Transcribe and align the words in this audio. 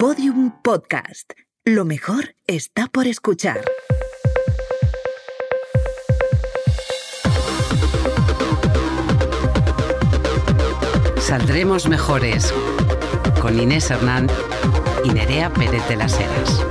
Podium 0.00 0.50
Podcast. 0.62 1.34
Lo 1.62 1.84
mejor 1.84 2.34
está 2.46 2.86
por 2.86 3.06
escuchar. 3.06 3.60
Saldremos 11.18 11.86
mejores 11.86 12.50
con 13.42 13.60
Inés 13.60 13.90
Hernán 13.90 14.28
y 15.04 15.10
Nerea 15.10 15.52
Pérez 15.52 15.86
de 15.86 15.96
las 15.96 16.18
Heras. 16.18 16.64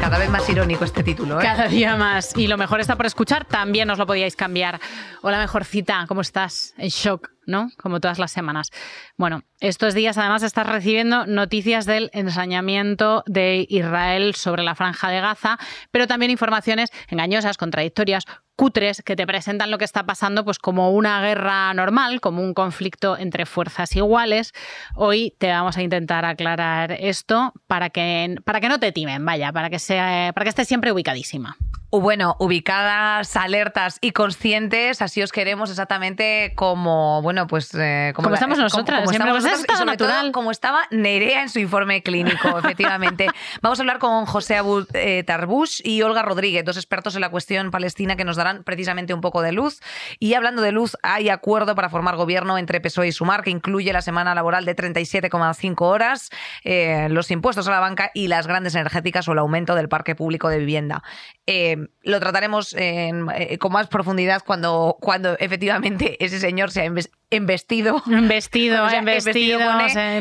Cada 0.00 0.18
vez 0.18 0.28
más 0.28 0.48
irónico 0.50 0.84
este 0.84 1.04
título, 1.04 1.38
¿eh? 1.38 1.44
Cada 1.44 1.68
día 1.68 1.94
más. 1.94 2.36
Y 2.36 2.48
lo 2.48 2.58
mejor 2.58 2.80
está 2.80 2.96
por 2.96 3.06
escuchar, 3.06 3.44
también 3.44 3.88
os 3.90 3.98
lo 3.98 4.08
podíais 4.08 4.34
cambiar. 4.34 4.80
Hola, 5.22 5.38
mejorcita, 5.38 6.04
¿cómo 6.08 6.22
estás? 6.22 6.74
En 6.78 6.88
shock, 6.88 7.30
¿no? 7.48 7.70
Como 7.78 7.98
todas 7.98 8.18
las 8.18 8.30
semanas. 8.30 8.70
Bueno, 9.16 9.42
estos 9.58 9.94
días 9.94 10.18
además 10.18 10.42
estás 10.42 10.66
recibiendo 10.66 11.26
noticias 11.26 11.86
del 11.86 12.10
ensañamiento 12.12 13.24
de 13.26 13.66
Israel 13.68 14.34
sobre 14.34 14.62
la 14.62 14.74
franja 14.74 15.08
de 15.10 15.20
Gaza, 15.20 15.58
pero 15.90 16.06
también 16.06 16.30
informaciones 16.30 16.90
engañosas, 17.08 17.56
contradictorias, 17.56 18.24
cutres 18.54 19.02
que 19.02 19.16
te 19.16 19.26
presentan 19.26 19.70
lo 19.70 19.78
que 19.78 19.84
está 19.84 20.04
pasando 20.04 20.44
pues 20.44 20.58
como 20.58 20.90
una 20.90 21.22
guerra 21.22 21.72
normal, 21.74 22.20
como 22.20 22.42
un 22.42 22.54
conflicto 22.54 23.16
entre 23.16 23.46
fuerzas 23.46 23.96
iguales. 23.96 24.52
Hoy 24.94 25.34
te 25.38 25.48
vamos 25.48 25.76
a 25.76 25.82
intentar 25.82 26.24
aclarar 26.24 26.92
esto 26.92 27.52
para 27.66 27.88
que, 27.90 28.36
para 28.44 28.60
que 28.60 28.68
no 28.68 28.78
te 28.78 28.92
timen, 28.92 29.24
vaya, 29.24 29.52
para 29.52 29.70
que, 29.70 29.78
sea, 29.78 30.32
para 30.34 30.44
que 30.44 30.50
estés 30.50 30.68
siempre 30.68 30.92
ubicadísima. 30.92 31.56
Bueno, 31.90 32.36
ubicadas, 32.38 33.34
alertas 33.34 33.96
y 34.02 34.10
conscientes, 34.10 35.00
así 35.00 35.22
os 35.22 35.32
queremos 35.32 35.70
exactamente 35.70 36.52
como, 36.54 37.22
bueno, 37.22 37.46
pues... 37.46 37.74
Eh, 37.74 38.12
como, 38.14 38.34
estamos 38.34 38.58
nosotras, 38.58 39.00
como, 39.00 39.10
estamos 39.10 39.42
nosotras, 39.42 39.86
natural. 39.86 40.32
como 40.32 40.50
estaba 40.50 40.82
Nerea 40.90 41.40
en 41.40 41.48
su 41.48 41.60
informe 41.60 42.02
clínico, 42.02 42.58
efectivamente. 42.58 43.28
Vamos 43.62 43.78
a 43.78 43.82
hablar 43.82 44.00
con 44.00 44.26
José 44.26 44.56
Abud 44.58 44.86
eh, 44.92 45.24
Tarbush 45.26 45.80
y 45.82 46.02
Olga 46.02 46.20
Rodríguez, 46.20 46.62
dos 46.62 46.76
expertos 46.76 47.14
en 47.14 47.22
la 47.22 47.30
cuestión 47.30 47.70
palestina 47.70 48.16
que 48.16 48.24
nos 48.26 48.36
darán 48.36 48.64
precisamente 48.64 49.14
un 49.14 49.22
poco 49.22 49.40
de 49.40 49.52
luz. 49.52 49.80
Y 50.18 50.34
hablando 50.34 50.60
de 50.60 50.72
luz, 50.72 50.94
hay 51.02 51.30
acuerdo 51.30 51.74
para 51.74 51.88
formar 51.88 52.16
gobierno 52.16 52.58
entre 52.58 52.82
PSOE 52.82 53.08
y 53.08 53.12
Sumar, 53.12 53.42
que 53.42 53.50
incluye 53.50 53.94
la 53.94 54.02
semana 54.02 54.34
laboral 54.34 54.66
de 54.66 54.76
37,5 54.76 55.80
horas, 55.80 56.28
eh, 56.64 57.08
los 57.08 57.30
impuestos 57.30 57.66
a 57.66 57.70
la 57.70 57.80
banca 57.80 58.10
y 58.12 58.28
las 58.28 58.46
grandes 58.46 58.74
energéticas 58.74 59.26
o 59.26 59.32
el 59.32 59.38
aumento 59.38 59.74
del 59.74 59.88
parque 59.88 60.14
público 60.14 60.50
de 60.50 60.58
vivienda. 60.58 61.02
Eh, 61.46 61.77
lo 62.02 62.20
trataremos 62.20 62.74
eh, 62.78 63.12
con 63.58 63.72
más 63.72 63.88
profundidad 63.88 64.42
cuando, 64.44 64.96
cuando 65.00 65.36
efectivamente 65.38 66.22
ese 66.24 66.38
señor 66.38 66.70
sea 66.72 66.84
embestido. 66.84 68.02
Embestido, 68.10 68.88
embestido, 68.88 69.60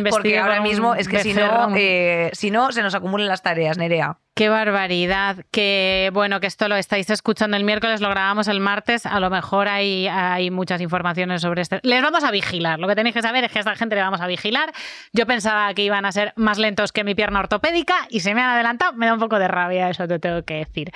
porque 0.10 0.40
ahora 0.40 0.62
mismo 0.62 0.96
es 0.96 1.08
que 1.08 1.20
si 1.20 1.34
no, 1.34 1.76
eh, 1.76 2.30
si 2.34 2.52
no, 2.52 2.72
se 2.72 2.82
nos 2.82 2.96
acumulan 2.96 3.28
las 3.28 3.42
tareas, 3.42 3.78
Nerea. 3.78 4.20
Qué 4.38 4.50
barbaridad. 4.50 5.38
Que 5.50 6.12
bueno, 6.14 6.40
que 6.40 6.46
esto 6.46 6.68
lo 6.68 6.76
estáis 6.76 7.10
escuchando 7.10 7.58
el 7.58 7.64
miércoles, 7.64 8.02
lo 8.02 8.10
grabamos 8.10 8.48
el 8.48 8.60
martes. 8.60 9.08
A 9.08 9.20
lo 9.20 9.32
mejor 9.32 9.68
hay, 9.68 10.08
hay 10.08 10.52
muchas 10.52 10.80
informaciones 10.80 11.42
sobre 11.42 11.64
esto. 11.64 11.80
Les 11.82 12.04
vamos 12.04 12.24
a 12.24 12.30
vigilar. 12.30 12.78
Lo 12.78 12.88
que 12.88 12.94
tenéis 12.94 13.16
que 13.16 13.24
saber 13.24 13.46
es 13.46 13.52
que 13.52 13.58
a 13.58 13.62
esta 13.62 13.76
gente 13.76 13.96
le 13.96 14.02
vamos 14.02 14.22
a 14.22 14.28
vigilar. 14.28 14.72
Yo 15.12 15.26
pensaba 15.26 15.74
que 15.74 15.82
iban 15.82 16.06
a 16.06 16.12
ser 16.12 16.34
más 16.36 16.60
lentos 16.60 16.92
que 16.92 17.04
mi 17.04 17.16
pierna 17.16 17.40
ortopédica 17.40 17.96
y 18.12 18.20
se 18.20 18.36
me 18.36 18.42
han 18.44 18.52
adelantado. 18.52 18.94
Me 18.94 19.08
da 19.08 19.16
un 19.16 19.20
poco 19.20 19.40
de 19.40 19.48
rabia, 19.48 19.90
eso 19.90 20.08
te 20.08 20.20
tengo 20.20 20.44
que 20.44 20.54
decir. 20.54 20.92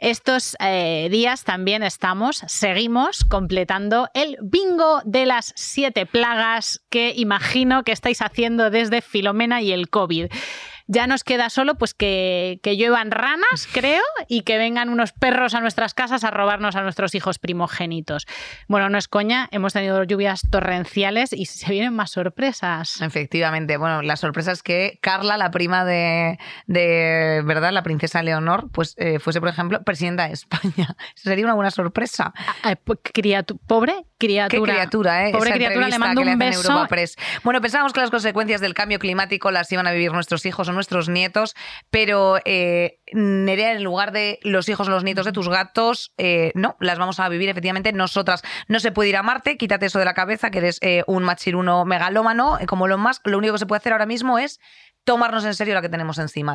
Estos 0.00 0.56
eh, 0.58 1.06
días 1.12 1.44
también 1.44 1.84
estamos, 1.84 2.42
seguimos 2.48 3.24
completando 3.24 4.08
el 4.14 4.36
bingo 4.42 5.00
de 5.04 5.26
las 5.26 5.52
siete 5.54 6.06
plagas 6.06 6.80
que 6.90 7.12
imagino 7.14 7.84
que 7.84 7.92
estáis 7.92 8.20
haciendo 8.20 8.70
desde 8.70 9.00
Filomena 9.00 9.62
y 9.62 9.70
el 9.70 9.90
COVID. 9.90 10.26
Ya 10.92 11.06
nos 11.06 11.22
queda 11.22 11.50
solo 11.50 11.76
pues 11.76 11.94
que, 11.94 12.58
que 12.64 12.76
lluevan 12.76 13.12
ranas, 13.12 13.68
creo, 13.72 14.02
y 14.26 14.42
que 14.42 14.58
vengan 14.58 14.88
unos 14.88 15.12
perros 15.12 15.54
a 15.54 15.60
nuestras 15.60 15.94
casas 15.94 16.24
a 16.24 16.32
robarnos 16.32 16.74
a 16.74 16.82
nuestros 16.82 17.14
hijos 17.14 17.38
primogénitos. 17.38 18.26
Bueno, 18.66 18.88
no 18.88 18.98
es 18.98 19.06
coña, 19.06 19.48
hemos 19.52 19.72
tenido 19.72 20.02
lluvias 20.02 20.42
torrenciales 20.50 21.32
y 21.32 21.46
se 21.46 21.70
vienen 21.70 21.94
más 21.94 22.10
sorpresas. 22.10 23.00
Efectivamente, 23.02 23.76
bueno, 23.76 24.02
la 24.02 24.16
sorpresa 24.16 24.50
es 24.50 24.64
que 24.64 24.98
Carla, 25.00 25.36
la 25.36 25.52
prima 25.52 25.84
de, 25.84 26.40
de 26.66 27.42
¿verdad? 27.44 27.70
La 27.70 27.84
princesa 27.84 28.24
Leonor, 28.24 28.68
pues 28.72 28.96
eh, 28.98 29.20
fuese, 29.20 29.38
por 29.38 29.48
ejemplo, 29.48 29.84
presidenta 29.84 30.26
de 30.26 30.32
España. 30.32 30.96
sería 31.14 31.44
una 31.44 31.54
buena 31.54 31.70
sorpresa. 31.70 32.32
Ah, 32.36 32.54
ah, 32.64 32.76
pues, 32.82 32.98
pobre 33.68 34.06
criatura. 34.18 34.48
Qué 34.48 34.72
criatura, 34.72 35.28
¿eh? 35.28 35.32
Pobre 35.32 35.52
criatura, 35.52 35.88
le 35.88 35.98
mando 36.00 36.22
un 36.22 36.36
beso. 36.36 36.88
Bueno, 37.44 37.60
pensábamos 37.60 37.92
que 37.92 38.00
las 38.00 38.10
consecuencias 38.10 38.60
del 38.60 38.74
cambio 38.74 38.98
climático 38.98 39.52
las 39.52 39.70
iban 39.70 39.86
a 39.86 39.92
vivir 39.92 40.12
nuestros 40.12 40.44
hijos 40.46 40.68
o 40.68 40.72
nuestros 40.80 41.08
nietos, 41.08 41.54
pero 41.90 42.38
eh, 42.44 43.00
Nerea, 43.12 43.72
en 43.72 43.84
lugar 43.84 44.12
de 44.12 44.38
los 44.42 44.68
hijos 44.68 44.88
o 44.88 44.90
los 44.90 45.04
nietos 45.04 45.26
de 45.26 45.32
tus 45.32 45.48
gatos, 45.48 46.12
eh, 46.16 46.52
no, 46.54 46.76
las 46.80 46.98
vamos 46.98 47.20
a 47.20 47.28
vivir 47.28 47.50
efectivamente 47.50 47.92
nosotras. 47.92 48.42
No 48.66 48.80
se 48.80 48.92
puede 48.92 49.10
ir 49.10 49.16
a 49.16 49.22
Marte, 49.22 49.56
quítate 49.56 49.86
eso 49.86 49.98
de 49.98 50.04
la 50.04 50.14
cabeza, 50.14 50.50
que 50.50 50.58
eres 50.58 50.78
eh, 50.80 51.04
un 51.06 51.22
machiruno 51.22 51.84
megalómano, 51.84 52.58
como 52.66 52.88
lo 52.88 52.98
más. 52.98 53.20
Lo 53.24 53.38
único 53.38 53.54
que 53.54 53.58
se 53.58 53.66
puede 53.66 53.78
hacer 53.78 53.92
ahora 53.92 54.06
mismo 54.06 54.38
es 54.38 54.58
tomarnos 55.10 55.44
en 55.44 55.54
serio 55.54 55.74
la 55.74 55.82
que 55.82 55.88
tenemos 55.88 56.18
encima. 56.18 56.54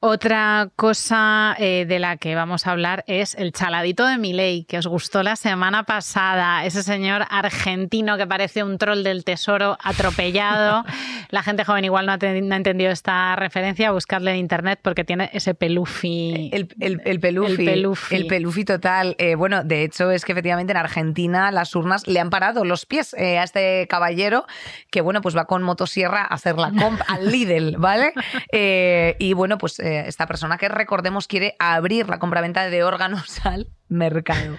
Otra 0.00 0.68
cosa 0.76 1.56
eh, 1.58 1.86
de 1.88 1.98
la 1.98 2.18
que 2.18 2.34
vamos 2.34 2.66
a 2.66 2.72
hablar 2.72 3.02
es 3.06 3.34
el 3.34 3.52
chaladito 3.52 4.06
de 4.06 4.18
Milei, 4.18 4.64
que 4.64 4.76
os 4.76 4.86
gustó 4.86 5.22
la 5.22 5.36
semana 5.36 5.84
pasada. 5.84 6.66
Ese 6.66 6.82
señor 6.82 7.24
argentino 7.30 8.18
que 8.18 8.26
parece 8.26 8.62
un 8.62 8.76
troll 8.76 9.02
del 9.02 9.24
tesoro 9.24 9.78
atropellado. 9.82 10.84
la 11.30 11.42
gente 11.42 11.64
joven 11.64 11.82
igual 11.86 12.04
no 12.04 12.12
ha, 12.12 12.18
entendido 12.20 12.90
esta 12.90 13.34
referencia. 13.36 13.90
Buscarle 13.90 14.32
en 14.32 14.36
internet 14.36 14.80
porque 14.82 15.02
tiene 15.02 15.30
ese 15.32 15.54
pelufi. 15.54 16.50
El, 16.52 16.68
el, 16.78 17.20
pelufi. 17.20 17.66
El 18.10 18.26
pelufi. 18.26 18.66
total. 18.66 19.16
Eh, 19.18 19.34
bueno, 19.34 19.64
de 19.64 19.82
hecho 19.82 20.10
es 20.10 20.26
que 20.26 20.32
efectivamente 20.32 20.72
en 20.72 20.76
Argentina 20.76 21.50
las 21.50 21.74
urnas 21.74 22.06
le 22.06 22.20
han 22.20 22.28
parado 22.28 22.66
los 22.66 22.84
pies 22.84 23.14
eh, 23.14 23.38
a 23.38 23.44
este 23.44 23.86
caballero 23.88 24.46
que, 24.90 25.00
bueno, 25.00 25.22
pues 25.22 25.34
va 25.34 25.46
con 25.46 25.62
motosierra 25.62 26.20
a 26.20 26.34
hacer 26.34 26.56
la 26.56 26.70
comp 26.70 27.00
al 27.08 27.32
líder 27.32 27.77
¿vale? 27.88 28.12
Eh, 28.52 29.16
y 29.18 29.32
bueno, 29.32 29.56
pues 29.58 29.78
eh, 29.78 30.04
esta 30.06 30.26
persona 30.26 30.58
que 30.58 30.68
recordemos 30.68 31.26
quiere 31.26 31.54
abrir 31.58 32.08
la 32.08 32.18
compraventa 32.18 32.68
de 32.68 32.82
órganos 32.82 33.40
al 33.44 33.68
mercado. 33.88 34.56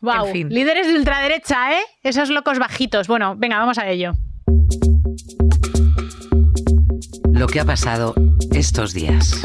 wow, 0.00 0.26
eh, 0.26 0.46
líderes 0.48 0.86
de 0.86 0.94
ultraderecha, 0.94 1.72
¿eh? 1.72 1.82
Esos 2.02 2.30
locos 2.30 2.58
bajitos. 2.58 3.08
Bueno, 3.08 3.34
venga, 3.36 3.58
vamos 3.58 3.78
a 3.78 3.88
ello. 3.88 4.12
Lo 7.32 7.46
que 7.46 7.60
ha 7.60 7.64
pasado 7.64 8.14
estos 8.58 8.92
días. 8.92 9.40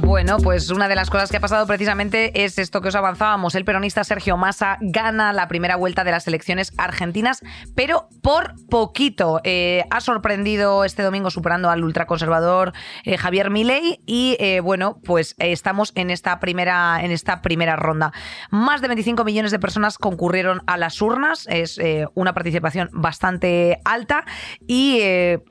Bueno, 0.00 0.36
pues 0.36 0.70
una 0.70 0.86
de 0.86 0.94
las 0.94 1.08
cosas 1.08 1.30
que 1.30 1.38
ha 1.38 1.40
pasado 1.40 1.66
precisamente 1.66 2.44
es 2.44 2.58
esto 2.58 2.82
que 2.82 2.88
os 2.88 2.94
avanzábamos. 2.94 3.54
El 3.54 3.64
peronista 3.64 4.04
Sergio 4.04 4.36
Massa 4.36 4.76
gana 4.82 5.32
la 5.32 5.48
primera 5.48 5.76
vuelta 5.76 6.04
de 6.04 6.10
las 6.10 6.28
elecciones 6.28 6.72
argentinas, 6.76 7.40
pero 7.74 8.08
por 8.22 8.54
poquito. 8.68 9.40
Eh, 9.44 9.84
ha 9.88 10.00
sorprendido 10.02 10.84
este 10.84 11.02
domingo 11.02 11.30
superando 11.30 11.70
al 11.70 11.82
ultraconservador 11.82 12.72
eh, 13.04 13.16
Javier 13.16 13.48
Milei 13.48 14.00
y 14.04 14.36
eh, 14.40 14.60
bueno, 14.60 15.00
pues 15.04 15.36
estamos 15.38 15.92
en 15.94 16.10
esta 16.10 16.38
primera 16.38 17.02
en 17.02 17.12
esta 17.12 17.40
primera 17.40 17.76
ronda. 17.76 18.12
Más 18.50 18.82
de 18.82 18.88
25 18.88 19.24
millones 19.24 19.52
de 19.52 19.58
personas 19.58 19.96
concurrieron 19.96 20.60
a 20.66 20.76
las 20.76 21.00
urnas, 21.00 21.46
es 21.48 21.80
una 22.14 22.34
participación 22.34 22.90
bastante 22.92 23.80
alta 23.84 24.24
y 24.66 25.00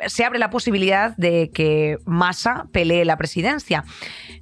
se 0.05 0.25
abre 0.25 0.37
la 0.37 0.49
posibilidad 0.49 1.15
de 1.17 1.49
que 1.51 1.97
Massa 2.05 2.67
pelee 2.71 2.98
la 3.05 3.17
presidencia. 3.17 3.83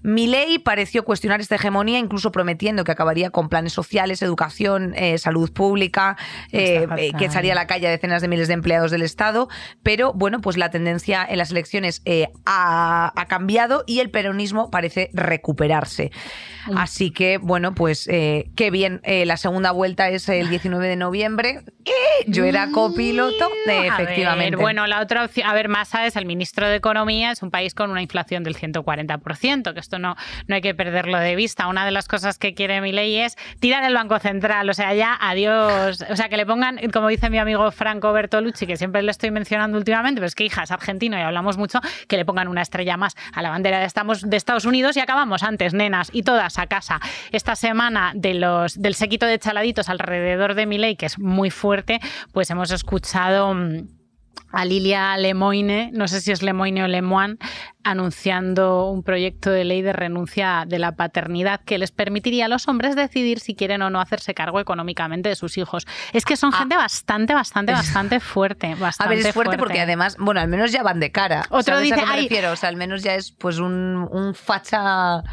Milei 0.04 0.60
pareció 0.60 1.04
cuestionar 1.04 1.42
esta 1.42 1.56
hegemonía, 1.56 2.00
incluso 2.00 2.32
prometiendo 2.32 2.84
que 2.84 2.92
acabaría 2.92 3.30
con 3.30 3.50
planes 3.50 3.74
sociales, 3.74 4.22
educación, 4.22 4.94
eh, 4.96 5.18
salud 5.18 5.52
pública, 5.52 6.18
eh, 6.52 6.88
eh, 6.98 7.12
que 7.18 7.26
echaría 7.26 7.54
a 7.54 7.56
la 7.56 7.68
calle 7.68 7.88
a 7.88 7.92
decenas 7.92 8.22
de 8.22 8.28
miles 8.28 8.48
de 8.48 8.54
empleados 8.54 8.92
del 8.92 9.02
Estado. 9.02 9.50
Pero 9.84 10.14
bueno, 10.14 10.42
pues 10.42 10.58
la 10.58 10.70
tendencia 10.70 11.26
en 11.28 11.38
las 11.38 11.52
elecciones 11.52 12.02
ha, 12.46 13.14
cambiado 13.28 13.84
y 13.86 14.00
el 14.00 14.10
peronismo 14.10 14.72
parece 14.72 15.10
recuperarse. 15.14 16.12
Mm. 16.68 16.78
Así 16.78 17.12
que, 17.12 17.38
bueno, 17.38 17.74
pues 17.74 18.06
qué 18.06 18.70
bien. 18.72 19.02
la 19.04 19.38
segunda 19.38 19.72
vuelta 19.72 20.10
es 20.10 20.28
el 20.30 20.50
19 20.50 20.88
de 20.88 20.96
noviembre. 20.96 21.64
Yo 22.28 22.44
era 22.44 22.70
copiloto, 22.72 23.50
efectivamente. 23.66 24.56
bueno, 24.58 24.88
la 24.88 25.02
otra 25.02 25.26
opción, 25.26 25.48
a 25.48 25.54
ver, 25.54 25.70
Massa 25.70 26.06
es 26.06 26.16
el 26.16 26.26
ministro 26.26 26.68
de 26.68 26.76
Economía, 26.76 27.32
es 27.32 27.42
un 27.42 27.52
país 27.52 27.74
con 27.74 27.92
una 27.92 28.02
inflación 28.02 28.44
del 28.44 28.58
140%, 28.58 29.74
que 29.74 29.80
esto 29.80 30.00
no, 30.00 30.16
no 30.48 30.56
hay 30.56 30.62
que 30.62 30.76
perderlo 30.76 31.18
de 31.20 31.36
vista. 31.36 31.68
Una 31.68 31.86
de 31.86 31.92
las 31.92 32.08
cosas 32.08 32.38
que 32.38 32.54
quiere 32.54 32.82
mi 32.82 32.92
ley 32.92 33.18
es 33.18 33.38
tirar 33.60 33.84
el 33.84 33.94
Banco 33.94 34.20
Central, 34.20 34.70
o 34.70 34.74
sea, 34.74 34.94
ya 34.94 35.18
adiós, 35.20 36.04
o 36.10 36.16
sea, 36.16 36.30
que 36.30 36.38
le 36.38 36.46
pongan, 36.46 36.80
como 36.92 37.08
dice 37.08 37.30
mi 37.30 37.38
amigo 37.38 37.72
Franco 37.72 38.12
Bertolucci, 38.12 38.68
que 38.68 38.78
siempre 38.78 39.02
le 39.02 39.12
estoy 39.12 39.32
mencionando 39.32 39.78
últimamente, 39.78 40.20
pero 40.20 40.28
es 40.28 40.36
que 40.36 40.44
hija 40.46 40.64
es 40.64 40.72
argentino 40.72 41.18
y 41.18 41.22
hablamos 41.22 41.58
mucho, 41.58 41.80
que 42.08 42.18
le 42.18 42.26
pongan 42.26 42.48
una 42.48 42.62
estrella 42.62 42.98
más 42.98 43.16
a 43.34 43.42
la 43.42 43.50
bandera 43.50 43.80
de, 43.80 43.86
estamos, 43.86 44.30
de 44.30 44.38
Estados 44.38 44.66
Unidos 44.66 44.98
y 44.98 45.00
acabamos 45.00 45.44
antes, 45.44 45.74
nenas, 45.74 46.10
y 46.12 46.24
todas 46.24 46.57
a 46.58 46.68
casa. 46.68 47.00
Esta 47.32 47.56
semana 47.56 48.12
de 48.16 48.34
los, 48.34 48.82
del 48.82 48.96
sequito 48.96 49.26
de 49.26 49.40
chaladitos 49.40 49.90
alrededor 49.90 50.56
de 50.56 50.66
mi 50.66 50.78
ley, 50.78 50.96
que 50.96 51.06
es 51.06 51.20
muy 51.20 51.50
fuerte, 51.50 52.00
pues 52.32 52.50
hemos 52.50 52.72
escuchado 52.72 53.54
mm, 53.54 53.98
a 54.52 54.66
Lilia 54.66 55.18
Lemoine, 55.18 55.92
no 55.94 56.08
sé 56.08 56.22
si 56.22 56.32
es 56.32 56.42
Lemoine 56.42 56.84
o 56.84 56.88
Lemoine, 56.88 57.38
anunciando 57.84 58.90
un 58.90 59.04
proyecto 59.04 59.50
de 59.50 59.66
ley 59.66 59.82
de 59.82 59.94
renuncia 59.94 60.64
de 60.68 60.80
la 60.80 60.96
paternidad 60.96 61.62
que 61.62 61.78
les 61.78 61.92
permitiría 61.92 62.46
a 62.46 62.48
los 62.48 62.68
hombres 62.68 62.96
decidir 62.96 63.40
si 63.40 63.56
quieren 63.56 63.82
o 63.82 63.90
no 63.90 64.00
hacerse 64.00 64.34
cargo 64.34 64.60
económicamente 64.60 65.30
de 65.30 65.36
sus 65.36 65.58
hijos. 65.58 65.86
Es 66.14 66.26
que 66.26 66.38
son 66.38 66.54
ah. 66.54 66.60
gente 66.60 66.76
bastante, 66.76 67.34
bastante, 67.34 67.72
bastante 67.74 68.20
fuerte. 68.22 68.76
Bastante 68.76 69.14
a 69.14 69.18
ver, 69.18 69.26
es 69.26 69.34
fuerte, 69.34 69.58
porque 69.58 69.82
además, 69.82 70.18
bueno, 70.18 70.40
al 70.40 70.48
menos 70.48 70.72
ya 70.72 70.84
van 70.84 71.00
de 71.00 71.12
cara. 71.12 71.46
Otro 71.50 71.80
dice, 71.80 72.02
a 72.02 72.52
O 72.52 72.56
sea, 72.56 72.70
al 72.70 72.78
menos 72.78 73.04
ya 73.04 73.16
es 73.16 73.32
pues 73.32 73.60
un, 73.60 74.08
un 74.12 74.34
facha 74.34 75.24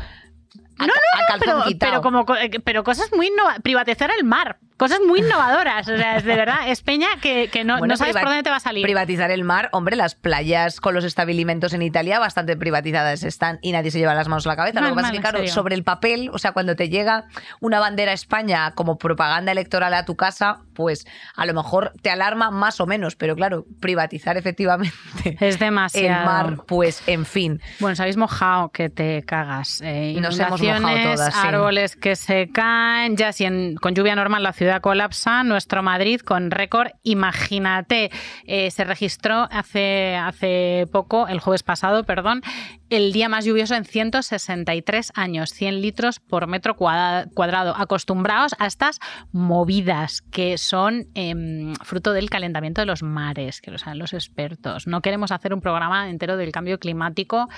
no, 0.79 0.87
no, 0.87 0.93
no, 0.93 1.65
pero, 1.79 2.03
como, 2.03 2.25
eh, 2.37 2.51
pero 2.65 2.85
cosas 2.85 3.11
muy 3.13 3.31
privatizar 3.63 4.11
el 4.17 4.25
mar, 4.25 4.59
cosas 4.77 5.01
muy 5.07 5.21
innovadoras. 5.21 5.89
O 5.89 5.97
sea, 5.97 6.17
es 6.17 6.25
de 6.25 6.37
verdad, 6.37 6.69
es 6.69 6.83
peña 6.83 7.09
que, 7.21 7.49
no, 7.65 7.79
no, 7.79 7.97
sabes 7.97 8.15
por 8.15 8.25
dónde 8.25 8.43
te 8.43 8.51
va 8.51 8.57
a 8.57 8.61
salir. 8.61 8.83
Privatizar 8.83 9.31
el 9.31 9.45
mar, 9.45 9.69
hombre, 9.73 9.97
las 9.97 10.15
playas 10.15 10.81
con 10.81 10.95
los 10.95 11.05
estabilimentos 11.05 11.73
en 11.73 11.83
Italia 11.83 12.19
bastante 12.19 12.57
privatizadas 12.57 13.23
están 13.23 13.59
y 13.63 13.73
nadie 13.73 13.91
se 13.91 13.99
lleva 13.99 14.15
las 14.15 14.29
manos 14.29 14.47
a 14.47 14.51
la 14.51 14.57
cabeza. 14.57 14.81
Lo 14.81 14.89
que 14.89 14.95
pasa 14.95 15.09
es 15.09 15.15
que, 15.15 15.21
claro, 15.21 15.47
sobre 15.49 15.75
el 15.75 15.85
papel, 15.85 16.31
o 16.33 16.39
sea, 16.39 16.53
cuando 16.53 16.77
te 16.77 16.89
llega 16.89 17.27
una 17.61 17.81
bandera 17.81 18.13
España 18.13 18.73
como 18.73 18.99
propaganda 18.99 19.53
electoral 19.53 19.95
a 19.95 20.05
tu 20.05 20.17
casa, 20.17 20.61
pues 20.75 21.07
a 21.37 21.47
lo 21.47 21.55
mejor 21.55 21.93
te 22.03 22.11
alarma 22.11 22.51
más 22.51 22.81
o 22.81 22.87
menos, 22.87 23.17
pero 23.17 23.37
claro, 23.37 23.67
privatizar 23.81 24.37
efectivamente 24.37 24.93
es 25.41 25.59
demasiado. 25.59 26.07
el 26.07 26.25
mar, 26.25 26.65
pues 26.67 27.03
en 27.07 27.25
fin. 27.27 27.61
Bueno, 27.79 27.95
se 27.95 28.03
habéis 28.03 28.17
mojado 28.17 28.71
que 28.71 28.91
te 28.91 29.23
cagas. 29.23 29.81
Eh, 29.85 30.17
Nos 30.21 30.39
hemos 30.39 30.61
mojado 30.61 31.15
todas. 31.15 31.35
Árboles 31.37 31.97
que 31.97 32.17
se 32.17 32.49
caen, 32.51 33.17
ya 33.17 33.33
si 33.33 33.45
con 33.81 33.95
lluvia 33.95 34.17
normal 34.17 34.43
la 34.43 34.53
ciudad 34.53 34.64
colapsa, 34.81 35.45
nuestro 35.45 35.83
Madrid 35.83 36.21
con 36.21 36.51
récord, 36.51 36.91
imagínate, 37.03 38.11
eh, 38.47 38.71
se 38.71 38.85
registró 38.85 39.49
hace, 39.51 40.17
hace 40.17 40.87
poco, 40.91 41.29
el 41.29 41.41
jueves 41.41 41.63
pasado, 41.63 42.05
perdón, 42.05 42.43
el 42.91 43.13
día 43.13 43.29
más 43.29 43.45
lluvioso 43.45 43.75
en 43.75 43.85
163 43.85 45.13
años, 45.15 45.51
100 45.51 45.81
litros 45.81 46.21
por 46.21 46.47
metro 46.47 46.77
cuadrado. 46.77 47.75
Acostumbrados 47.77 48.55
a 48.59 48.67
estas 48.67 49.01
movidas 49.33 50.23
que 50.23 50.59
son 50.59 51.07
em, 51.15 51.75
fruto 51.77 52.13
del 52.13 52.31
calentamiento 52.31 52.81
de 52.81 52.87
los 52.87 53.03
mares, 53.03 53.61
que 53.61 53.71
lo 53.71 53.79
saben 53.79 53.99
los 53.99 54.13
expertos. 54.13 54.87
No 54.87 55.01
queremos 55.01 55.33
hacer 55.33 55.55
un 55.55 55.61
programa 55.61 56.09
entero 56.09 56.37
del 56.37 56.53
cambio 56.53 56.79
climático 56.79 57.49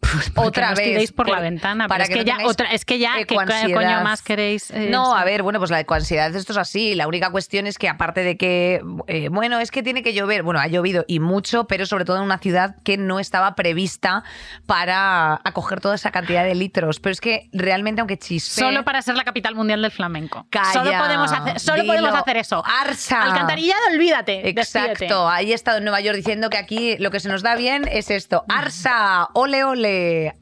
pues 0.00 0.32
otra 0.36 0.74
vez 0.74 1.12
por 1.12 1.28
la 1.28 1.40
ventana 1.40 1.88
para 1.88 2.04
es 2.04 2.10
que, 2.10 2.24
ya 2.24 2.38
otra 2.44 2.70
es 2.72 2.84
que 2.84 2.98
ya 2.98 3.14
qué 3.26 3.34
coño 3.34 4.02
más 4.02 4.22
queréis 4.22 4.70
eh, 4.70 4.88
no 4.90 5.14
a 5.14 5.24
ver 5.24 5.42
bueno 5.42 5.58
pues 5.58 5.70
la 5.70 5.80
ecoansiedad 5.80 6.34
esto 6.34 6.52
es 6.52 6.58
así. 6.58 6.94
La 6.94 7.08
única 7.08 7.30
cuestión 7.30 7.66
es 7.66 7.78
que 7.78 7.88
aparte 7.88 8.22
de 8.22 8.36
que 8.36 8.82
eh, 9.06 9.28
bueno 9.28 9.58
es 9.58 9.70
que 9.70 9.82
tiene 9.82 10.02
que 10.02 10.14
llover. 10.14 10.42
Bueno 10.42 10.60
ha 10.60 10.66
llovido 10.66 11.04
y 11.08 11.20
mucho 11.20 11.66
pero 11.66 11.86
sobre 11.86 12.04
todo 12.04 12.18
en 12.18 12.22
una 12.22 12.38
ciudad 12.38 12.76
que 12.84 12.96
no 12.96 13.18
estaba 13.18 13.54
prevista 13.54 14.24
para 14.66 15.40
acoger 15.44 15.80
toda 15.80 15.94
esa 15.94 16.10
cantidad 16.10 16.44
de 16.44 16.54
litros. 16.54 17.00
Pero 17.00 17.12
es 17.12 17.20
que 17.20 17.48
realmente 17.52 18.00
aunque 18.00 18.18
chispe 18.18 18.60
solo 18.60 18.84
para 18.84 19.02
ser 19.02 19.16
la 19.16 19.24
capital 19.24 19.54
mundial 19.54 19.82
del 19.82 19.90
flamenco. 19.90 20.46
Solo 20.72 20.90
podemos 20.98 21.32
hacer 21.32 21.60
solo 21.60 21.84
podemos 21.84 22.14
hacer 22.14 22.36
eso. 22.36 22.62
Arsa. 22.64 23.22
Alcantarillado 23.22 23.80
olvídate 23.92 24.48
exacto. 24.48 25.28
Ahí 25.28 25.52
he 25.52 25.54
estado 25.54 25.78
en 25.78 25.84
Nueva 25.84 26.00
York 26.00 26.16
diciendo 26.16 26.50
que 26.50 26.58
aquí 26.58 26.96
lo 26.98 27.10
que 27.10 27.20
se 27.20 27.28
nos 27.28 27.42
da 27.42 27.56
bien 27.56 27.88
es 27.90 28.10
esto. 28.10 28.44
Arsa 28.48 29.28
ole 29.34 29.64
ole 29.64 29.87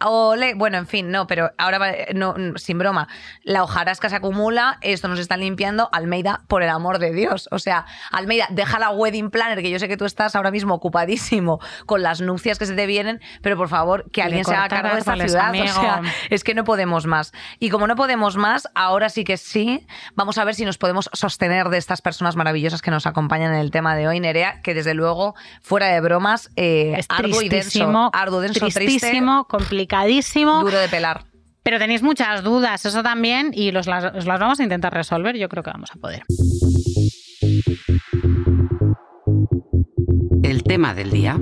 ole, 0.04 0.54
Bueno, 0.54 0.78
en 0.78 0.86
fin, 0.86 1.10
no, 1.10 1.26
pero 1.26 1.52
ahora, 1.58 1.94
no, 2.14 2.34
sin 2.56 2.78
broma, 2.78 3.08
la 3.42 3.62
hojarasca 3.62 4.08
se 4.08 4.16
acumula, 4.16 4.78
esto 4.80 5.08
nos 5.08 5.18
está 5.18 5.36
limpiando. 5.36 5.88
Almeida, 5.92 6.42
por 6.48 6.62
el 6.62 6.68
amor 6.68 6.98
de 6.98 7.12
Dios. 7.12 7.48
O 7.50 7.58
sea, 7.58 7.86
Almeida, 8.10 8.46
deja 8.50 8.78
la 8.78 8.90
wedding 8.90 9.30
planner, 9.30 9.62
que 9.62 9.70
yo 9.70 9.78
sé 9.78 9.88
que 9.88 9.96
tú 9.96 10.04
estás 10.04 10.36
ahora 10.36 10.50
mismo 10.50 10.74
ocupadísimo 10.74 11.60
con 11.86 12.02
las 12.02 12.20
nupcias 12.20 12.58
que 12.58 12.66
se 12.66 12.74
te 12.74 12.86
vienen, 12.86 13.20
pero 13.42 13.56
por 13.56 13.68
favor, 13.68 14.10
que 14.10 14.22
alguien 14.22 14.44
se 14.44 14.54
haga 14.54 14.68
cargo 14.68 14.94
de 14.94 15.00
esta 15.00 15.16
ciudad. 15.16 15.50
O 15.50 15.80
sea, 15.80 16.02
es 16.30 16.44
que 16.44 16.54
no 16.54 16.64
podemos 16.64 17.06
más. 17.06 17.32
Y 17.58 17.70
como 17.70 17.86
no 17.86 17.96
podemos 17.96 18.36
más, 18.36 18.68
ahora 18.74 19.08
sí 19.08 19.24
que 19.24 19.36
sí, 19.36 19.86
vamos 20.14 20.38
a 20.38 20.44
ver 20.44 20.54
si 20.54 20.64
nos 20.64 20.78
podemos 20.78 21.10
sostener 21.12 21.68
de 21.68 21.78
estas 21.78 22.02
personas 22.02 22.36
maravillosas 22.36 22.82
que 22.82 22.90
nos 22.90 23.06
acompañan 23.06 23.54
en 23.54 23.60
el 23.60 23.70
tema 23.70 23.96
de 23.96 24.08
hoy, 24.08 24.20
Nerea, 24.20 24.60
que 24.62 24.74
desde 24.74 24.94
luego, 24.94 25.34
fuera 25.60 25.88
de 25.88 26.00
bromas, 26.00 26.50
eh, 26.56 26.94
es 26.98 27.06
arduo 27.08 27.42
y 27.42 27.48
denso, 27.48 28.10
arduo, 28.12 28.40
denso, 28.40 28.66
triste 28.68 29.20
complicadísimo. 29.44 30.60
Duro 30.60 30.78
de 30.78 30.88
pelar. 30.88 31.24
Pero 31.62 31.78
tenéis 31.78 32.02
muchas 32.02 32.44
dudas, 32.44 32.84
eso 32.86 33.02
también, 33.02 33.50
y 33.52 33.72
los, 33.72 33.86
las, 33.86 34.24
las 34.24 34.40
vamos 34.40 34.60
a 34.60 34.62
intentar 34.62 34.94
resolver. 34.94 35.36
Yo 35.36 35.48
creo 35.48 35.62
que 35.62 35.70
vamos 35.70 35.90
a 35.92 35.98
poder. 35.98 36.22
El 40.42 40.62
tema 40.62 40.94
del 40.94 41.10
día. 41.10 41.38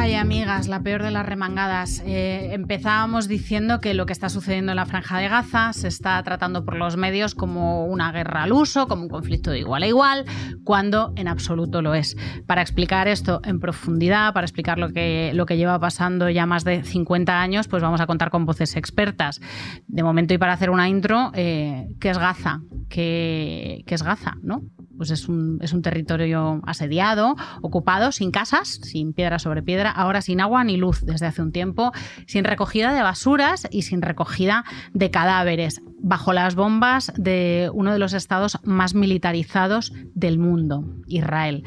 Ay, 0.00 0.14
amigas, 0.14 0.68
la 0.68 0.80
peor 0.80 1.02
de 1.02 1.10
las 1.10 1.26
remangadas. 1.26 2.04
Eh, 2.06 2.54
empezábamos 2.54 3.26
diciendo 3.26 3.80
que 3.80 3.94
lo 3.94 4.06
que 4.06 4.12
está 4.12 4.28
sucediendo 4.28 4.70
en 4.70 4.76
la 4.76 4.86
franja 4.86 5.18
de 5.18 5.28
Gaza 5.28 5.72
se 5.72 5.88
está 5.88 6.22
tratando 6.22 6.64
por 6.64 6.76
los 6.76 6.96
medios 6.96 7.34
como 7.34 7.84
una 7.84 8.12
guerra 8.12 8.44
al 8.44 8.52
uso, 8.52 8.86
como 8.86 9.02
un 9.02 9.08
conflicto 9.08 9.50
de 9.50 9.58
igual 9.58 9.82
a 9.82 9.88
igual, 9.88 10.24
cuando 10.62 11.12
en 11.16 11.26
absoluto 11.26 11.82
lo 11.82 11.94
es. 11.94 12.16
Para 12.46 12.62
explicar 12.62 13.08
esto 13.08 13.40
en 13.42 13.58
profundidad, 13.58 14.32
para 14.34 14.44
explicar 14.44 14.78
lo 14.78 14.90
que, 14.90 15.32
lo 15.34 15.46
que 15.46 15.56
lleva 15.56 15.80
pasando 15.80 16.30
ya 16.30 16.46
más 16.46 16.62
de 16.62 16.84
50 16.84 17.40
años, 17.40 17.66
pues 17.66 17.82
vamos 17.82 18.00
a 18.00 18.06
contar 18.06 18.30
con 18.30 18.46
voces 18.46 18.76
expertas. 18.76 19.40
De 19.88 20.04
momento, 20.04 20.32
y 20.32 20.38
para 20.38 20.52
hacer 20.52 20.70
una 20.70 20.88
intro, 20.88 21.32
eh, 21.34 21.88
¿qué 21.98 22.10
es 22.10 22.18
Gaza? 22.18 22.60
¿Qué, 22.88 23.82
¿Qué 23.84 23.96
es 23.96 24.04
Gaza? 24.04 24.36
¿no? 24.42 24.62
Pues 24.98 25.10
es 25.10 25.28
un, 25.28 25.58
es 25.62 25.72
un 25.72 25.80
territorio 25.80 26.60
asediado, 26.66 27.36
ocupado, 27.62 28.12
sin 28.12 28.30
casas, 28.30 28.80
sin 28.82 29.14
piedra 29.14 29.38
sobre 29.38 29.62
piedra, 29.62 29.90
ahora 29.90 30.20
sin 30.20 30.40
agua 30.40 30.64
ni 30.64 30.76
luz 30.76 31.00
desde 31.02 31.26
hace 31.26 31.40
un 31.40 31.52
tiempo, 31.52 31.92
sin 32.26 32.44
recogida 32.44 32.92
de 32.92 33.02
basuras 33.02 33.66
y 33.70 33.82
sin 33.82 34.02
recogida 34.02 34.64
de 34.92 35.10
cadáveres, 35.10 35.80
bajo 36.00 36.32
las 36.32 36.54
bombas 36.54 37.12
de 37.16 37.70
uno 37.72 37.92
de 37.92 37.98
los 37.98 38.12
estados 38.12 38.58
más 38.64 38.94
militarizados 38.94 39.92
del 40.14 40.38
mundo, 40.38 40.84
Israel 41.06 41.64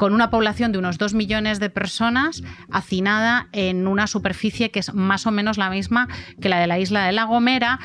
con 0.00 0.14
una 0.14 0.30
población 0.30 0.72
de 0.72 0.78
unos 0.78 0.96
2 0.96 1.12
millones 1.12 1.60
de 1.60 1.68
personas 1.68 2.42
hacinada 2.70 3.50
en 3.52 3.86
una 3.86 4.06
superficie 4.06 4.70
que 4.70 4.78
es 4.78 4.94
más 4.94 5.26
o 5.26 5.30
menos 5.30 5.58
la 5.58 5.68
misma 5.68 6.08
que 6.40 6.48
la 6.48 6.58
de 6.58 6.66
la 6.66 6.78
isla 6.78 7.04
de 7.04 7.12
La 7.12 7.24
Gomera 7.24 7.78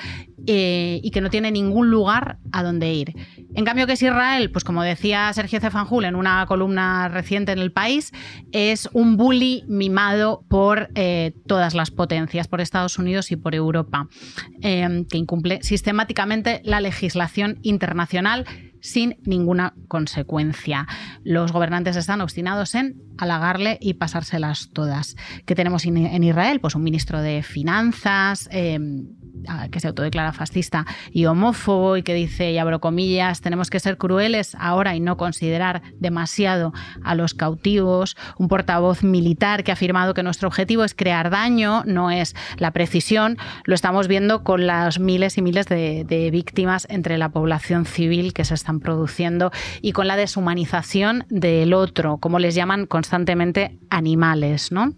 eh, 0.47 1.01
y 1.03 1.11
que 1.11 1.19
no 1.19 1.29
tiene 1.29 1.51
ningún 1.51 1.89
lugar 1.89 2.37
a 2.53 2.63
donde 2.63 2.93
ir. 2.93 3.13
En 3.53 3.65
cambio, 3.65 3.85
que 3.85 3.93
es 3.93 4.01
Israel, 4.01 4.49
pues 4.49 4.63
como 4.63 4.81
decía 4.81 5.33
Sergio 5.33 5.59
Cefanjul 5.59 6.05
en 6.05 6.15
una 6.15 6.45
columna 6.45 7.09
reciente 7.09 7.51
en 7.51 7.59
El 7.59 7.73
País, 7.73 8.13
es 8.53 8.87
un 8.93 9.17
bully 9.17 9.65
mimado 9.67 10.45
por 10.47 10.91
eh, 10.95 11.33
todas 11.47 11.73
las 11.73 11.91
potencias, 11.91 12.47
por 12.47 12.61
Estados 12.61 12.97
Unidos 12.97 13.29
y 13.31 13.35
por 13.35 13.55
Europa, 13.55 14.07
eh, 14.61 15.05
que 15.09 15.17
incumple 15.17 15.61
sistemáticamente 15.63 16.61
la 16.63 16.79
legislación 16.79 17.59
internacional 17.61 18.45
sin 18.85 19.17
ninguna 19.25 19.73
consecuencia. 19.87 20.87
Los 21.23 21.51
gobernantes 21.51 21.95
están 21.95 22.21
obstinados 22.21 22.75
en 22.75 23.01
halagarle 23.17 23.77
y 23.81 23.95
pasárselas 23.95 24.69
todas. 24.73 25.15
¿Qué 25.45 25.55
tenemos 25.55 25.85
en 25.85 26.23
Israel? 26.23 26.59
Pues 26.59 26.75
un 26.75 26.83
ministro 26.83 27.21
de 27.21 27.41
Finanzas, 27.41 28.47
em, 28.51 29.07
que 29.71 29.79
se 29.79 29.87
autodeclara 29.87 30.33
fascista 30.33 30.85
y 31.11 31.25
homófobo 31.25 31.97
y 31.97 32.03
que 32.03 32.13
dice, 32.13 32.51
y 32.51 32.57
abro 32.57 32.79
comillas, 32.79 33.41
tenemos 33.41 33.69
que 33.69 33.79
ser 33.79 33.97
crueles 33.97 34.55
ahora 34.59 34.95
y 34.95 34.99
no 34.99 35.17
considerar 35.17 35.81
demasiado 35.99 36.73
a 37.03 37.15
los 37.15 37.33
cautivos, 37.33 38.15
un 38.37 38.47
portavoz 38.47 39.03
militar 39.03 39.63
que 39.63 39.71
ha 39.71 39.73
afirmado 39.73 40.13
que 40.13 40.23
nuestro 40.23 40.47
objetivo 40.47 40.83
es 40.83 40.93
crear 40.93 41.29
daño, 41.29 41.83
no 41.85 42.11
es 42.11 42.35
la 42.57 42.71
precisión, 42.71 43.37
lo 43.65 43.75
estamos 43.75 44.07
viendo 44.07 44.43
con 44.43 44.67
las 44.67 44.99
miles 44.99 45.37
y 45.37 45.41
miles 45.41 45.65
de, 45.67 46.03
de 46.05 46.31
víctimas 46.31 46.87
entre 46.89 47.17
la 47.17 47.29
población 47.29 47.85
civil 47.85 48.33
que 48.33 48.45
se 48.45 48.53
están 48.53 48.79
produciendo 48.79 49.51
y 49.81 49.91
con 49.91 50.07
la 50.07 50.15
deshumanización 50.15 51.25
del 51.29 51.73
otro, 51.73 52.17
como 52.17 52.39
les 52.39 52.55
llaman 52.55 52.85
constantemente 52.85 53.77
animales. 53.89 54.71
¿no? 54.71 54.93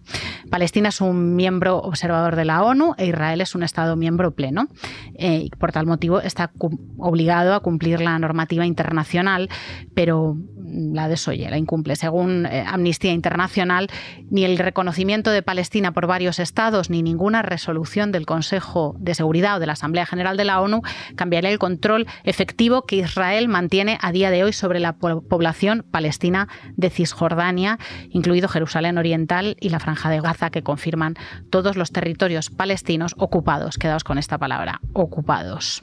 Palestina 0.50 0.89
es 0.89 1.01
un 1.01 1.36
miembro 1.36 1.77
observador 1.77 2.36
de 2.36 2.46
la 2.46 2.63
ONU 2.63 2.96
e 2.98 3.08
Israel 3.08 3.41
es 3.41 3.56
un 3.56 3.63
Estado 3.63 3.96
miembro 3.96 4.26
pleno. 4.34 4.67
Eh, 5.15 5.50
por 5.60 5.72
tal 5.72 5.86
motivo 5.86 6.22
está 6.22 6.51
obligado 6.98 7.53
a 7.53 7.60
cumplir 7.62 8.01
la 8.01 8.17
normativa 8.19 8.65
internacional, 8.65 9.50
pero 9.93 10.38
la 10.67 11.07
desoye, 11.07 11.50
la 11.50 11.57
incumple. 11.57 11.96
Según 11.96 12.46
eh, 12.46 12.63
Amnistía 12.67 13.12
Internacional, 13.13 13.89
ni 14.29 14.43
el 14.43 14.57
reconocimiento 14.57 15.31
de 15.31 15.41
Palestina 15.41 15.93
por 15.93 16.07
varios 16.07 16.39
estados 16.39 16.89
ni 16.89 17.01
ninguna 17.01 17.41
resolución 17.41 18.12
del 18.12 18.25
Consejo 18.25 18.96
de 19.00 19.15
Seguridad 19.15 19.57
o 19.57 19.60
de 19.60 19.67
la 19.67 19.74
Asamblea 19.74 20.05
General 20.05 20.38
de 20.38 20.46
la 20.46 20.62
ONU 20.62 20.81
cambiaría 21.15 21.51
el 21.51 21.60
control 21.60 22.07
efectivo 22.24 22.84
que 22.84 22.98
Israel 22.98 23.48
mantiene 23.48 23.98
a 24.01 24.12
día 24.12 24.31
de 24.31 24.43
hoy 24.43 24.53
sobre 24.53 24.79
la 24.79 24.98
población 24.98 25.86
palestina 25.89 26.48
de 26.75 26.89
Cisjordania, 26.89 27.79
incluido 28.10 28.48
Jerusalén 28.48 28.98
Oriental 28.98 29.55
y 29.60 29.69
la 29.69 29.79
Franja 29.79 30.10
de 30.10 30.22
Gaza, 30.22 30.50
que 30.50 30.63
confirman 30.63 31.15
todos 31.50 31.77
los 31.77 31.91
territorios 31.91 32.50
palestinos 32.50 33.15
ocupados. 33.17 33.77
Quedaos 33.77 34.03
con 34.03 34.16
esta 34.17 34.38
palabra, 34.38 34.81
ocupados. 34.93 35.81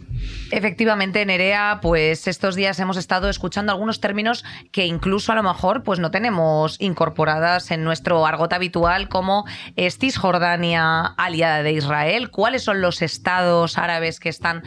Efectivamente, 0.51 1.25
Nerea, 1.25 1.79
pues 1.83 2.27
estos 2.27 2.55
días 2.55 2.79
hemos 2.81 2.97
estado 2.97 3.29
escuchando 3.29 3.73
algunos 3.73 4.01
términos 4.01 4.45
que 4.73 4.87
incluso 4.87 5.33
a 5.33 5.35
lo 5.35 5.43
mejor 5.43 5.83
pues 5.83 5.99
no 5.99 6.11
tenemos 6.11 6.81
incorporadas 6.81 7.71
en 7.71 7.85
nuestro 7.85 8.25
argot 8.27 8.53
habitual 8.53 9.09
como 9.09 9.45
Cisjordania 9.77 11.05
aliada 11.17 11.63
de 11.63 11.73
Israel, 11.73 12.31
cuáles 12.31 12.63
son 12.63 12.81
los 12.81 13.03
estados 13.03 13.79
árabes 13.79 14.21
que 14.21 14.29
están 14.29 14.63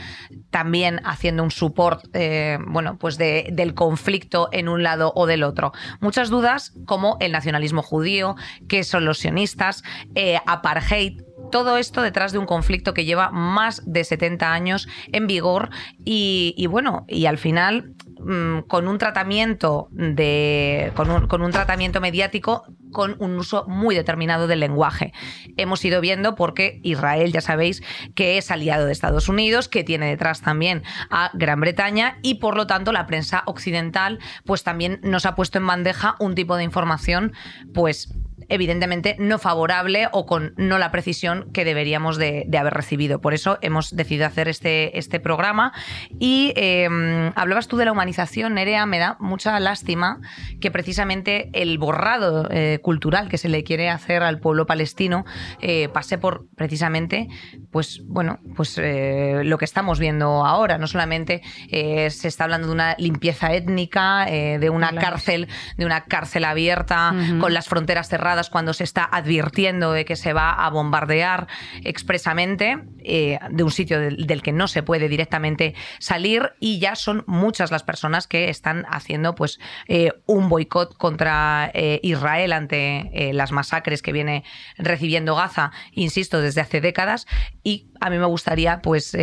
también 0.50 1.02
haciendo 1.06 1.44
un 1.44 1.52
support 1.52 2.06
eh, 2.14 2.58
bueno, 2.68 2.98
pues 2.98 3.18
del 3.18 3.74
conflicto 3.74 4.50
en 4.52 4.70
un 4.70 4.84
lado 4.84 5.12
o 5.16 5.26
del 5.26 5.44
otro. 5.44 5.72
Muchas 6.00 6.30
dudas 6.30 6.74
como 6.86 7.18
el 7.20 7.32
nacionalismo 7.32 7.82
judío, 7.82 8.36
qué 8.68 8.84
son 8.84 9.06
los 9.06 9.20
sionistas, 9.20 9.84
eh, 10.16 10.40
apartheid, 10.46 11.22
todo 11.52 11.78
esto 11.78 12.02
detrás 12.02 12.32
de 12.32 12.38
un 12.38 12.46
conflicto 12.46 12.94
que 12.94 13.06
lleva 13.06 13.32
más 13.32 13.82
de 13.86 14.04
70 14.04 14.52
años 14.52 14.88
en 15.12 15.28
vigor 15.28 15.70
y, 16.04 16.66
bueno, 16.68 17.06
y 17.08 17.26
al 17.26 17.38
final 17.38 17.94
mm, 18.20 18.62
con 18.68 18.88
un 18.88 18.98
tratamiento 18.98 19.90
de 19.92 20.92
con 20.96 21.10
un, 21.10 21.28
con 21.28 21.42
un, 21.42 21.52
tratamiento 21.52 22.02
mediático 22.02 22.64
con 22.92 23.16
un 23.20 23.38
uso 23.38 23.66
muy 23.68 23.96
determinado 23.96 24.48
del 24.48 24.60
lenguaje. 24.60 25.14
Hemos 25.58 25.84
ido 25.84 26.02
viendo 26.02 26.36
porque 26.36 26.80
Israel, 26.84 27.32
ya 27.32 27.42
sabéis, 27.42 27.84
que 28.16 28.38
es 28.38 28.50
aliado 28.52 28.86
de 28.86 28.92
Estados 28.92 29.30
Unidos, 29.30 29.68
que 29.68 29.84
tiene 29.84 30.08
detrás 30.08 30.42
también 30.42 30.84
a 31.10 31.32
Gran 31.34 31.60
Bretaña 31.60 32.18
y 32.22 32.36
por 32.36 32.56
lo 32.56 32.68
tanto 32.68 32.92
la 32.92 33.08
prensa 33.08 33.44
occidental 33.46 34.20
pues 34.46 34.64
también 34.64 35.00
nos 35.04 35.26
ha 35.26 35.36
puesto 35.36 35.58
en 35.58 35.68
bandeja 35.68 36.16
un 36.20 36.36
tipo 36.36 36.56
de 36.56 36.64
información 36.64 37.34
pues 37.74 38.14
evidentemente 38.50 39.16
no 39.20 39.40
favorable 39.40 40.08
o 40.12 40.26
con 40.26 40.54
no 40.58 40.78
la 40.78 40.92
precisión 40.92 41.52
que 41.54 41.66
deberíamos 41.66 42.18
de, 42.18 42.48
haber 42.58 42.74
recibido. 42.74 43.22
Por 43.22 43.34
eso 43.34 43.60
hemos 43.62 43.96
decidido 43.96 44.26
hacer 44.26 44.48
este, 44.48 44.98
este 44.98 45.20
programa. 45.20 45.74
Y 46.20 46.54
em, 46.56 47.32
hablabas 47.36 47.68
tú 47.68 47.78
de 47.78 47.86
la 47.86 47.92
humanización, 47.92 48.56
Nerea, 48.56 48.86
me 48.86 49.00
da 49.00 49.18
mucha 49.20 49.60
lástima 49.60 50.20
que 50.60 50.72
precisamente 50.72 51.50
el 51.54 51.78
borrado 51.78 52.48
eh, 52.50 52.80
cultural 52.82 53.30
que 53.30 53.38
se 53.38 53.50
le 53.50 53.64
quiere 53.64 53.90
hacer 53.90 54.24
al 54.24 54.40
pueblo 54.40 54.66
palestino 54.66 55.26
eh, 55.62 55.90
pase 55.90 56.18
por 56.18 56.48
precisamente, 56.56 57.28
pues 57.72 58.02
bueno, 58.06 58.40
pues 58.56 58.78
eh, 58.78 59.42
lo 59.44 59.58
que 59.58 59.66
estamos 59.66 60.00
viendo 60.00 60.46
ahora. 60.46 60.78
No 60.78 60.88
solamente 60.88 61.42
se 61.70 62.28
está 62.28 62.46
hablando 62.46 62.68
de 62.68 62.74
una 62.74 62.96
limpieza 62.98 63.54
étnica, 63.54 64.26
de 64.26 64.70
una 64.70 64.94
cárcel, 64.94 65.48
de 65.78 65.86
una 65.86 66.06
cárcel 66.06 66.46
abierta, 66.46 67.14
con 67.40 67.54
las 67.54 67.68
fronteras 67.68 68.08
cerradas 68.10 68.37
cuando 68.50 68.74
se 68.74 68.84
está 68.84 69.04
advirtiendo 69.04 69.92
de 69.92 70.06
que 70.06 70.16
se 70.16 70.34
va 70.34 70.52
a 70.52 70.70
bombardear 70.70 71.48
expresamente 71.84 72.80
eh, 73.00 73.40
de 73.50 73.64
un 73.64 73.72
sitio 73.72 74.00
del, 74.00 74.42
que 74.42 74.52
no 74.52 74.68
se 74.68 74.84
puede 74.84 75.10
directamente 75.10 75.76
salir 76.00 76.54
y 76.60 76.80
ya 76.80 76.96
son 76.96 77.24
muchas 77.28 77.72
las 77.72 77.84
personas 77.84 78.28
que 78.28 78.50
están 78.50 78.86
haciendo 78.90 79.36
pues 79.36 79.60
eh, 79.88 80.12
un 80.26 80.50
boicot 80.50 80.96
contra 80.98 81.72
eh, 81.74 82.00
Israel 82.04 82.54
ante 82.54 83.32
las 83.34 83.52
masacres 83.52 84.02
que 84.02 84.12
viene 84.12 84.44
recibiendo 84.78 85.36
Gaza, 85.36 85.72
insisto, 85.92 86.42
desde 86.42 86.62
hace 86.62 86.82
décadas. 86.82 87.28
Y 87.64 87.88
a 88.00 88.10
mí 88.10 88.18
me 88.18 88.26
gustaría 88.26 88.82
pues 88.82 89.16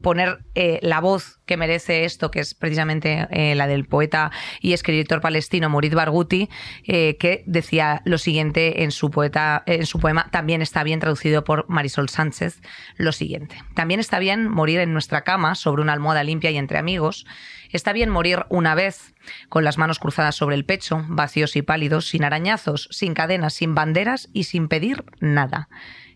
poner 0.00 0.44
eh, 0.54 0.78
la 0.82 1.00
voz 1.00 1.40
que 1.44 1.56
merece 1.56 2.04
esto, 2.04 2.30
que 2.30 2.40
es 2.40 2.54
precisamente 2.54 3.26
eh, 3.30 3.54
la 3.54 3.66
del 3.66 3.84
poeta 3.84 4.30
y 4.60 4.72
escritor 4.72 5.20
palestino 5.20 5.68
Murid 5.68 5.94
Barghouti, 5.94 6.48
eh, 6.84 7.16
que 7.18 7.42
decía 7.46 8.00
lo 8.04 8.18
siguiente 8.18 8.84
en 8.84 8.90
su, 8.90 9.10
poeta, 9.10 9.62
en 9.66 9.86
su 9.86 9.98
poema, 9.98 10.28
también 10.30 10.62
está 10.62 10.82
bien 10.82 11.00
traducido 11.00 11.44
por 11.44 11.68
Marisol 11.68 12.08
Sánchez, 12.08 12.60
lo 12.96 13.12
siguiente. 13.12 13.56
También 13.74 14.00
está 14.00 14.18
bien 14.18 14.48
morir 14.48 14.80
en 14.80 14.92
nuestra 14.92 15.24
cama, 15.24 15.54
sobre 15.54 15.82
una 15.82 15.92
almohada 15.92 16.24
limpia 16.24 16.50
y 16.50 16.56
entre 16.56 16.78
amigos. 16.78 17.26
Está 17.70 17.92
bien 17.92 18.10
morir 18.10 18.44
una 18.48 18.74
vez, 18.74 19.14
con 19.48 19.64
las 19.64 19.78
manos 19.78 19.98
cruzadas 19.98 20.36
sobre 20.36 20.56
el 20.56 20.64
pecho, 20.64 21.04
vacíos 21.08 21.56
y 21.56 21.62
pálidos, 21.62 22.08
sin 22.08 22.24
arañazos, 22.24 22.88
sin 22.90 23.14
cadenas, 23.14 23.54
sin 23.54 23.74
banderas 23.74 24.28
y 24.32 24.44
sin 24.44 24.68
pedir 24.68 25.04
nada. 25.20 25.68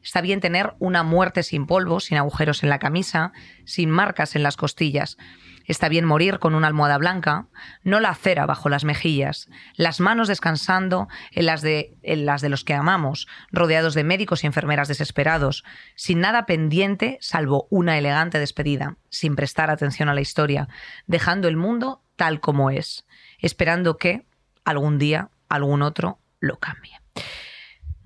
Está 0.06 0.20
bien 0.20 0.40
tener 0.40 0.74
una 0.78 1.02
muerte 1.02 1.42
sin 1.42 1.66
polvo, 1.66 1.98
sin 1.98 2.16
agujeros 2.16 2.62
en 2.62 2.68
la 2.68 2.78
camisa, 2.78 3.32
sin 3.64 3.90
marcas 3.90 4.36
en 4.36 4.44
las 4.44 4.56
costillas. 4.56 5.16
Está 5.64 5.88
bien 5.88 6.04
morir 6.04 6.38
con 6.38 6.54
una 6.54 6.68
almohada 6.68 6.96
blanca, 6.96 7.48
no 7.82 7.98
la 7.98 8.14
cera 8.14 8.46
bajo 8.46 8.68
las 8.68 8.84
mejillas, 8.84 9.48
las 9.74 9.98
manos 9.98 10.28
descansando 10.28 11.08
en 11.32 11.46
las 11.46 11.60
de, 11.60 11.96
en 12.04 12.24
las 12.24 12.40
de 12.40 12.50
los 12.50 12.62
que 12.62 12.74
amamos, 12.74 13.26
rodeados 13.50 13.94
de 13.94 14.04
médicos 14.04 14.44
y 14.44 14.46
enfermeras 14.46 14.86
desesperados, 14.86 15.64
sin 15.96 16.20
nada 16.20 16.46
pendiente 16.46 17.18
salvo 17.20 17.66
una 17.68 17.98
elegante 17.98 18.38
despedida, 18.38 18.98
sin 19.10 19.34
prestar 19.34 19.70
atención 19.70 20.08
a 20.08 20.14
la 20.14 20.20
historia, 20.20 20.68
dejando 21.08 21.48
el 21.48 21.56
mundo 21.56 22.00
tal 22.14 22.38
como 22.38 22.70
es, 22.70 23.06
esperando 23.40 23.96
que 23.96 24.24
algún 24.64 25.00
día 25.00 25.30
algún 25.48 25.82
otro 25.82 26.20
lo 26.38 26.60
cambie. 26.60 27.00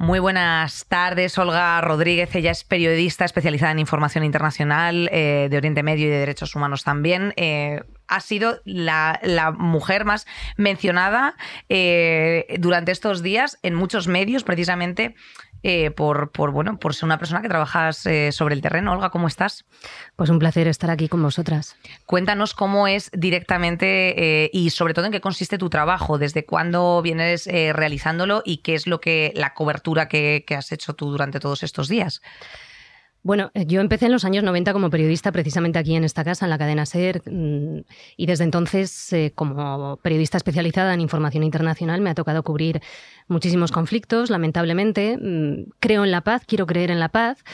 Muy 0.00 0.18
buenas 0.18 0.86
tardes, 0.86 1.36
Olga 1.36 1.78
Rodríguez. 1.82 2.34
Ella 2.34 2.52
es 2.52 2.64
periodista 2.64 3.26
especializada 3.26 3.72
en 3.72 3.80
información 3.80 4.24
internacional 4.24 5.10
eh, 5.12 5.48
de 5.50 5.56
Oriente 5.58 5.82
Medio 5.82 6.06
y 6.06 6.08
de 6.08 6.20
Derechos 6.20 6.56
Humanos 6.56 6.84
también. 6.84 7.34
Eh, 7.36 7.82
ha 8.08 8.20
sido 8.20 8.62
la, 8.64 9.20
mujer 9.58 10.06
más 10.06 10.26
mencionada 10.56 11.36
eh, 11.68 12.56
durante 12.58 12.92
estos 12.92 13.22
días 13.22 13.58
en 13.62 13.74
muchos 13.74 14.08
medios, 14.08 14.42
precisamente 14.42 15.16
eh, 15.62 15.90
por, 15.90 16.30
bueno, 16.52 16.78
por 16.78 16.94
ser 16.94 17.04
una 17.04 17.18
persona 17.18 17.42
que 17.42 17.48
trabajas 17.48 18.06
eh, 18.06 18.32
sobre 18.32 18.54
el 18.54 18.62
terreno. 18.62 18.92
Olga, 18.92 19.10
¿cómo 19.10 19.28
estás? 19.28 19.64
Pues 20.16 20.30
un 20.30 20.38
placer 20.38 20.68
estar 20.68 20.90
aquí 20.90 21.08
con 21.08 21.22
vosotras. 21.22 21.76
Cuéntanos 22.06 22.54
cómo 22.54 22.86
es 22.86 23.10
directamente 23.12 24.44
eh, 24.44 24.50
y 24.52 24.70
sobre 24.70 24.94
todo 24.94 25.06
en 25.06 25.12
qué 25.12 25.20
consiste 25.20 25.58
tu 25.58 25.68
trabajo, 25.68 26.18
desde 26.18 26.44
cuándo 26.44 27.02
vienes 27.02 27.46
realizándolo 27.46 28.42
y 28.44 28.58
qué 28.58 28.74
es 28.74 28.86
lo 28.86 29.00
que 29.00 29.32
la 29.34 29.54
cobertura 29.54 30.08
que 30.08 30.44
has 30.56 30.72
hecho 30.72 30.94
tú 30.94 31.10
durante 31.10 31.40
todos 31.40 31.62
estos 31.62 31.88
días. 31.88 32.22
Bueno, 33.22 33.50
eh, 33.52 33.66
yo 33.66 33.80
empecé 33.82 34.06
en 34.06 34.12
los 34.12 34.24
años 34.24 34.42
90 34.44 34.72
como 34.72 34.88
periodista 34.88 35.30
precisamente 35.30 35.78
aquí 35.78 35.94
en 35.94 36.04
esta 36.04 36.24
casa, 36.24 36.46
en 36.46 36.50
la 36.50 36.58
cadena 36.58 36.86
SER, 36.86 37.22
mm, 37.30 37.80
y 38.16 38.26
desde 38.26 38.44
entonces, 38.44 39.12
eh, 39.12 39.32
como 39.34 39.98
periodista 39.98 40.38
especializada 40.38 40.94
en 40.94 41.00
información 41.00 41.44
internacional, 41.44 42.00
me 42.00 42.08
ha 42.10 42.14
tocado 42.14 42.42
cubrir 42.42 42.80
muchísimos 43.28 43.72
conflictos, 43.72 44.30
lamentablemente. 44.30 45.18
Mm, 45.20 45.70
creo 45.80 46.04
en 46.04 46.10
la 46.10 46.22
paz, 46.22 46.44
quiero 46.46 46.66
creer 46.66 46.90
en 46.90 46.98
la 46.98 47.10
paz. 47.10 47.44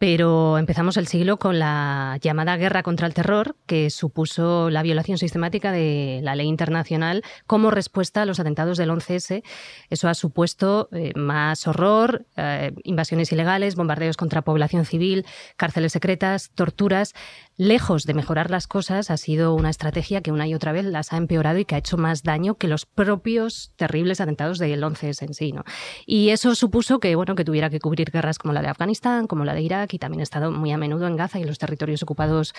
Pero 0.00 0.56
empezamos 0.56 0.96
el 0.96 1.08
siglo 1.08 1.38
con 1.38 1.58
la 1.58 2.16
llamada 2.22 2.56
guerra 2.56 2.82
contra 2.82 3.06
el 3.06 3.12
terror, 3.12 3.54
que 3.66 3.90
supuso 3.90 4.70
la 4.70 4.82
violación 4.82 5.18
sistemática 5.18 5.72
de 5.72 6.20
la 6.22 6.34
ley 6.34 6.46
internacional 6.46 7.22
como 7.46 7.70
respuesta 7.70 8.22
a 8.22 8.24
los 8.24 8.40
atentados 8.40 8.78
del 8.78 8.88
11S. 8.88 9.42
Eso 9.90 10.08
ha 10.08 10.14
supuesto 10.14 10.88
eh, 10.92 11.12
más 11.16 11.66
horror, 11.68 12.24
eh, 12.38 12.72
invasiones 12.84 13.30
ilegales, 13.30 13.76
bombardeos 13.76 14.16
contra 14.16 14.40
población 14.40 14.86
civil, 14.86 15.26
cárceles 15.58 15.92
secretas, 15.92 16.50
torturas. 16.54 17.12
Lejos 17.60 18.06
de 18.06 18.14
mejorar 18.14 18.50
las 18.50 18.66
cosas, 18.66 19.10
ha 19.10 19.18
sido 19.18 19.54
una 19.54 19.68
estrategia 19.68 20.22
que 20.22 20.32
una 20.32 20.46
y 20.46 20.54
otra 20.54 20.72
vez 20.72 20.86
las 20.86 21.12
ha 21.12 21.18
empeorado 21.18 21.58
y 21.58 21.66
que 21.66 21.74
ha 21.74 21.78
hecho 21.78 21.98
más 21.98 22.22
daño 22.22 22.54
que 22.54 22.68
los 22.68 22.86
propios 22.86 23.74
terribles 23.76 24.22
atentados 24.22 24.58
del 24.58 24.82
11S 24.82 25.26
en 25.26 25.34
sí. 25.34 25.52
¿no? 25.52 25.64
Y 26.06 26.30
eso 26.30 26.54
supuso 26.54 27.00
que, 27.00 27.14
bueno, 27.16 27.34
que 27.34 27.44
tuviera 27.44 27.68
que 27.68 27.78
cubrir 27.78 28.10
guerras 28.10 28.38
como 28.38 28.54
la 28.54 28.62
de 28.62 28.68
Afganistán, 28.68 29.26
como 29.26 29.44
la 29.44 29.52
de 29.52 29.60
Irak 29.60 29.92
y 29.92 29.98
también 29.98 30.20
he 30.20 30.22
estado 30.22 30.50
muy 30.50 30.72
a 30.72 30.78
menudo 30.78 31.06
en 31.06 31.16
Gaza 31.16 31.38
y 31.38 31.42
en 31.42 31.48
los 31.48 31.58
territorios 31.58 32.02
ocupados 32.02 32.54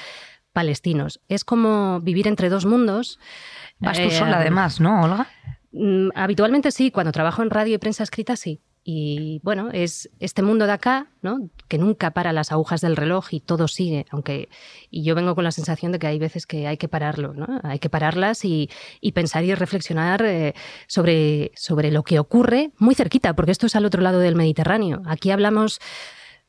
palestinos. 0.54 1.20
Es 1.28 1.44
como 1.44 2.00
vivir 2.02 2.28
entre 2.28 2.50
dos 2.50 2.68
mundos. 2.68 3.18
Vas 3.80 4.00
tú 4.00 4.12
sola 4.12 4.34
eh, 4.34 4.42
además, 4.42 4.80
¿no, 4.80 5.02
Olga? 5.02 5.28
Mm, 5.72 6.10
habitualmente 6.14 6.70
sí, 6.70 6.92
cuando 6.92 7.12
trabajo 7.12 7.42
en 7.42 7.50
radio 7.50 7.74
y 7.74 7.80
prensa 7.80 8.04
escrita 8.04 8.36
sí. 8.36 8.62
Y 8.84 9.40
bueno, 9.44 9.70
es 9.72 10.10
este 10.20 10.42
mundo 10.42 10.66
de 10.66 10.72
acá, 10.72 11.08
¿no? 11.22 11.50
que 11.68 11.78
nunca 11.78 12.12
para 12.12 12.34
las 12.34 12.52
agujas 12.52 12.82
del 12.82 12.96
reloj 12.96 13.28
y 13.32 13.40
todo 13.40 13.68
sigue, 13.68 14.08
aunque 14.10 14.50
y 14.90 15.04
yo 15.04 15.14
vengo 15.14 15.36
con 15.36 15.44
la 15.44 15.52
sensación 15.52 15.92
de 15.92 16.00
que 16.00 16.08
hay 16.08 16.18
veces 16.18 16.48
que 16.48 16.66
hay 16.66 16.78
que 16.78 16.88
pararlo, 16.88 17.34
¿no? 17.34 17.48
hay 17.62 17.78
que 17.78 17.90
pararlas 17.90 18.44
y, 18.44 18.70
pensar 19.14 19.44
y 19.44 19.54
reflexionar 19.54 20.24
eh, 20.26 20.56
sobre, 20.88 21.52
sobre 21.56 21.92
lo 21.92 22.02
que 22.04 22.18
ocurre 22.18 22.72
muy 22.80 22.96
cerquita, 22.96 23.36
porque 23.36 23.52
esto 23.52 23.68
es 23.68 23.76
al 23.76 23.86
otro 23.86 24.02
lado 24.02 24.20
del 24.20 24.36
Mediterráneo. 24.36 25.04
Aquí 25.06 25.30
hablamos 25.30 25.80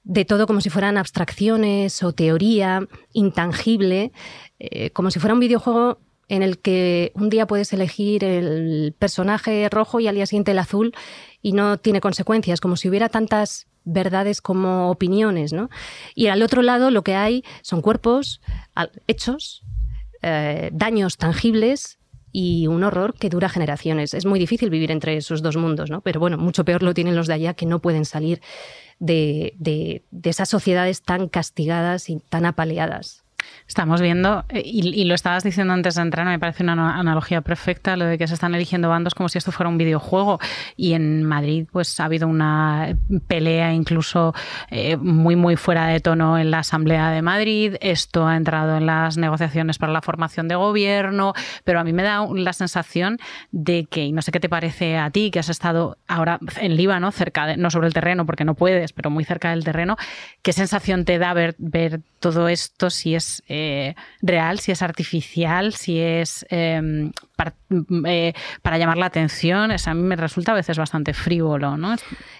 de 0.05 0.25
todo 0.25 0.47
como 0.47 0.63
si 0.63 0.71
fueran 0.71 0.97
abstracciones 0.97 2.03
o 2.03 2.13
teoría 2.13 2.89
intangible, 3.13 4.13
eh, 4.59 4.91
como 4.91 5.11
si 5.11 5.21
fuera 5.21 5.35
un 5.35 5.41
videojuego 5.41 5.99
en 6.29 6.43
el 6.43 6.59
que 6.59 7.13
un 7.15 7.29
día 7.29 7.47
puedes 7.47 7.73
elegir 7.73 8.25
el 8.25 8.95
personaje 8.99 9.69
rojo 9.69 10.01
y 10.01 10.07
al 10.07 10.15
día 10.15 10.25
siguiente 10.25 10.53
el 10.53 10.59
azul 10.59 10.95
y 11.43 11.53
no 11.53 11.77
tiene 11.79 12.01
consecuencias, 12.01 12.61
como 12.61 12.77
si 12.77 12.89
hubiera 12.89 13.09
tantas 13.09 13.67
verdades 13.85 14.41
como 14.41 14.91
opiniones. 14.91 15.53
¿no? 15.53 15.69
Y 16.15 16.29
al 16.29 16.43
otro 16.43 16.63
lado 16.63 16.91
lo 16.91 17.03
que 17.03 17.15
hay 17.15 17.45
son 17.63 17.83
cuerpos, 17.83 18.41
hechos, 19.07 19.63
eh, 20.23 20.71
daños 20.73 21.17
tangibles 21.17 21.99
y 22.31 22.67
un 22.67 22.83
horror 22.85 23.15
que 23.15 23.29
dura 23.29 23.49
generaciones. 23.49 24.15
Es 24.15 24.25
muy 24.25 24.39
difícil 24.39 24.71
vivir 24.71 24.91
entre 24.91 25.17
esos 25.17 25.43
dos 25.43 25.57
mundos, 25.57 25.91
¿no? 25.91 26.01
Pero 26.01 26.19
bueno, 26.19 26.39
mucho 26.39 26.65
peor 26.65 26.83
lo 26.83 26.95
tienen 26.95 27.15
los 27.15 27.27
de 27.27 27.35
allá 27.35 27.55
que 27.55 27.67
no 27.67 27.81
pueden 27.81 28.07
salir 28.07 28.41
de, 28.99 29.55
de 29.59 30.31
esas 30.31 30.49
sociedades 30.49 31.03
tan 31.03 31.29
castigadas 31.29 32.09
y 32.09 32.21
tan 32.21 32.47
apaleadas. 32.47 33.22
Estamos 33.67 34.01
viendo, 34.01 34.45
eh, 34.49 34.63
y, 34.65 35.05
lo 35.05 35.15
estabas 35.15 35.45
diciendo 35.45 35.73
antes 35.73 35.95
de 35.97 36.03
entrar, 36.03 36.27
me 36.27 36.39
parece 36.39 36.63
una 36.63 36.99
analogía 36.99 37.41
perfecta, 37.41 37.97
lo 37.97 38.05
de 38.05 38.19
que 38.19 38.27
se 38.27 38.35
están 38.35 38.55
eligiendo 38.55 38.89
bandos 38.89 39.15
como 39.15 39.29
si 39.29 39.39
esto 39.39 39.53
fuera 39.53 39.69
un 39.69 39.79
videojuego. 39.79 40.39
Y 40.77 40.95
en 40.95 41.25
Madrid, 41.25 41.67
pues 41.71 41.99
ha 42.01 42.05
habido 42.05 42.29
una 42.29 42.97
pelea 43.27 43.73
incluso 43.73 44.35
eh, 44.71 44.97
muy, 44.97 45.37
muy 45.37 45.57
fuera 45.57 45.87
de 45.87 46.01
tono 46.01 46.39
en 46.39 46.51
la 46.51 46.61
Asamblea 46.61 47.11
de 47.11 47.23
Madrid. 47.23 47.77
Esto 47.81 48.27
ha 48.27 48.37
entrado 48.37 48.77
en 48.77 48.87
las 48.87 49.17
negociaciones 49.17 49.79
para 49.79 49.93
la 49.93 50.03
formación 50.03 50.49
de 50.49 50.55
gobierno, 50.55 51.35
pero 51.65 51.81
a 51.81 51.85
mí 51.85 51.93
me 51.93 52.03
da 52.03 52.27
la 52.35 52.53
sensación 52.53 53.19
de 53.51 53.87
que, 53.91 54.05
y 54.05 54.13
no 54.13 54.23
sé 54.23 54.33
qué 54.33 54.41
te 54.41 54.49
parece 54.49 54.99
a 54.99 55.11
ti, 55.11 55.31
que 55.31 55.39
has 55.39 55.49
estado 55.49 55.97
ahora 56.09 56.39
en 56.61 56.77
Líbano, 56.77 57.11
cerca 57.13 57.47
de, 57.47 57.57
no 57.57 57.71
sobre 57.71 57.87
el 57.87 57.95
terreno, 57.95 58.27
porque 58.27 58.45
no 58.45 58.55
puedes, 58.55 58.93
pero 58.93 59.11
muy 59.11 59.25
cerca 59.25 59.51
del 59.51 59.65
terreno, 59.65 59.97
¿qué 60.43 60.53
sensación 60.53 61.05
te 61.05 61.19
da 61.19 61.33
ver, 61.35 61.55
ver 61.59 62.01
todo 62.21 62.49
esto 62.49 62.91
si 62.91 63.15
es 63.15 63.32
eh, 63.49 63.95
real, 64.21 64.59
si 64.59 64.73
es 64.73 64.83
artificial, 64.83 65.73
si 65.75 66.01
es 66.01 66.45
em, 66.51 67.13
eh, 68.07 68.33
para, 68.63 68.79
llamar 68.79 68.99
la 68.99 69.07
atención. 69.07 69.71
Es, 69.71 69.87
a 69.89 69.95
mí 69.95 70.03
me 70.03 70.17
resulta 70.17 70.53
a 70.53 70.57
veces 70.57 70.77
bastante 70.77 71.15
frívolo. 71.15 71.77
¿no? 71.77 71.95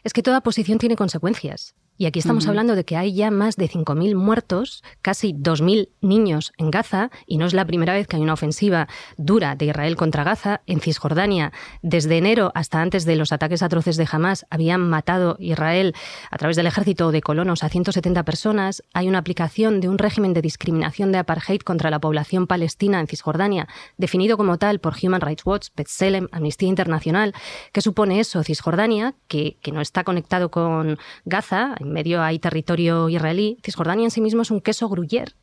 Es 0.05 0.13
que 0.13 0.23
toda 0.23 0.41
posición 0.41 0.79
tiene 0.79 0.97
consecuencias. 0.97 1.75
Y 1.99 2.07
aquí 2.07 2.19
estamos 2.19 2.49
hablando 2.49 2.75
de 2.75 2.85
que 2.85 2.97
hay 2.97 3.15
ya 3.15 3.31
más 3.31 3.57
de 3.57 3.69
5.000 3.69 4.17
muertos, 4.17 4.83
casi 5.03 5.35
2.000 5.35 5.91
niños 6.01 6.53
en 6.57 6.71
Gaza, 6.71 7.11
y 7.27 7.37
no 7.37 7.47
es 7.47 7.53
la 7.53 7.67
primera 7.67 7.93
vez 7.93 8.07
que 8.07 8.17
hay 8.17 8.23
una 8.23 8.33
ofensiva 8.33 8.89
dura 9.19 9.55
de 9.55 9.67
Israel 9.67 9.95
contra 9.97 10.25
Gaza. 10.25 10.63
En 10.67 10.81
Cisjordania, 10.81 11.53
desde 11.83 12.19
enero 12.19 12.51
hasta 12.55 12.81
antes 12.81 13.05
de 13.05 13.15
los 13.17 13.31
ataques 13.31 13.63
atroces 13.63 13.97
de 13.97 14.09
Hamas, 14.11 14.47
habían 14.51 14.81
matado 14.89 15.37
Israel 15.39 15.95
a 16.31 16.39
través 16.39 16.57
del 16.57 16.67
ejército 16.67 17.13
de 17.13 17.21
colonos 17.21 17.63
a 17.63 17.69
170 17.69 18.25
personas. 18.25 18.83
Hay 18.95 19.07
una 19.07 19.19
aplicación 19.19 19.81
de 19.81 19.89
un 19.89 19.99
régimen 19.99 20.33
de 20.33 20.43
discriminación 20.43 21.13
de 21.13 21.19
apartheid 21.19 21.61
contra 21.61 21.91
la 21.91 22.01
población 22.01 22.47
palestina 22.47 23.01
en 23.01 23.07
Cisjordania, 23.07 23.69
definido 23.99 24.37
como 24.37 24.59
tal 24.59 24.81
por 24.81 24.95
Human 25.01 25.21
Rights 25.21 25.45
Watch, 25.45 25.69
B'Tselem, 25.77 26.29
Amnistía 26.33 26.69
Internacional. 26.69 27.35
¿Qué 27.73 27.81
supone 27.81 28.19
eso? 28.19 28.43
Cisjordania, 28.43 29.15
que, 29.29 29.59
que 29.63 29.73
no 29.73 29.81
está 29.81 30.05
conectado 30.05 30.51
con 30.51 30.99
Gaza, 31.27 31.77
en 31.83 31.93
medio 31.93 32.23
hay 32.23 32.39
territorio 32.39 33.09
israelí. 33.09 33.59
Cisjordania 33.65 34.05
en 34.05 34.11
sí 34.11 34.21
mismo 34.21 34.43
es 34.43 34.51
un 34.51 34.61
queso 34.61 34.89
gruyer, 34.89 35.35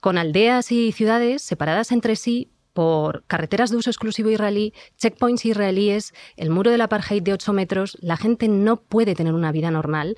con 0.00 0.18
aldeas 0.18 0.70
y 0.70 0.92
ciudades 0.92 1.42
separadas 1.42 1.90
entre 1.90 2.16
sí 2.16 2.50
por 2.74 3.24
carreteras 3.26 3.70
de 3.70 3.76
uso 3.76 3.88
exclusivo 3.88 4.30
israelí, 4.30 4.74
checkpoints 4.98 5.44
israelíes, 5.46 6.12
el 6.36 6.50
muro 6.50 6.72
del 6.72 6.80
apartheid 6.80 7.22
de 7.22 7.32
8 7.32 7.52
metros, 7.52 7.96
la 8.00 8.16
gente 8.16 8.48
no 8.48 8.76
puede 8.76 9.14
tener 9.14 9.32
una 9.32 9.52
vida 9.52 9.70
normal. 9.70 10.16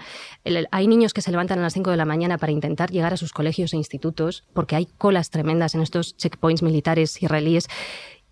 hay 0.71 0.87
niños 0.88 1.12
que 1.12 1.21
se 1.21 1.31
levantan 1.31 1.59
a 1.59 1.62
las 1.62 1.75
5 1.75 1.90
de 1.90 1.99
la 1.99 2.07
mañana 2.07 2.38
para 2.38 2.52
intentar 2.52 2.90
llegar 2.90 3.12
a 3.12 3.19
sus 3.19 3.33
colegios 3.33 3.75
e 3.75 3.76
institutos 3.76 4.45
porque 4.55 4.75
hay 4.75 4.87
colas 4.99 5.31
tremendas 5.31 5.75
en 5.75 5.83
estos 5.83 6.16
checkpoints 6.16 6.62
militares 6.62 7.23
israelíes. 7.23 7.69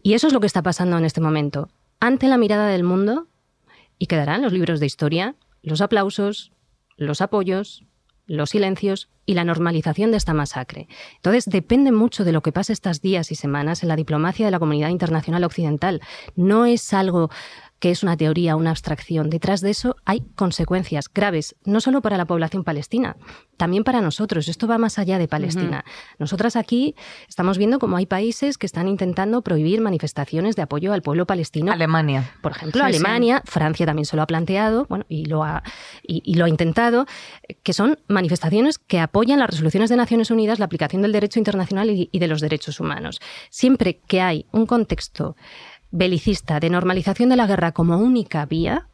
Y 0.03 0.15
eso 0.15 0.27
es 0.27 0.33
lo 0.33 0.41
que 0.41 0.47
está 0.47 0.63
pasando 0.63 0.97
en 0.97 1.05
este 1.05 1.21
momento. 1.21 1.69
Ante 2.01 2.27
la 2.27 2.39
mirada 2.39 2.67
del 2.69 2.83
mundo, 2.83 3.29
y 3.99 4.07
quedarán 4.07 4.43
los 4.43 4.53
libros 4.53 4.81
de 4.81 4.87
historia, 4.87 5.35
los 5.63 5.81
aplausos, 5.81 6.53
los 6.97 7.21
apoyos, 7.21 7.85
los 8.27 8.51
silencios 8.51 9.09
y 9.27 9.35
la 9.35 9.45
normalización 9.45 10.11
de 10.11 10.17
esta 10.17 10.35
masacre. 10.35 10.89
Entonces, 11.17 11.47
depende 11.47 11.93
mucho 11.93 12.25
de 12.25 12.33
lo 12.33 12.43
que 12.43 12.53
pase 12.53 12.73
estos 12.73 13.01
días 13.01 13.31
y 13.33 13.35
semanas 13.35 13.83
en 13.83 13.89
la 13.89 13.97
diplomacia 13.97 14.47
de 14.47 14.51
la 14.51 14.59
comunidad 14.59 14.91
internacional 14.91 15.45
occidental. 15.45 16.01
No 16.37 16.67
es 16.67 16.93
algo 16.93 17.31
que 17.85 17.91
es 17.91 18.03
una 18.03 18.17
teoría, 18.17 18.57
una 18.57 18.71
abstracción. 18.71 19.29
Detrás 19.29 19.61
de 19.61 19.69
eso 19.69 19.97
hay 20.07 20.23
consecuencias 20.37 21.13
graves, 21.13 21.55
no 21.67 21.83
solo 21.83 22.01
para 22.01 22.17
la 22.17 22.25
población 22.25 22.65
palestina, 22.65 23.19
también 23.59 23.85
para 23.85 24.01
nosotros. 24.01 24.49
Esto 24.49 24.67
va 24.67 24.79
más 24.79 24.99
allá 24.99 25.19
de 25.19 25.29
Palestina. 25.29 25.85
Nosotras 26.19 26.57
aquí 26.57 26.95
estamos 27.29 27.59
viendo 27.59 27.79
cómo 27.79 27.99
hay 27.99 28.07
países 28.07 28.57
que 28.57 28.65
están 28.65 28.89
intentando 28.89 29.43
prohibir 29.43 29.83
manifestaciones 29.83 30.57
de 30.57 30.63
apoyo 30.63 30.95
al 30.95 31.03
pueblo 31.03 31.27
palestino. 31.27 31.73
Alemania. 31.73 32.33
Por 32.41 32.53
ejemplo, 32.53 32.83
Alemania, 32.83 33.43
Francia 33.45 33.85
también 33.85 34.07
se 34.07 34.17
lo 34.17 34.23
ha 34.23 34.27
planteado, 34.27 34.87
bueno, 34.89 35.05
y 35.11 35.27
lo 35.27 35.45
ha, 35.45 35.63
y, 36.03 36.37
lo 36.37 36.47
ha 36.47 36.49
intentado, 36.49 37.05
que 37.63 37.75
son 37.75 37.99
manifestaciones 38.09 38.79
que 38.79 38.99
apoyan 38.99 39.41
las 39.41 39.51
resoluciones 39.51 39.91
de 39.91 39.97
Naciones 39.97 40.31
Unidas, 40.31 40.59
la 40.59 40.65
aplicación 40.65 41.03
del 41.03 41.13
derecho 41.13 41.39
internacional 41.39 41.91
y 41.91 42.19
de 42.19 42.29
los 42.29 42.41
derechos 42.41 42.81
humanos. 42.81 43.21
Siempre 43.51 44.01
que 44.07 44.23
hay 44.23 44.47
un 44.53 44.65
contexto 44.65 45.37
belicista 45.95 46.59
de 46.59 46.71
normalización 46.71 47.29
de 47.29 47.37
la 47.37 47.47
guerra 47.47 47.71
como 47.73 47.97
única 47.97 48.45
vía, 48.47 48.89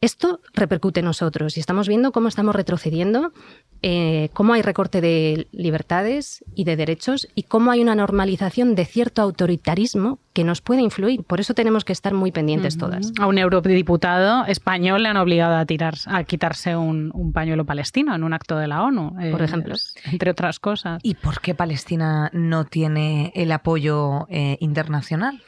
esto 0.00 0.40
repercute 0.54 1.00
en 1.00 1.06
nosotros 1.06 1.56
y 1.56 1.60
estamos 1.60 1.86
viendo 1.86 2.10
cómo 2.10 2.28
estamos 2.28 2.54
retrocediendo, 2.54 3.32
eh, 3.82 4.30
cómo 4.32 4.54
hay 4.54 4.62
recorte 4.62 5.02
de 5.02 5.46
libertades 5.52 6.42
y 6.54 6.64
de 6.64 6.76
derechos 6.76 7.28
y 7.34 7.42
cómo 7.42 7.70
hay 7.70 7.82
una 7.82 7.94
normalización 7.94 8.74
de 8.74 8.86
cierto 8.86 9.20
autoritarismo 9.20 10.18
que 10.32 10.42
nos 10.42 10.62
puede 10.62 10.80
influir. 10.80 11.22
Por 11.24 11.40
eso 11.40 11.52
tenemos 11.52 11.84
que 11.84 11.92
estar 11.92 12.14
muy 12.14 12.32
pendientes 12.32 12.78
todas. 12.78 13.12
A 13.18 13.26
un 13.26 13.36
eurodiputado 13.36 14.46
español 14.46 15.02
le 15.02 15.10
han 15.10 15.18
obligado 15.18 15.56
a, 15.56 15.66
tirar, 15.66 15.94
a 16.06 16.24
quitarse 16.24 16.76
un, 16.76 17.10
pañuelo 17.34 17.66
palestino 17.66 18.14
en 18.14 18.24
un 18.24 18.32
acto 18.32 18.56
de 18.56 18.68
la 18.68 18.82
ONU, 18.82 19.16
por 19.30 19.42
ejemplo. 19.42 19.74
Entre 20.10 20.30
otras 20.30 20.58
cosas. 20.60 21.00
¿Y 21.02 21.14
por 21.14 21.40
qué 21.40 21.54
Palestina 21.54 22.30
no 22.32 22.64
tiene 22.64 23.32
el 23.34 23.52
apoyo 23.52 24.26
eh, 24.30 24.56
internacional 24.60 25.42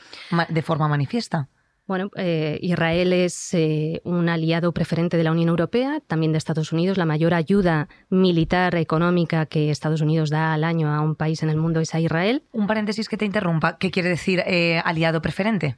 de 0.49 0.63
forma 0.63 0.89
manifiesta? 0.89 1.49
Bueno, 1.93 2.11
eh, 2.17 2.59
Israel 2.63 3.13
es 3.13 3.53
eh, 3.53 4.01
un 4.05 4.31
aliado 4.31 4.73
preferente 4.73 5.19
de 5.19 5.25
la 5.25 5.31
Unión 5.31 5.51
Europea, 5.51 6.01
también 6.07 6.33
de 6.33 6.39
Estados 6.39 6.73
Unidos. 6.73 6.97
La 6.97 7.05
mayor 7.05 7.35
ayuda 7.35 7.87
militar 8.09 8.77
económica 8.77 9.45
que 9.45 9.69
Estados 9.69 10.01
Unidos 10.01 10.31
da 10.31 10.55
al 10.55 10.65
año 10.65 10.91
a 10.91 11.03
un 11.03 11.17
país 11.17 11.43
en 11.43 11.51
el 11.51 11.59
mundo 11.59 11.81
es 11.81 11.95
a 11.95 12.01
Israel. 12.01 12.45
Un 12.51 12.67
paréntesis 12.67 13.11
que 13.11 13.19
te 13.19 13.27
interrumpa. 13.27 13.77
¿Qué 13.77 13.91
quiere 13.91 14.09
decir 14.09 14.43
eh, 14.47 14.81
aliado 14.83 15.21
preferente? 15.21 15.77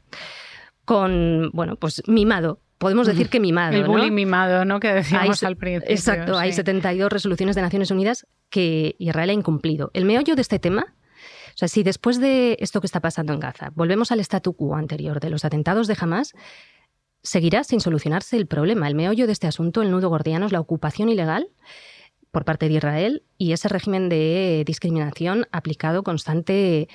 Con, 0.84 1.50
bueno, 1.52 1.74
pues 1.74 2.00
mimado, 2.06 2.60
podemos 2.78 3.08
decir 3.08 3.28
que 3.28 3.40
mimado. 3.40 3.76
El 3.76 3.82
bullying 3.82 4.12
mimado, 4.12 4.64
¿no? 4.64 4.78
Que 4.78 4.94
decíamos 4.94 5.42
al 5.42 5.56
principio. 5.56 5.92
Exacto, 5.92 6.38
hay 6.38 6.52
72 6.52 7.10
resoluciones 7.10 7.56
de 7.56 7.62
Naciones 7.62 7.90
Unidas 7.90 8.24
que 8.50 8.94
Israel 9.00 9.30
ha 9.30 9.32
incumplido. 9.32 9.90
El 9.94 10.04
meollo 10.04 10.36
de 10.36 10.42
este 10.42 10.60
tema 10.60 10.94
o 11.54 11.56
sea, 11.56 11.68
si 11.68 11.82
después 11.82 12.20
de 12.20 12.56
esto 12.60 12.80
que 12.80 12.86
está 12.86 13.00
pasando 13.00 13.32
en 13.32 13.40
Gaza 13.40 13.70
volvemos 13.74 14.10
al 14.10 14.20
statu 14.20 14.54
quo 14.54 14.74
anterior 14.74 15.20
de 15.20 15.30
los 15.30 15.44
atentados 15.44 15.86
de 15.86 15.96
Hamas, 16.00 16.32
seguirá 17.22 17.64
sin 17.64 17.80
solucionarse 17.80 18.36
el 18.36 18.46
problema. 18.46 18.88
El 18.88 18.94
meollo 18.94 19.26
de 19.26 19.32
este 19.32 19.46
asunto, 19.46 19.80
el 19.82 19.90
nudo 19.90 20.08
gordiano, 20.08 20.46
es 20.46 20.52
la 20.52 20.60
ocupación 20.60 21.08
ilegal 21.08 21.48
por 22.30 22.44
parte 22.44 22.68
de 22.68 22.74
Israel 22.74 23.22
y 23.38 23.52
ese 23.52 23.68
régimen 23.68 24.08
de 24.08 24.64
discriminación 24.66 25.46
aplicado 25.52 26.02
constante 26.02 26.88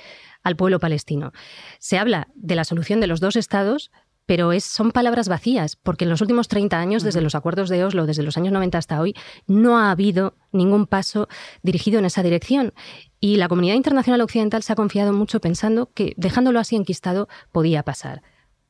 al 0.43 0.58
pueblo 0.58 0.80
palestino. 0.80 1.32
Se 1.80 1.98
habla 1.98 2.28
de 2.36 2.56
la 2.56 2.65
solución 2.65 3.00
de 3.00 3.08
los 3.08 3.22
dos 3.22 3.38
estados, 3.38 3.91
pero 4.30 4.52
es, 4.52 4.63
son 4.63 4.92
palabras 4.92 5.28
vacías, 5.28 5.76
porque 5.76 6.04
en 6.04 6.12
los 6.12 6.22
últimos 6.22 6.48
30 6.48 6.80
años, 6.80 7.02
desde 7.02 7.20
los 7.20 7.34
acuerdos 7.34 7.68
de 7.68 7.84
Oslo, 7.84 8.06
desde 8.06 8.22
los 8.22 8.38
años 8.38 8.54
90 8.54 8.78
hasta 8.78 9.02
hoy, 9.02 9.15
no 9.48 9.80
ha 9.80 9.89
habido 9.89 10.36
ningún 10.52 10.86
paso 10.86 11.28
dirigido 11.63 11.98
en 11.98 12.06
esa 12.06 12.22
dirección. 12.22 12.76
Y 13.20 13.38
la 13.38 13.48
comunidad 13.48 13.74
internacional 13.74 14.22
occidental 14.22 14.62
se 14.62 14.72
ha 14.72 14.76
confiado 14.76 15.13
mucho 15.13 15.42
pensando 15.42 15.89
que 15.96 16.13
dejándolo 16.15 16.60
así 16.60 16.76
enquistado 16.76 17.28
podía 17.52 17.82
pasar. 17.82 18.22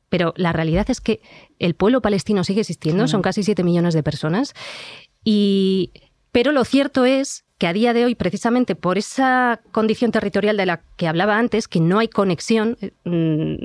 Pero 0.08 0.32
la 0.38 0.54
realidad 0.54 0.88
es 0.88 1.02
que 1.02 1.20
el 1.58 1.74
pueblo 1.74 2.00
palestino 2.00 2.42
sigue 2.42 2.62
existiendo, 2.62 3.06
son 3.06 3.20
casi 3.20 3.42
7 3.42 3.62
millones 3.62 3.92
de 3.92 4.02
personas. 4.02 4.54
Y, 5.24 5.92
pero 6.32 6.52
lo 6.52 6.64
cierto 6.64 7.04
es 7.04 7.44
que 7.58 7.66
a 7.66 7.74
día 7.74 7.92
de 7.92 8.06
hoy, 8.06 8.14
precisamente 8.14 8.76
por 8.76 8.96
esa 8.96 9.60
condición 9.72 10.10
territorial 10.10 10.56
de 10.56 10.64
la 10.64 10.80
que 10.96 11.06
hablaba 11.06 11.36
antes, 11.36 11.68
que 11.68 11.80
no 11.80 11.98
hay 11.98 12.08
conexión, 12.08 12.78
mm, 13.04 13.56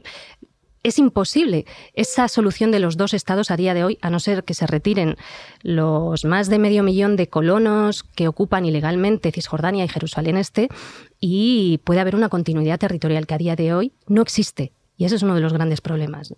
es 0.86 1.00
imposible 1.00 1.66
esa 1.94 2.28
solución 2.28 2.70
de 2.70 2.80
los 2.80 2.96
dos 2.96 3.16
estados 3.16 3.50
a 3.50 3.58
día 3.58 3.74
de 3.74 3.84
hoy, 3.84 3.98
a 4.02 4.12
no 4.12 4.20
ser 4.20 4.44
que 4.44 4.54
se 4.54 4.68
retiren 4.68 5.16
los 5.64 6.26
más 6.26 6.48
de 6.48 6.60
medio 6.60 6.84
millón 6.84 7.16
de 7.16 7.28
colonos 7.28 8.04
que 8.04 8.28
ocupan 8.28 8.66
ilegalmente 8.66 9.32
Cisjordania 9.32 9.84
y 9.84 9.88
Jerusalén 9.88 10.38
Este, 10.38 10.70
y 11.20 11.80
puede 11.84 12.02
haber 12.02 12.16
una 12.16 12.30
continuidad 12.30 12.78
territorial 12.78 13.26
que 13.26 13.34
a 13.34 13.40
día 13.40 13.56
de 13.56 13.74
hoy 13.74 13.94
no 14.08 14.22
existe. 14.22 14.74
Y 14.96 15.06
ese 15.06 15.16
es 15.16 15.24
uno 15.24 15.34
de 15.34 15.42
los 15.42 15.54
grandes 15.54 15.82
problemas. 15.82 16.36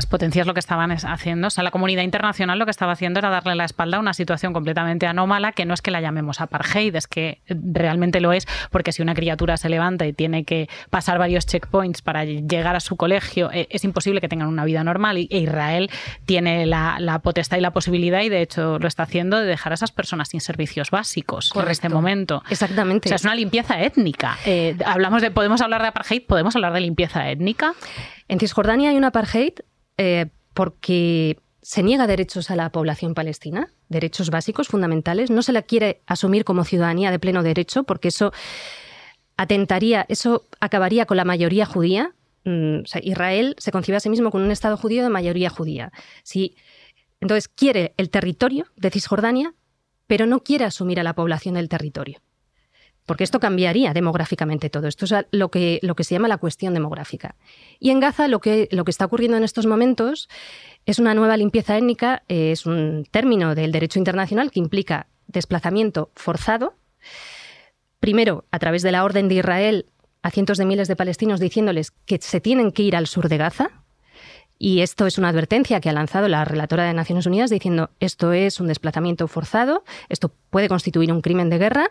Las 0.00 0.06
potencias 0.06 0.46
lo 0.46 0.54
que 0.54 0.60
estaban 0.60 0.92
haciendo, 0.92 1.48
o 1.48 1.50
sea, 1.50 1.62
la 1.62 1.70
comunidad 1.70 2.02
internacional 2.02 2.58
lo 2.58 2.64
que 2.64 2.70
estaba 2.70 2.92
haciendo 2.92 3.18
era 3.18 3.28
darle 3.28 3.54
la 3.54 3.66
espalda 3.66 3.98
a 3.98 4.00
una 4.00 4.14
situación 4.14 4.54
completamente 4.54 5.06
anómala, 5.06 5.52
que 5.52 5.66
no 5.66 5.74
es 5.74 5.82
que 5.82 5.90
la 5.90 6.00
llamemos 6.00 6.40
apartheid, 6.40 6.96
es 6.96 7.06
que 7.06 7.42
realmente 7.48 8.18
lo 8.20 8.32
es, 8.32 8.46
porque 8.70 8.92
si 8.92 9.02
una 9.02 9.12
criatura 9.12 9.58
se 9.58 9.68
levanta 9.68 10.06
y 10.06 10.14
tiene 10.14 10.44
que 10.44 10.70
pasar 10.88 11.18
varios 11.18 11.44
checkpoints 11.44 12.00
para 12.00 12.24
llegar 12.24 12.76
a 12.76 12.80
su 12.80 12.96
colegio, 12.96 13.50
eh, 13.52 13.66
es 13.68 13.84
imposible 13.84 14.22
que 14.22 14.28
tengan 14.28 14.48
una 14.48 14.64
vida 14.64 14.82
normal 14.82 15.18
y 15.18 15.28
e 15.30 15.40
Israel 15.40 15.90
tiene 16.24 16.64
la, 16.64 17.20
potestad 17.22 17.58
y 17.58 17.60
la 17.60 17.72
posibilidad, 17.72 18.22
y 18.22 18.30
de 18.30 18.40
hecho 18.40 18.78
lo 18.78 18.88
está 18.88 19.02
haciendo, 19.02 19.38
de 19.38 19.44
dejar 19.44 19.72
a 19.72 19.74
esas 19.74 19.92
personas 19.92 20.30
sin 20.30 20.40
servicios 20.40 20.90
básicos 20.90 21.52
en 21.54 21.68
este 21.68 21.90
momento. 21.90 22.42
Exactamente. 22.48 23.08
O 23.08 23.10
sea, 23.10 23.16
es 23.16 23.24
una 23.24 23.34
limpieza 23.34 23.82
étnica. 23.82 24.38
Eh, 24.46 24.78
hablamos 24.86 25.20
de, 25.20 25.30
podemos 25.30 25.60
hablar 25.60 25.82
de 25.82 25.88
apartheid, 25.88 26.22
podemos 26.26 26.56
hablar 26.56 26.72
de 26.72 26.80
limpieza 26.80 27.28
étnica. 27.28 27.74
En 28.28 28.40
Cisjordania 28.40 28.88
hay 28.88 28.96
un 28.96 29.04
apartheid 29.04 29.52
eh, 30.02 30.30
porque 30.54 31.38
se 31.60 31.82
niega 31.82 32.06
derechos 32.06 32.50
a 32.50 32.56
la 32.56 32.72
población 32.72 33.12
palestina, 33.12 33.70
derechos 33.90 34.30
básicos, 34.30 34.66
fundamentales. 34.66 35.30
No 35.30 35.42
se 35.42 35.52
la 35.52 35.60
quiere 35.60 36.00
asumir 36.06 36.44
como 36.44 36.64
ciudadanía 36.64 37.10
de 37.10 37.18
pleno 37.18 37.42
derecho 37.42 37.84
porque 37.84 38.08
eso 38.08 38.32
atentaría, 39.36 40.06
eso 40.08 40.46
acabaría 40.58 41.04
con 41.04 41.18
la 41.18 41.26
mayoría 41.26 41.66
judía. 41.66 42.14
Mm, 42.44 42.78
Israel 43.02 43.56
se 43.58 43.72
concibe 43.72 43.98
a 43.98 44.00
sí 44.00 44.08
mismo 44.08 44.30
con 44.30 44.40
un 44.40 44.50
Estado 44.50 44.78
judío 44.78 45.02
de 45.02 45.10
mayoría 45.10 45.50
judía. 45.50 45.92
Si, 46.22 46.56
entonces 47.20 47.48
quiere 47.48 47.92
el 47.98 48.08
territorio 48.08 48.68
de 48.76 48.88
Cisjordania, 48.88 49.52
pero 50.06 50.24
no 50.24 50.42
quiere 50.42 50.64
asumir 50.64 50.98
a 50.98 51.02
la 51.02 51.14
población 51.14 51.56
del 51.56 51.68
territorio 51.68 52.22
porque 53.06 53.24
esto 53.24 53.40
cambiaría 53.40 53.92
demográficamente 53.92 54.70
todo. 54.70 54.86
Esto 54.86 55.04
es 55.04 55.14
lo 55.30 55.50
que, 55.50 55.80
lo 55.82 55.94
que 55.94 56.04
se 56.04 56.14
llama 56.14 56.28
la 56.28 56.38
cuestión 56.38 56.74
demográfica. 56.74 57.36
Y 57.78 57.90
en 57.90 58.00
Gaza 58.00 58.28
lo 58.28 58.40
que, 58.40 58.68
lo 58.70 58.84
que 58.84 58.90
está 58.90 59.04
ocurriendo 59.04 59.36
en 59.36 59.44
estos 59.44 59.66
momentos 59.66 60.28
es 60.86 60.98
una 60.98 61.14
nueva 61.14 61.36
limpieza 61.36 61.76
étnica, 61.76 62.22
es 62.28 62.66
un 62.66 63.06
término 63.10 63.54
del 63.54 63.72
derecho 63.72 63.98
internacional 63.98 64.50
que 64.50 64.60
implica 64.60 65.08
desplazamiento 65.26 66.10
forzado, 66.14 66.74
primero 68.00 68.44
a 68.50 68.58
través 68.58 68.82
de 68.82 68.92
la 68.92 69.04
orden 69.04 69.28
de 69.28 69.36
Israel 69.36 69.86
a 70.22 70.30
cientos 70.30 70.58
de 70.58 70.64
miles 70.66 70.88
de 70.88 70.96
palestinos 70.96 71.40
diciéndoles 71.40 71.92
que 71.92 72.18
se 72.20 72.40
tienen 72.40 72.72
que 72.72 72.82
ir 72.82 72.96
al 72.96 73.06
sur 73.06 73.28
de 73.28 73.38
Gaza, 73.38 73.79
y 74.62 74.82
esto 74.82 75.06
es 75.06 75.16
una 75.16 75.30
advertencia 75.30 75.80
que 75.80 75.88
ha 75.88 75.92
lanzado 75.94 76.28
la 76.28 76.44
relatora 76.44 76.84
de 76.84 76.92
Naciones 76.92 77.24
Unidas 77.24 77.48
diciendo 77.48 77.88
esto 77.98 78.34
es 78.34 78.60
un 78.60 78.66
desplazamiento 78.66 79.26
forzado, 79.26 79.84
esto 80.10 80.34
puede 80.50 80.68
constituir 80.68 81.10
un 81.14 81.22
crimen 81.22 81.48
de 81.48 81.56
guerra 81.56 81.90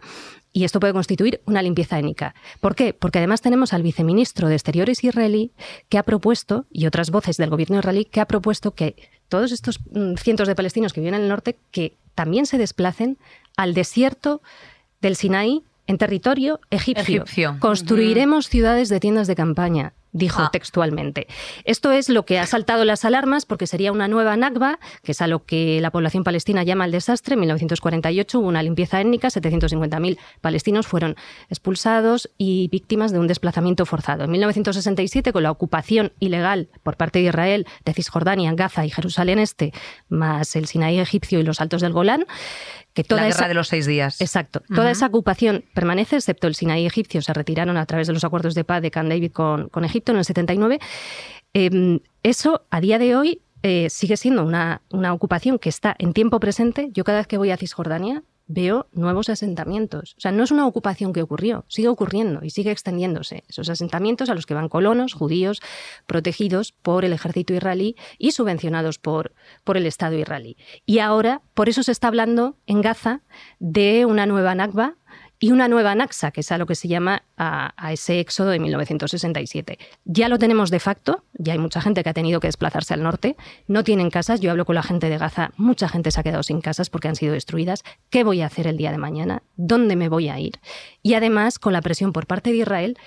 y 0.54 0.66
esto 0.66 0.80
puede 0.80 0.94
constituir 0.94 1.42
una 1.46 1.64
limpieza 1.64 1.98
étnica. 1.98 2.36
¿Por 2.62 2.76
qué? 2.76 2.94
Porque 2.94 3.18
además 3.18 3.42
tenemos 3.42 3.74
al 3.74 3.82
viceministro 3.82 4.50
de 4.50 4.54
Exteriores 4.54 5.04
israelí 5.04 5.52
que 5.90 5.98
ha 5.98 6.04
propuesto, 6.04 6.68
y 6.72 6.86
otras 6.86 7.10
voces 7.10 7.38
del 7.38 7.50
gobierno 7.50 7.80
israelí, 7.80 8.06
que 8.06 8.22
ha 8.22 8.28
propuesto 8.28 8.76
que 8.76 8.96
todos 9.30 9.52
estos 9.52 9.80
mm, 9.92 10.14
cientos 10.18 10.48
de 10.48 10.54
palestinos 10.54 10.94
que 10.94 11.02
viven 11.02 11.16
en 11.16 11.22
el 11.22 11.28
norte, 11.28 11.58
que 11.72 11.98
también 12.14 12.46
se 12.46 12.60
desplacen 12.60 13.18
al 13.58 13.74
desierto 13.74 14.44
del 15.02 15.16
Sinaí 15.16 15.64
en 15.88 15.98
territorio 15.98 16.60
egipcio. 16.70 17.26
Construiremos 17.58 18.48
ciudades 18.48 18.90
de 18.90 19.00
tiendas 19.00 19.26
de 19.26 19.34
campaña 19.34 19.94
dijo 20.12 20.42
ah. 20.42 20.50
textualmente. 20.52 21.28
Esto 21.64 21.92
es 21.92 22.10
lo 22.10 22.26
que 22.26 22.40
ha 22.40 22.46
saltado 22.46 22.86
las 22.86 23.06
alarmas 23.06 23.46
porque 23.46 23.68
sería 23.68 23.92
una 23.92 24.08
nueva 24.08 24.36
Nakba, 24.36 24.80
que 25.04 25.12
es 25.12 25.22
a 25.22 25.28
lo 25.28 25.46
que 25.46 25.80
la 25.82 25.92
población 25.92 26.24
palestina 26.24 26.64
llama 26.64 26.86
el 26.86 26.92
desastre. 26.92 27.34
En 27.34 27.42
1948 27.42 28.40
hubo 28.40 28.48
una 28.48 28.64
limpieza 28.64 29.02
étnica, 29.02 29.30
750.000 29.30 30.18
palestinos 30.42 30.88
fueron 30.88 31.16
expulsados 31.50 32.30
y 32.38 32.68
víctimas 32.70 33.12
de 33.12 33.20
un 33.20 33.28
desplazamiento 33.28 33.86
forzado. 33.86 34.24
En 34.24 34.32
1967, 34.32 35.34
con 35.34 35.44
la 35.44 35.52
ocupación 35.52 36.14
ilegal 36.20 36.70
por 36.84 36.98
parte 36.98 37.20
de 37.20 37.26
Israel 37.26 37.68
de 37.86 37.94
Cisjordania, 37.94 38.54
Gaza 38.54 38.86
y 38.86 38.90
Jerusalén 38.90 39.40
Este, 39.40 39.74
más 40.08 40.56
el 40.56 40.66
Sinaí 40.68 41.00
egipcio 41.00 41.40
y 41.40 41.44
los 41.44 41.62
altos 41.62 41.82
del 41.82 41.94
Golán, 41.94 42.26
que 43.04 43.08
toda 43.08 43.22
la 43.22 43.28
guerra 43.30 43.48
de 43.48 43.54
los 43.54 43.68
seis 43.68 43.86
días. 43.86 44.20
Exacto. 44.22 44.62
Toda 44.74 44.92
esa 44.92 45.08
ocupación 45.08 45.64
permanece, 45.74 46.18
excepto 46.18 46.48
el 46.48 46.56
Sinaí 46.56 46.86
egipcio, 46.86 47.22
se 47.22 47.34
retiraron 47.34 47.78
a 47.78 47.86
través 47.86 48.08
de 48.08 48.14
los 48.14 48.24
acuerdos 48.24 48.56
de 48.56 48.64
paz 48.64 48.82
de 48.82 48.92
Camp 48.92 49.10
David 49.10 49.32
con, 49.32 49.70
con 49.70 49.86
Egipto 49.86 50.12
en 50.12 50.18
el 50.20 50.26
79. 50.26 50.80
Em, 51.54 52.00
eso, 52.24 52.66
a 52.70 52.82
día 52.82 53.00
de 53.00 53.16
hoy, 53.16 53.42
eh, 53.64 53.90
sigue 53.90 54.18
siendo 54.18 54.44
una, 54.44 54.82
una 54.90 55.14
ocupación 55.14 55.60
que 55.60 55.70
está 55.70 55.96
en 56.00 56.14
tiempo 56.14 56.40
presente. 56.40 56.90
Yo 56.92 57.04
cada 57.04 57.20
vez 57.20 57.28
que 57.28 57.38
voy 57.38 57.52
a 57.52 57.58
Cisjordania 57.58 58.24
veo 58.50 58.88
nuevos 58.92 59.30
asentamientos. 59.30 60.16
O 60.18 60.20
sea, 60.20 60.32
no 60.32 60.44
es 60.44 60.52
una 60.52 60.66
ocupación 60.66 61.14
que 61.14 61.22
ocurrió, 61.22 61.64
sigue 61.70 61.88
ocurriendo 61.88 62.42
y 62.44 62.50
sigue 62.50 62.72
extendiéndose. 62.72 63.44
Esos 63.48 63.70
asentamientos 63.70 64.30
a 64.30 64.36
los 64.36 64.46
que 64.46 64.56
van 64.56 64.68
colonos, 64.68 65.14
judíos, 65.14 65.62
protegidos 66.08 66.74
por 66.74 67.06
el 67.06 67.14
ejército 67.14 67.54
israelí 67.54 67.96
y 68.18 68.32
subvencionados 68.32 68.98
por, 68.98 69.34
por 69.64 69.78
el 69.78 69.86
Estado 69.86 70.18
israelí. 70.18 70.58
Y 70.86 71.00
ahora, 71.00 71.42
por 71.54 71.70
eso 71.70 71.84
se 71.84 71.92
está 71.92 72.08
hablando 72.08 72.58
en 72.66 72.82
Gaza 72.82 73.22
de 73.60 74.06
una 74.06 74.26
nueva 74.26 74.56
Nakba, 74.56 74.96
y 75.40 75.52
una 75.52 75.68
nueva 75.68 75.96
Naxa, 75.96 76.32
que 76.32 76.42
es 76.42 76.52
a 76.52 76.58
lo 76.58 76.66
que 76.66 76.76
se 76.76 76.88
llama 76.88 77.24
a, 77.38 77.74
ese 77.92 78.20
éxodo 78.20 78.50
de 78.50 78.60
1967. 78.60 79.80
Ya 80.06 80.28
lo 80.30 80.38
tenemos 80.38 80.70
de 80.70 80.80
facto, 80.80 81.24
ya 81.34 81.54
hay 81.54 81.60
mucha 81.60 81.82
gente 81.82 82.04
que 82.04 82.10
ha 82.10 82.14
tenido 82.14 82.40
que 82.40 82.48
desplazarse 82.48 82.94
al 82.94 83.04
norte, 83.04 83.38
no 83.68 83.84
tienen 83.84 84.10
casas, 84.10 84.42
yo 84.42 84.52
hablo 84.52 84.66
con 84.66 84.76
la 84.76 84.84
gente 84.84 85.10
de 85.10 85.18
Gaza, 85.18 85.52
mucha 85.56 85.88
gente 85.88 86.12
se 86.12 86.20
ha 86.20 86.24
quedado 86.24 86.44
sin 86.44 86.62
casas 86.62 86.90
porque 86.90 87.08
han 87.08 87.16
sido 87.16 87.34
destruidas, 87.34 87.84
¿qué 88.10 88.24
voy 88.24 88.42
a 88.42 88.48
hacer 88.48 88.68
el 88.68 88.78
día 88.78 88.92
de 88.92 88.98
mañana? 88.98 89.42
¿Dónde 89.56 89.96
me 89.96 90.10
voy 90.10 90.30
a 90.30 90.40
ir? 90.40 90.60
Y 91.02 91.14
además, 91.14 91.58
con 91.58 91.74
la 91.74 91.82
presión 91.82 92.12
por 92.12 92.28
parte 92.28 92.52
de 92.52 92.58
Israel, 92.58 92.98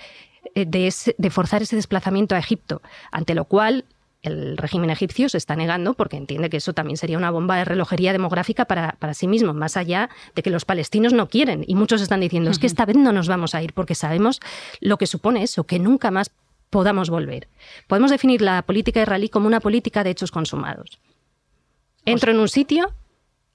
eh, 0.55 0.65
de, 0.65 1.29
forzar 1.29 1.61
ese 1.61 1.75
desplazamiento 1.75 2.35
a 2.35 2.39
Egipto, 2.39 2.81
ante 3.11 3.33
lo 3.33 3.45
cual 3.45 3.85
el 4.23 4.57
régimen 4.57 4.89
egipcio 4.89 5.27
se 5.27 5.37
está 5.37 5.55
negando 5.55 5.93
porque 5.93 6.15
entiende 6.15 6.49
que 6.49 6.57
eso 6.57 6.73
también 6.73 6.97
sería 6.97 7.17
una 7.17 7.29
bomba 7.29 7.57
de 7.57 7.65
relojería 7.65 8.13
demográfica 8.13 8.65
para, 8.65 9.13
sí 9.13 9.27
mismo, 9.27 9.53
más 9.53 9.77
allá 9.77 10.09
de 10.33 10.41
que 10.41 10.49
los 10.49 10.65
palestinos 10.65 11.13
no 11.13 11.27
quieren. 11.27 11.63
Y 11.67 11.75
muchos 11.75 12.01
están 12.01 12.21
diciendo, 12.21 12.49
es 12.49 12.57
que 12.57 12.65
esta 12.65 12.85
vez 12.85 12.95
no 12.95 13.11
nos 13.11 13.27
vamos 13.27 13.53
a 13.53 13.61
ir 13.61 13.73
porque 13.73 13.95
sabemos 13.95 14.39
lo 14.79 14.97
que 14.97 15.07
supone 15.07 15.43
eso, 15.43 15.65
que 15.65 15.77
nunca 15.77 16.09
más 16.09 16.31
podamos 16.69 17.09
volver. 17.09 17.49
Podemos 17.87 18.11
definir 18.11 18.41
la 18.41 18.61
política 18.63 19.01
israelí 19.01 19.27
como 19.27 19.45
una 19.45 19.59
política 19.59 20.03
de 20.03 20.11
hechos 20.11 20.31
consumados. 20.31 20.99
Entro 22.05 22.31
en 22.31 22.39
un 22.39 22.47
sitio, 22.47 22.93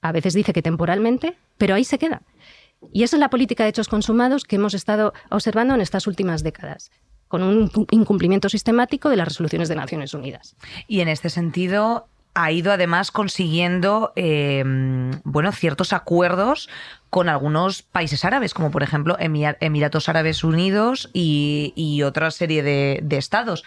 a 0.03 0.13
veces 0.13 0.35
dice 0.35 0.53
que 0.53 0.63
temporalmente, 0.63 1.37
pero 1.57 1.75
ahí 1.75 1.85
se 1.85 1.99
queda. 1.99 2.23
Y 2.93 3.03
esa 3.03 3.17
es 3.17 3.21
la 3.21 3.31
política 3.31 3.65
de 3.65 3.71
hechos 3.71 3.89
consumados 3.89 4.45
que 4.45 4.57
hemos 4.57 4.75
estado 4.75 5.15
observando 5.31 5.75
en 5.75 5.81
estas 5.81 6.07
últimas 6.07 6.43
décadas 6.43 6.91
con 7.29 7.43
un 7.43 7.71
incumplimiento 7.91 8.49
sistemático 8.49 9.09
de 9.09 9.17
las 9.17 9.29
resoluciones 9.29 9.69
de 9.69 9.77
Naciones 9.77 10.15
Unidas. 10.15 10.57
Y 10.87 11.01
en 11.01 11.09
este 11.09 11.31
sentido, 11.31 12.09
ha 12.35 12.53
ido 12.53 12.71
además 12.73 13.11
consiguiendo 13.11 14.13
em, 14.15 15.11
bueno, 15.25 15.51
ciertos 15.51 15.93
acuerdos 15.93 16.69
con 17.11 17.29
algunos 17.29 17.83
países 17.83 18.25
árabes, 18.25 18.55
como 18.55 18.71
por 18.71 18.83
ejemplo 18.83 19.17
Emiratos 19.19 20.09
Árabes 20.09 20.45
Unidos 20.45 21.11
y, 21.13 22.03
otra 22.05 22.31
serie 22.31 22.63
de, 22.63 23.01
de, 23.03 23.17
estados. 23.17 23.65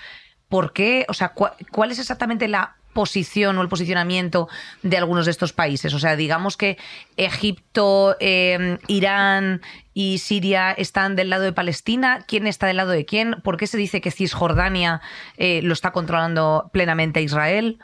¿Por 0.47 0.71
qué? 0.71 1.05
O 1.09 1.13
sea, 1.13 1.33
¿cuál 1.33 1.91
es 1.91 1.99
exactamente 1.99 2.47
la 2.47 2.77
posición 2.93 3.57
o 3.57 3.61
el 3.61 3.69
posicionamiento 3.69 4.47
de 4.83 4.97
algunos 4.97 5.25
de 5.25 5.31
estos 5.31 5.53
países. 5.53 5.93
O 5.93 5.99
sea, 5.99 6.15
digamos 6.15 6.57
que 6.57 6.77
Egipto, 7.17 8.15
em, 8.19 8.77
Irán 8.87 9.61
y 9.93 10.19
Siria 10.19 10.71
están 10.71 11.15
del 11.15 11.29
lado 11.29 11.43
de 11.43 11.53
Palestina. 11.53 12.23
¿Quién 12.27 12.47
está 12.47 12.67
del 12.67 12.77
lado 12.77 12.91
de 12.91 13.05
quién? 13.05 13.35
¿Por 13.43 13.57
qué 13.57 13.67
se 13.67 13.77
dice 13.77 14.01
que 14.01 14.11
Cisjordania 14.11 15.01
eh, 15.37 15.61
lo 15.63 15.73
está 15.73 15.91
controlando 15.91 16.69
plenamente 16.71 17.21
Israel? 17.21 17.79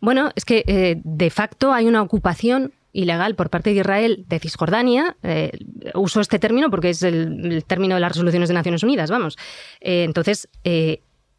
Bueno, 0.00 0.30
es 0.34 0.44
que 0.44 0.64
eh, 0.66 1.00
de 1.04 1.30
facto 1.30 1.72
hay 1.72 1.86
una 1.86 2.02
ocupación 2.02 2.72
ilegal 2.92 3.34
por 3.34 3.48
parte 3.48 3.70
de 3.70 3.76
Israel 3.80 4.24
de 4.28 4.38
Cisjordania. 4.38 5.16
Eh, 5.22 5.52
uso 5.94 6.20
este 6.20 6.38
término 6.38 6.70
porque 6.70 6.90
es 6.90 7.02
el, 7.02 7.52
el, 7.52 7.64
término 7.64 7.94
de 7.94 8.00
las 8.00 8.12
resoluciones 8.12 8.48
de 8.48 8.54
Naciones 8.54 8.82
Unidas, 8.82 9.10
vamos. 9.10 9.38
entonces, 9.80 10.48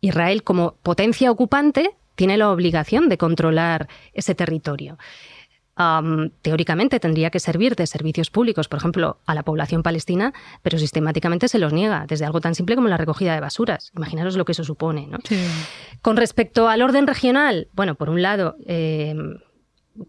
Israel 0.02 0.44
como 0.44 0.76
potencia 0.84 1.32
ocupante 1.32 1.92
tiene 2.16 2.38
la 2.38 2.52
obligación 2.52 3.10
de 3.10 3.18
controlar 3.18 3.88
ese 4.14 4.36
territorio. 4.36 4.98
teóricamente 6.44 7.00
tendría 7.00 7.32
que 7.32 7.40
servir 7.40 7.76
de 7.76 7.88
servicios 7.88 8.30
públicos, 8.30 8.68
por 8.68 8.78
ejemplo, 8.78 9.18
a 9.26 9.34
la 9.34 9.42
población 9.42 9.82
palestina, 9.82 10.32
pero 10.62 10.78
sistemáticamente 10.78 11.48
se 11.48 11.58
los 11.58 11.74
niega, 11.74 12.06
desde 12.08 12.26
algo 12.26 12.42
tan 12.42 12.54
simple 12.54 12.76
como 12.76 12.90
la 12.90 12.98
recogida 12.98 13.34
de 13.34 13.40
basuras. 13.40 13.92
Imaginaros 13.96 14.38
lo 14.38 14.46
que 14.46 14.52
eso 14.52 14.64
supone. 14.64 15.10
Con 16.02 16.16
respecto 16.16 16.70
al 16.70 16.84
orden 16.84 17.08
regional, 17.08 17.70
bueno, 17.74 17.96
por 17.96 18.10
un 18.10 18.22
lado, 18.22 18.56
em, 18.66 19.40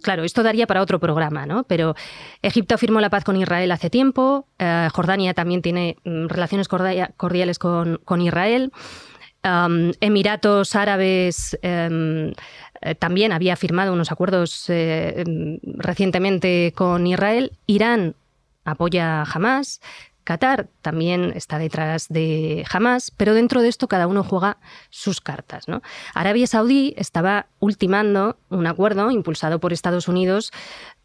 Claro, 0.03 0.25
esto 0.25 0.43
daría 0.43 0.67
para 0.67 0.81
otro 0.81 0.99
programa, 0.99 1.45
¿no? 1.45 1.65
Pero 1.65 1.95
Egipto 2.41 2.79
firmó 2.79 3.01
la 3.01 3.11
paz 3.11 3.23
con 3.23 3.37
Israel 3.37 3.71
hace 3.71 3.91
tiempo, 3.91 4.49
eh, 4.59 4.89
Jordania 4.93 5.35
también 5.35 5.61
tiene 5.61 5.97
mm, 6.05 6.29
relaciones 6.29 6.69
cordiales 6.69 7.59
con, 7.59 8.01
con 8.05 8.23
Israel. 8.23 8.73
Emiratos 10.01 10.75
Árabes 10.75 11.59
em, 11.61 12.33
eh, 12.81 12.95
también 12.95 13.33
había 13.33 13.57
firmado 13.57 13.93
unos 13.93 14.11
acuerdos 14.11 14.69
eh, 14.71 15.23
em, 15.27 15.59
recientemente 15.65 16.73
con 16.75 17.07
Israel. 17.07 17.53
Irán 17.67 18.15
apoya 18.65 19.21
a 19.21 19.25
Hamas. 19.25 19.81
Qatar 20.25 20.69
también 20.81 21.33
está 21.37 21.59
detrás 21.59 22.09
de 22.09 22.65
Hamas, 22.71 23.11
pero 23.11 23.35
dentro 23.35 23.61
de 23.61 23.69
esto 23.69 23.89
cada 23.89 24.07
uno 24.07 24.25
juega 24.25 24.57
sus 24.91 25.21
cartas. 25.21 25.67
Arabia 26.15 26.47
Saudí 26.47 26.95
estaba 26.97 27.47
ultimando 27.61 28.39
un 28.49 28.67
acuerdo 28.67 29.11
impulsado 29.11 29.61
por 29.61 29.73
Estados 29.73 30.09
Unidos 30.09 30.51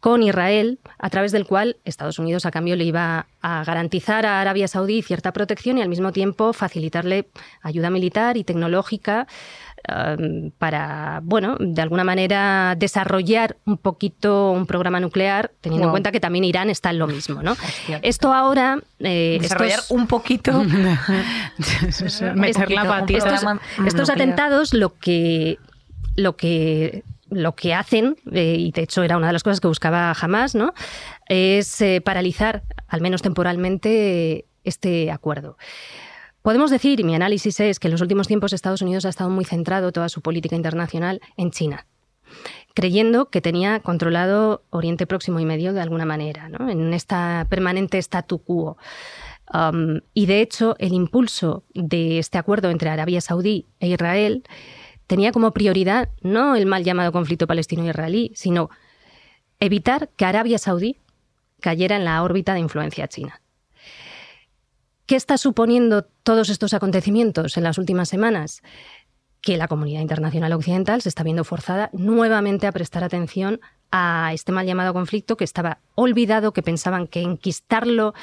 con 0.00 0.22
Israel, 0.22 0.78
a 0.98 1.10
través 1.10 1.32
del 1.32 1.46
cual 1.46 1.76
Estados 1.84 2.18
Unidos 2.18 2.46
a 2.46 2.50
cambio 2.50 2.74
le 2.74 2.84
iba 2.84 3.26
a 3.42 3.64
garantizar 3.64 4.24
a 4.24 4.40
Arabia 4.40 4.66
Saudí 4.66 5.02
cierta 5.02 5.32
protección 5.32 5.76
y 5.76 5.82
al 5.82 5.90
mismo 5.90 6.12
tiempo 6.12 6.54
facilitarle 6.54 7.28
ayuda 7.60 7.90
militar 7.90 8.38
y 8.38 8.44
tecnológica 8.44 9.26
um, 9.88 10.50
para, 10.52 11.20
bueno, 11.22 11.56
de 11.58 11.82
alguna 11.82 12.04
manera 12.04 12.74
desarrollar 12.76 13.56
un 13.64 13.76
poquito 13.78 14.52
un 14.52 14.66
programa 14.66 15.00
nuclear, 15.00 15.52
teniendo 15.60 15.88
en 15.88 15.90
cuenta 15.90 16.12
que 16.12 16.20
también 16.20 16.44
Irán 16.44 16.70
está 16.70 16.90
en 16.90 16.98
lo 16.98 17.06
mismo, 17.06 17.42
¿no? 17.42 17.56
Esto 18.02 18.32
ahora... 18.32 18.78
Eh, 18.98 19.38
desarrollar 19.40 19.80
un 19.90 20.06
poquito... 20.06 20.62
meter 22.34 22.70
la 22.70 22.84
patita. 22.84 23.58
Estos, 23.86 24.10
atentados 24.10 24.74
lo 24.74 24.94
que 24.98 25.58
lo 26.16 26.36
que 26.36 27.04
lo 27.30 27.54
que 27.54 27.74
hacen, 27.74 28.16
eh, 28.32 28.56
y 28.58 28.72
de 28.72 28.82
hecho 28.82 29.04
era 29.04 29.16
una 29.16 29.28
de 29.28 29.32
las 29.32 29.44
cosas 29.44 29.60
que 29.60 29.68
buscaba 29.68 30.12
jamás, 30.14 30.56
¿no? 30.56 30.74
es 31.30 31.80
eh, 31.80 32.00
paralizar, 32.00 32.64
al 32.88 33.00
menos 33.00 33.22
temporalmente, 33.22 34.46
este 34.64 35.12
acuerdo. 35.12 35.56
Podemos 36.42 36.70
decir, 36.70 37.00
y 37.00 37.04
mi 37.04 37.14
análisis 37.14 37.60
es 37.60 37.78
que 37.78 37.88
en 37.88 37.92
los 37.92 38.00
últimos 38.00 38.26
tiempos 38.26 38.52
Estados 38.52 38.80
Unidos 38.80 39.04
ha 39.04 39.10
estado 39.10 39.28
muy 39.28 39.44
centrado 39.44 39.92
toda 39.92 40.08
su 40.08 40.22
política 40.22 40.56
internacional 40.56 41.20
en 41.36 41.50
China, 41.50 41.86
creyendo 42.74 43.28
que 43.28 43.42
tenía 43.42 43.80
controlado 43.80 44.64
Oriente 44.70 45.06
Próximo 45.06 45.38
y 45.40 45.44
Medio 45.44 45.74
de 45.74 45.82
alguna 45.82 46.06
manera, 46.06 46.48
¿no? 46.48 46.70
en 46.70 46.94
esta 46.94 47.46
permanente 47.50 47.98
statu 47.98 48.38
quo. 48.38 48.78
Um, 49.52 50.00
y 50.14 50.26
de 50.26 50.40
hecho, 50.40 50.76
el 50.78 50.94
impulso 50.94 51.64
de 51.74 52.18
este 52.18 52.38
acuerdo 52.38 52.70
entre 52.70 52.88
Arabia 52.88 53.20
Saudí 53.20 53.66
e 53.80 53.88
Israel 53.88 54.44
tenía 55.06 55.32
como 55.32 55.52
prioridad 55.52 56.08
no 56.22 56.54
el 56.54 56.66
mal 56.66 56.84
llamado 56.84 57.12
conflicto 57.12 57.48
palestino-israelí, 57.48 58.32
sino 58.34 58.70
evitar 59.58 60.08
que 60.16 60.24
Arabia 60.24 60.56
Saudí 60.56 60.96
cayera 61.60 61.96
en 61.96 62.04
la 62.04 62.22
órbita 62.22 62.54
de 62.54 62.60
influencia 62.60 63.08
china. 63.08 63.42
¿Qué 65.10 65.16
está 65.16 65.38
suponiendo 65.38 66.04
todos 66.22 66.50
estos 66.50 66.72
acontecimientos 66.72 67.56
en 67.56 67.64
las 67.64 67.78
últimas 67.78 68.08
semanas? 68.08 68.62
Que 69.40 69.56
la 69.56 69.66
comunidad 69.66 70.02
internacional 70.02 70.52
occidental 70.52 71.02
se 71.02 71.08
está 71.08 71.24
viendo 71.24 71.42
forzada 71.42 71.90
nuevamente 71.92 72.68
a 72.68 72.70
prestar 72.70 73.02
atención 73.02 73.58
a 73.90 74.30
este 74.32 74.52
mal 74.52 74.66
llamado 74.66 74.92
conflicto 74.92 75.36
que 75.36 75.42
estaba 75.42 75.78
olvidado, 75.96 76.52
que 76.52 76.62
pensaban 76.62 77.08
que 77.08 77.22
enquistarlo 77.22 78.14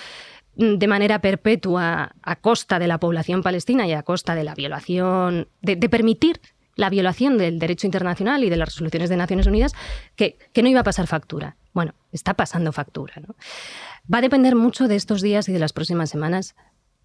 de 0.56 0.88
manera 0.88 1.20
perpetua 1.20 2.16
a 2.22 2.36
costa 2.38 2.80
de 2.80 2.88
la 2.88 3.02
población 3.02 3.44
palestina 3.44 3.86
y 3.86 3.92
a 3.92 4.04
costa 4.04 4.34
de 4.34 4.46
la 4.46 4.56
violación, 4.56 5.50
de, 5.62 5.76
de 5.76 5.90
permitir 5.90 6.40
la 6.78 6.90
violación 6.90 7.38
del 7.38 7.60
derecho 7.60 7.86
internacional 7.86 8.46
y 8.46 8.50
de 8.50 8.56
las 8.56 8.70
resoluciones 8.70 9.10
de 9.10 9.18
Naciones 9.18 9.48
Unidas, 9.48 9.74
que, 10.16 10.38
no 10.56 10.70
iba 10.70 10.80
a 10.80 10.86
pasar 10.86 11.08
factura. 11.08 11.58
Bueno, 11.74 11.96
está 12.14 12.36
pasando 12.36 12.72
factura. 12.72 13.16
Va 14.12 14.20
a 14.20 14.22
depender 14.22 14.56
mucho 14.56 14.88
de 14.88 14.96
estos 14.96 15.22
días 15.22 15.50
y 15.50 15.52
de 15.54 15.60
las 15.60 15.74
próximas 15.74 16.10
semanas 16.10 16.56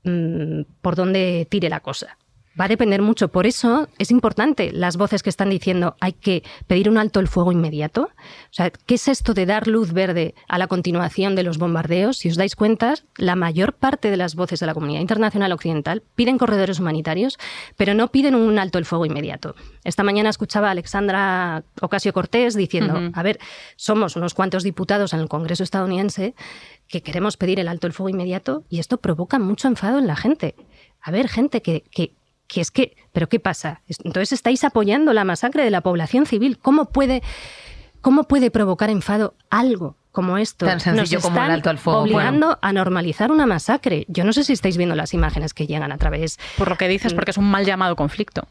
mm, 0.04 0.62
por 0.80 0.96
dónde 0.96 1.46
tire 1.50 1.68
la 1.68 1.80
cosa 1.80 2.18
va 2.58 2.66
a 2.66 2.68
depender 2.68 3.02
mucho. 3.02 3.28
Por 3.28 3.46
eso 3.46 3.88
es 3.98 4.10
importante 4.10 4.72
las 4.72 4.96
voces 4.96 5.22
que 5.22 5.30
están 5.30 5.50
diciendo 5.50 5.96
hay 6.00 6.12
que 6.12 6.42
pedir 6.66 6.88
un 6.88 6.98
alto 6.98 7.20
el 7.20 7.28
fuego 7.28 7.52
inmediato. 7.52 8.02
O 8.02 8.52
sea, 8.52 8.70
¿qué 8.70 8.94
es 8.94 9.08
esto 9.08 9.34
de 9.34 9.46
dar 9.46 9.66
luz 9.66 9.92
verde 9.92 10.34
a 10.48 10.58
la 10.58 10.66
continuación 10.66 11.34
de 11.34 11.42
los 11.42 11.58
bombardeos? 11.58 12.18
Si 12.18 12.28
os 12.28 12.36
dais 12.36 12.56
cuenta, 12.56 12.94
la 13.16 13.36
mayor 13.36 13.74
parte 13.74 14.10
de 14.10 14.16
las 14.16 14.34
voces 14.34 14.60
de 14.60 14.66
la 14.66 14.74
comunidad 14.74 15.00
internacional 15.00 15.52
occidental 15.52 16.02
piden 16.14 16.38
corredores 16.38 16.78
humanitarios, 16.78 17.38
pero 17.76 17.94
no 17.94 18.08
piden 18.08 18.34
un 18.34 18.58
alto 18.58 18.78
el 18.78 18.84
fuego 18.84 19.06
inmediato. 19.06 19.54
Esta 19.84 20.02
mañana 20.02 20.30
escuchaba 20.30 20.68
a 20.68 20.72
Alexandra 20.72 21.64
Ocasio 21.80 22.12
Cortés 22.12 22.54
diciendo, 22.54 23.10
a 23.12 23.22
ver, 23.22 23.38
somos 23.76 24.16
unos 24.16 24.34
cuantos 24.34 24.62
diputados 24.62 25.12
en 25.12 25.20
el 25.20 25.28
Congreso 25.28 25.62
estadounidense 25.62 26.34
que 26.88 27.02
queremos 27.02 27.36
pedir 27.36 27.58
el 27.58 27.68
alto 27.68 27.86
el 27.86 27.92
fuego 27.92 28.10
inmediato 28.10 28.64
y 28.68 28.78
esto 28.78 28.98
provoca 28.98 29.38
mucho 29.38 29.68
enfado 29.68 29.98
en 29.98 30.06
la 30.06 30.16
gente. 30.16 30.54
A 31.00 31.10
ver, 31.10 31.28
gente 31.28 31.62
que, 31.62 31.82
que, 31.90 32.12
que 32.52 32.60
es 32.60 32.70
que, 32.70 32.96
¿pero 33.12 33.30
qué 33.30 33.40
pasa? 33.40 33.80
Entonces 34.04 34.32
estáis 34.32 34.62
apoyando 34.62 35.14
la 35.14 35.24
masacre 35.24 35.64
de 35.64 35.70
la 35.70 35.80
población 35.80 36.26
civil. 36.26 36.58
¿Cómo 36.58 36.90
puede, 36.90 37.22
cómo 38.02 38.24
puede 38.24 38.50
provocar 38.50 38.90
enfado 38.90 39.34
algo 39.48 39.96
como 40.10 40.36
esto 40.36 40.66
Tan 40.66 40.78
sencillo 40.78 41.16
nos 41.16 41.24
como 41.24 41.36
están 41.36 41.46
el 41.46 41.54
alto 41.54 41.70
al 41.70 41.78
fuego. 41.78 42.00
obligando 42.00 42.58
a 42.60 42.72
normalizar 42.74 43.32
una 43.32 43.46
masacre. 43.46 44.04
Yo 44.08 44.24
no 44.24 44.34
sé 44.34 44.44
si 44.44 44.52
estáis 44.52 44.76
viendo 44.76 44.94
las 44.94 45.14
imágenes 45.14 45.54
que 45.54 45.66
llegan 45.66 45.92
a 45.92 45.96
través. 45.96 46.38
Por 46.58 46.68
lo 46.68 46.76
que 46.76 46.88
dices, 46.88 47.14
porque 47.14 47.30
es 47.30 47.38
un 47.38 47.50
mal 47.50 47.64
llamado 47.64 47.96
conflicto. 47.96 48.46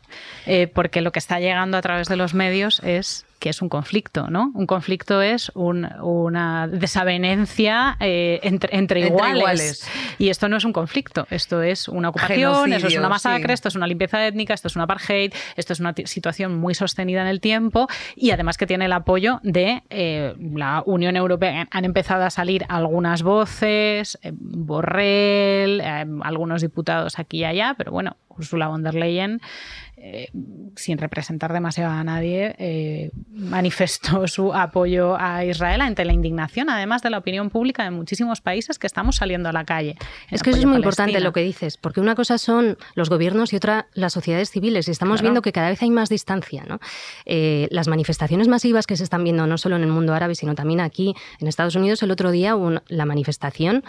Eh, 0.48 0.66
porque 0.66 1.02
lo 1.02 1.12
que 1.12 1.20
está 1.20 1.40
llegando 1.40 1.78
a 1.78 1.82
través 1.82 2.08
de 2.08 2.16
los 2.16 2.34
medios 2.34 2.82
es 2.84 3.28
que 3.42 3.50
es 3.50 3.62
un 3.64 3.70
conflicto, 3.70 4.28
¿no? 4.30 4.52
Un 4.54 4.68
conflicto 4.68 5.20
es 5.24 5.52
una 5.56 6.68
desavenencia 6.72 7.98
eh, 8.00 8.40
entre, 8.44 9.00
iguales. 9.00 9.90
Y 10.20 10.30
esto 10.30 10.48
no 10.48 10.58
es 10.58 10.64
un 10.64 10.72
conflicto, 10.72 11.26
esto 11.32 11.64
es 11.64 11.88
una 11.88 12.10
ocupación, 12.10 12.72
esto 12.72 12.88
es 12.88 12.98
una 12.98 13.10
masacre, 13.10 13.54
esto 13.54 13.68
es 13.68 13.76
una 13.76 13.88
limpieza 13.88 14.26
étnica, 14.28 14.54
esto 14.54 14.68
es 14.68 14.76
un 14.76 14.84
apartheid, 14.84 15.34
esto 15.56 15.74
es 15.74 15.80
una 15.80 15.96
situación 16.06 16.60
muy 16.60 16.76
sostenida 16.76 17.22
en 17.22 17.28
el 17.28 17.42
tiempo 17.42 17.88
y 18.16 18.30
además 18.30 18.60
que 18.60 18.68
tiene 18.68 18.86
el 18.86 18.94
apoyo 18.94 19.40
de 19.42 19.82
eh, 19.90 20.36
la 20.54 20.84
Unión 20.86 21.16
Europea. 21.16 21.68
Han 21.72 21.84
empezado 21.86 22.24
a 22.24 22.30
salir 22.30 22.64
algunas 22.70 23.24
voces, 23.24 24.20
eh, 24.22 24.34
Borrell, 24.36 25.82
algunos 25.82 26.62
diputados 26.62 27.18
aquí 27.18 27.40
y 27.40 27.46
allá, 27.46 27.74
pero 27.76 27.92
bueno, 27.92 28.18
Ursula 28.38 28.68
von 28.68 28.84
der 28.84 28.96
Leyen 28.96 29.42
eh, 30.04 30.30
sin 30.76 30.98
representar 30.98 31.54
demasiado 31.54 31.92
a 31.92 32.04
nadie, 32.04 32.56
eh, 32.58 33.12
manifestó 33.30 34.28
su 34.28 34.52
apoyo 34.52 35.16
a 35.20 35.46
Israel 35.46 35.82
ante 35.82 36.06
la 36.06 36.12
indignación, 36.12 36.72
además 36.72 37.04
de 37.04 37.12
la 37.12 37.20
opinión 37.20 37.52
pública 37.52 37.84
de 37.84 37.92
muchísimos 37.92 38.42
países 38.42 38.80
que 38.80 38.88
estamos 38.88 39.18
saliendo 39.18 39.50
a 39.50 39.52
la 39.52 39.64
calle. 39.64 39.98
Es 40.32 40.42
que 40.42 40.50
eso 40.50 40.60
es 40.60 40.66
muy 40.66 40.78
importante 40.78 41.20
lo 41.20 41.34
que 41.34 41.42
dices, 41.42 41.78
porque 41.78 42.00
una 42.00 42.16
cosa 42.16 42.40
son 42.40 42.78
los 42.96 43.12
gobiernos 43.12 43.54
y 43.54 43.58
otra 43.58 43.90
las 43.94 44.14
sociedades 44.14 44.50
civiles, 44.50 44.88
y 44.88 44.92
estamos 44.92 45.22
viendo 45.22 45.44
que 45.44 45.52
cada 45.52 45.70
vez 45.70 45.84
hay 45.84 45.92
más 45.92 46.10
distancia. 46.10 46.66
Eh, 47.26 47.68
las 47.70 47.88
manifestaciones 47.88 48.48
masivas 48.48 48.88
que 48.88 48.98
se 48.98 49.04
están 49.04 49.24
viendo 49.24 49.46
no 49.46 49.60
solo 49.60 49.76
en 49.76 49.84
el 49.84 49.90
mundo 49.90 50.16
árabe, 50.16 50.34
sino 50.34 50.56
también 50.56 50.80
aquí 50.80 51.14
en 51.40 51.48
Estados 51.48 51.76
Unidos, 51.76 52.02
el 52.02 52.10
otro 52.10 52.32
día 52.32 52.56
la 52.88 53.06
manifestación 53.06 53.84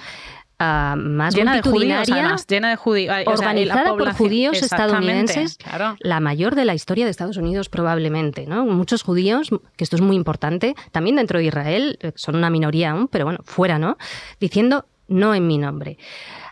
más 0.96 1.34
llena 1.34 1.56
de 1.56 1.62
judíos, 1.62 2.08
llena 2.48 2.70
de 2.70 2.76
judíos, 2.76 3.16
organizada 3.26 3.96
por 3.96 4.12
judíos 4.12 4.62
estadounidenses, 4.62 5.58
la 6.00 6.20
mayor 6.20 6.54
de 6.54 6.64
la 6.64 6.74
historia 6.74 7.04
de 7.04 7.10
Estados 7.10 7.36
Unidos 7.36 7.68
probablemente, 7.68 8.46
¿no? 8.46 8.64
Muchos 8.64 9.02
judíos, 9.02 9.50
que 9.76 9.84
esto 9.84 9.96
es 9.96 10.02
muy 10.02 10.16
importante, 10.16 10.74
también 10.90 11.16
dentro 11.16 11.38
de 11.38 11.46
Israel, 11.46 11.98
eh, 12.00 12.12
son 12.14 12.36
una 12.36 12.50
minoría 12.50 12.90
aún, 12.90 13.08
pero 13.08 13.24
bueno, 13.24 13.40
fuera, 13.44 13.78
¿no? 13.78 13.96
Diciendo 14.40 14.86
no 15.08 15.34
en 15.34 15.46
mi 15.46 15.58
nombre. 15.58 15.98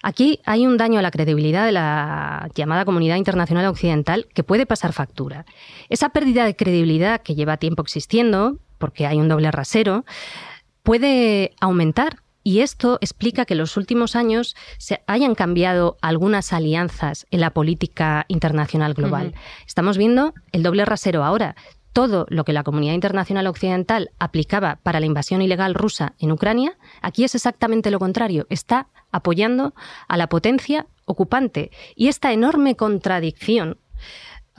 Aquí 0.02 0.40
hay 0.44 0.66
un 0.66 0.76
daño 0.76 0.98
a 0.98 1.02
la 1.02 1.10
credibilidad 1.10 1.66
de 1.66 1.72
la 1.72 2.48
llamada 2.54 2.84
comunidad 2.84 3.16
internacional 3.16 3.66
occidental 3.66 4.26
que 4.34 4.42
puede 4.42 4.66
pasar 4.66 4.92
factura. 4.92 5.44
Esa 5.88 6.10
pérdida 6.10 6.44
de 6.44 6.56
credibilidad 6.56 7.22
que 7.22 7.34
lleva 7.34 7.56
tiempo 7.58 7.82
existiendo, 7.82 8.58
porque 8.78 9.06
hay 9.06 9.18
un 9.18 9.28
doble 9.28 9.50
rasero, 9.50 10.04
puede 10.82 11.52
aumentar 11.60 12.16
y 12.42 12.60
esto 12.60 12.98
explica 13.00 13.44
que 13.44 13.54
en 13.54 13.58
los 13.58 13.76
últimos 13.76 14.16
años 14.16 14.56
se 14.78 15.02
hayan 15.06 15.34
cambiado 15.34 15.98
algunas 16.00 16.52
alianzas 16.52 17.26
en 17.30 17.40
la 17.40 17.50
política 17.50 18.24
internacional 18.28 18.94
global. 18.94 19.34
Estamos 19.66 19.98
viendo 19.98 20.34
el 20.52 20.62
doble 20.62 20.84
rasero 20.84 21.24
ahora. 21.24 21.54
Todo 21.92 22.24
lo 22.28 22.44
que 22.44 22.52
la 22.52 22.62
comunidad 22.62 22.94
internacional 22.94 23.48
occidental 23.48 24.10
aplicaba 24.18 24.78
para 24.82 25.00
la 25.00 25.06
invasión 25.06 25.42
ilegal 25.42 25.74
rusa 25.74 26.14
en 26.18 26.30
Ucrania, 26.30 26.78
aquí 27.02 27.24
es 27.24 27.34
exactamente 27.34 27.90
lo 27.90 27.98
contrario. 27.98 28.46
Está 28.48 28.86
apoyando 29.10 29.74
a 30.06 30.16
la 30.16 30.28
potencia 30.28 30.86
ocupante. 31.04 31.72
Y 31.96 32.08
esta 32.08 32.32
enorme 32.32 32.76
contradicción 32.76 33.78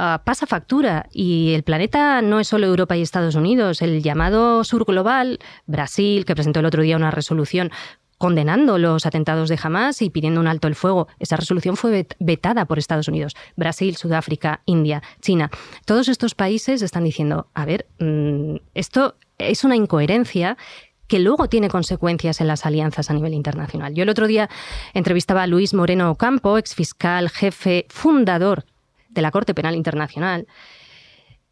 Ah, 0.04 0.24
pasa 0.26 0.48
factura 0.48 1.06
y 1.12 1.54
el 1.54 1.62
planeta 1.62 2.24
no 2.24 2.40
es 2.40 2.48
solo 2.48 2.66
Europa 2.66 2.98
y 2.98 3.04
Estados 3.04 3.36
Unidos. 3.36 3.84
El 3.84 4.02
llamado 4.02 4.64
sur 4.64 4.84
global, 4.84 5.38
Brasil, 5.68 6.26
que 6.26 6.34
presentó 6.34 6.60
el 6.60 6.66
otro 6.66 6.82
día 6.82 6.96
una 6.96 7.12
resolución 7.12 7.70
condenando 8.18 8.80
los 8.80 9.06
atentados 9.06 9.48
de 9.48 9.60
Hamas 9.62 10.02
y 10.02 10.10
pidiendo 10.10 10.40
un 10.40 10.48
alto 10.48 10.68
el 10.68 10.74
fuego. 10.74 11.08
Esa 11.20 11.36
resolución 11.36 11.78
fue 11.78 12.08
vetada 12.20 12.66
por 12.66 12.80
Estados 12.80 13.10
Unidos, 13.10 13.36
Brasil, 13.56 13.96
Sudáfrica, 13.96 14.62
India, 14.66 15.04
China. 15.22 15.52
Todos 15.86 16.08
estos 16.08 16.34
países 16.34 16.82
están 16.82 17.04
diciendo, 17.04 17.52
a 17.54 17.66
ver, 17.66 17.86
mm, 18.00 18.56
esto 18.74 19.18
es 19.38 19.64
una 19.64 19.76
incoherencia 19.76 20.58
que 21.06 21.20
luego 21.20 21.48
tiene 21.48 21.70
consecuencias 21.70 22.42
en 22.42 22.48
las 22.48 22.66
alianzas 22.66 23.12
a 23.12 23.14
nivel 23.14 23.36
internacional. 23.36 23.94
Yo 23.94 24.02
el 24.02 24.10
otro 24.10 24.26
día 24.26 24.50
entrevistaba 24.96 25.44
a 25.44 25.48
Luis 25.48 25.76
Moreno 25.76 26.10
Ocampo, 26.10 26.58
exfiscal, 26.58 27.30
jefe, 27.30 27.86
fundador 27.90 28.66
de 29.12 29.22
la 29.22 29.32
Corte 29.32 29.54
Penal 29.54 29.76
Internacional, 29.76 30.48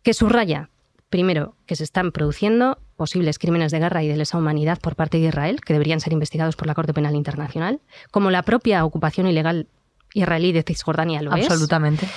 que 0.04 0.14
subraya 0.14 0.70
Primero, 1.10 1.56
que 1.66 1.76
se 1.76 1.84
están 1.84 2.12
produciendo 2.12 2.78
posibles 2.96 3.40
crímenes 3.40 3.72
de 3.72 3.80
guerra 3.80 4.04
y 4.04 4.08
de 4.08 4.16
lesa 4.16 4.38
humanidad 4.38 4.78
por 4.80 4.96
parte 4.96 5.18
de 5.18 5.28
Israel, 5.28 5.60
que 5.62 5.74
deberían 5.74 6.00
ser 6.00 6.14
investigados 6.14 6.56
por 6.56 6.68
la 6.68 6.76
Corte 6.76 6.94
Penal 6.94 7.16
Internacional, 7.16 7.80
como 8.12 8.30
la 8.30 8.44
propia 8.44 8.86
ocupación 8.86 9.26
ilegal 9.26 9.68
israelí 10.14 10.52
de 10.52 10.64
Cisjordania 10.64 11.22
lo 11.22 11.34
Absolutamente. 11.34 12.08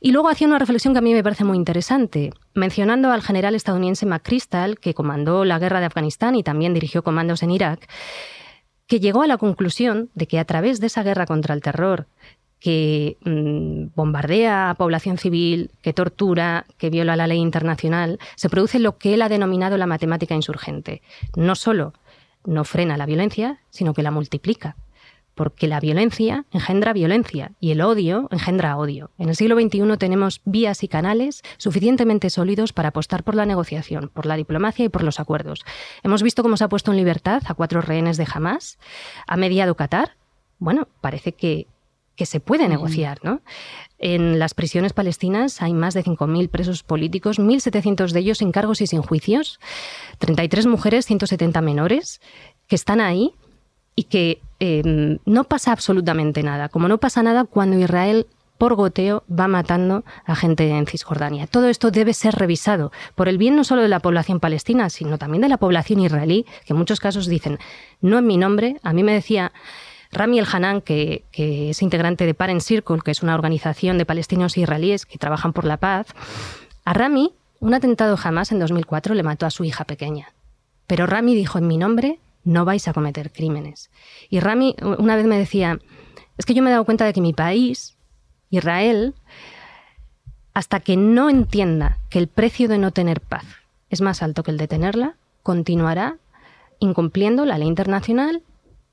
Y 0.00 0.12
luego 0.12 0.28
hacía 0.28 0.48
una 0.48 0.58
reflexión 0.58 0.92
que 0.92 0.98
a 0.98 1.02
mí 1.02 1.14
me 1.14 1.22
parece 1.22 1.44
muy 1.44 1.56
interesante, 1.56 2.30
mencionando 2.54 3.10
al 3.10 3.22
general 3.22 3.54
estadounidense 3.54 4.04
McChrystal, 4.04 4.78
que 4.78 4.92
comandó 4.92 5.46
la 5.46 5.58
guerra 5.58 5.80
de 5.80 5.86
Afganistán 5.86 6.34
y 6.34 6.42
también 6.42 6.74
dirigió 6.74 7.02
comandos 7.02 7.42
en 7.42 7.52
Irak, 7.52 7.88
que 8.86 9.00
llegó 9.00 9.22
a 9.22 9.26
la 9.26 9.38
conclusión 9.38 10.10
de 10.14 10.26
que 10.26 10.38
a 10.38 10.44
través 10.44 10.78
de 10.78 10.88
esa 10.88 11.02
guerra 11.02 11.24
contra 11.24 11.54
el 11.54 11.62
terror, 11.62 12.06
que 12.62 13.16
mm, 13.24 13.94
bombardea 13.96 14.70
a 14.70 14.74
población 14.74 15.18
civil, 15.18 15.70
que 15.82 15.92
tortura, 15.92 16.64
que 16.78 16.90
viola 16.90 17.16
la 17.16 17.26
ley 17.26 17.38
internacional, 17.38 18.20
se 18.36 18.48
produce 18.48 18.78
lo 18.78 18.98
que 18.98 19.14
él 19.14 19.22
ha 19.22 19.28
denominado 19.28 19.76
la 19.78 19.86
matemática 19.86 20.34
insurgente. 20.34 21.02
No 21.34 21.56
solo 21.56 21.92
no 22.44 22.64
frena 22.64 22.96
la 22.96 23.06
violencia, 23.06 23.58
sino 23.70 23.94
que 23.94 24.02
la 24.02 24.10
multiplica 24.10 24.76
porque 25.34 25.66
la 25.66 25.80
violencia 25.80 26.44
engendra 26.52 26.92
violencia 26.92 27.52
y 27.58 27.70
el 27.70 27.80
odio 27.80 28.28
engendra 28.30 28.76
odio. 28.76 29.10
En 29.18 29.28
el 29.28 29.36
siglo 29.36 29.58
XXI 29.58 29.96
tenemos 29.98 30.40
vías 30.44 30.82
y 30.82 30.88
canales 30.88 31.42
suficientemente 31.56 32.30
sólidos 32.30 32.72
para 32.72 32.90
apostar 32.90 33.24
por 33.24 33.34
la 33.34 33.46
negociación, 33.46 34.10
por 34.12 34.26
la 34.26 34.36
diplomacia 34.36 34.84
y 34.84 34.88
por 34.88 35.02
los 35.02 35.20
acuerdos. 35.20 35.64
Hemos 36.02 36.22
visto 36.22 36.42
cómo 36.42 36.56
se 36.56 36.64
ha 36.64 36.68
puesto 36.68 36.90
en 36.90 36.98
libertad 36.98 37.42
a 37.46 37.54
cuatro 37.54 37.80
rehenes 37.80 38.16
de 38.16 38.26
Hamas, 38.32 38.78
ha 39.26 39.36
mediado 39.36 39.74
Qatar. 39.74 40.16
Bueno, 40.58 40.86
parece 41.00 41.32
que, 41.32 41.66
que 42.16 42.26
se 42.26 42.40
puede 42.40 42.68
negociar, 42.68 43.18
¿no? 43.22 43.40
En 43.98 44.38
las 44.38 44.54
prisiones 44.54 44.92
palestinas 44.92 45.62
hay 45.62 45.74
más 45.74 45.94
de 45.94 46.04
5.000 46.04 46.48
presos 46.50 46.82
políticos, 46.82 47.38
1.700 47.38 48.10
de 48.10 48.20
ellos 48.20 48.38
sin 48.38 48.52
cargos 48.52 48.80
y 48.80 48.86
sin 48.86 49.02
juicios, 49.02 49.60
33 50.18 50.66
mujeres, 50.66 51.06
170 51.06 51.60
menores, 51.60 52.20
que 52.68 52.76
están 52.76 53.00
ahí 53.00 53.32
y 53.94 54.04
que 54.04 54.40
em, 54.58 55.18
no 55.24 55.44
pasa 55.44 55.72
absolutamente 55.72 56.42
nada, 56.42 56.68
como 56.68 56.88
no 56.88 56.98
pasa 56.98 57.22
nada 57.22 57.44
cuando 57.44 57.78
Israel 57.78 58.26
por 58.58 58.74
goteo 58.76 59.24
va 59.28 59.48
matando 59.48 60.04
a 60.24 60.36
gente 60.36 60.68
en 60.68 60.86
Cisjordania. 60.86 61.48
Todo 61.48 61.68
esto 61.68 61.90
debe 61.90 62.14
ser 62.14 62.34
revisado 62.34 62.92
por 63.16 63.28
el 63.28 63.36
bien 63.36 63.56
no 63.56 63.64
solo 63.64 63.82
de 63.82 63.88
la 63.88 63.98
población 63.98 64.38
palestina, 64.38 64.88
sino 64.88 65.18
también 65.18 65.42
de 65.42 65.48
la 65.48 65.56
población 65.56 65.98
israelí, 65.98 66.46
que 66.64 66.72
en 66.72 66.76
muchos 66.76 67.00
casos 67.00 67.26
dicen, 67.26 67.58
no 68.00 68.18
en 68.18 68.26
mi 68.28 68.36
nombre. 68.36 68.76
A 68.84 68.92
mí 68.92 69.02
me 69.02 69.14
decía 69.14 69.50
Rami 70.12 70.38
El 70.38 70.46
Hanan, 70.50 70.82
que, 70.82 71.24
es 71.32 71.80
integrante 71.82 72.26
de 72.26 72.34
Parent 72.34 72.60
Circle, 72.60 72.98
que 73.02 73.10
es 73.10 73.22
una 73.22 73.34
organización 73.34 73.96
de 73.96 74.04
palestinos 74.04 74.56
e 74.56 74.60
israelíes 74.60 75.06
que 75.06 75.18
trabajan 75.18 75.54
por 75.54 75.64
la 75.64 75.78
paz. 75.78 76.06
A 76.84 76.92
Rami, 76.92 77.32
un 77.60 77.72
atentado 77.72 78.16
jamás 78.18 78.52
en 78.52 78.58
2004 78.58 79.14
le 79.14 79.22
mató 79.22 79.46
a 79.46 79.50
su 79.50 79.64
hija 79.64 79.84
pequeña. 79.84 80.28
Pero 80.86 81.06
Rami 81.06 81.34
dijo, 81.34 81.58
en 81.58 81.66
mi 81.66 81.78
nombre 81.78 82.18
no 82.44 82.66
vais 82.66 82.86
a 82.88 82.92
cometer 82.92 83.32
crímenes. 83.32 83.90
Y 84.28 84.40
Rami 84.40 84.76
una 84.98 85.16
vez 85.16 85.26
me 85.26 85.38
decía, 85.38 85.78
es 86.36 86.44
que 86.44 86.54
yo 86.54 86.62
me 86.62 86.68
he 86.68 86.72
dado 86.72 86.84
cuenta 86.84 87.06
de 87.06 87.14
que 87.14 87.20
mi 87.20 87.32
país, 87.32 87.96
Israel, 88.50 89.14
hasta 90.52 90.80
que 90.80 90.98
no 90.98 91.30
entienda 91.30 91.98
que 92.10 92.18
el 92.18 92.28
precio 92.28 92.68
de 92.68 92.76
no 92.76 92.90
tener 92.90 93.22
paz 93.22 93.44
es 93.88 94.02
más 94.02 94.22
alto 94.22 94.42
que 94.42 94.50
el 94.50 94.58
de 94.58 94.68
tenerla, 94.68 95.16
continuará 95.42 96.16
incumpliendo 96.80 97.46
la 97.46 97.58
ley 97.58 97.68
internacional 97.68 98.42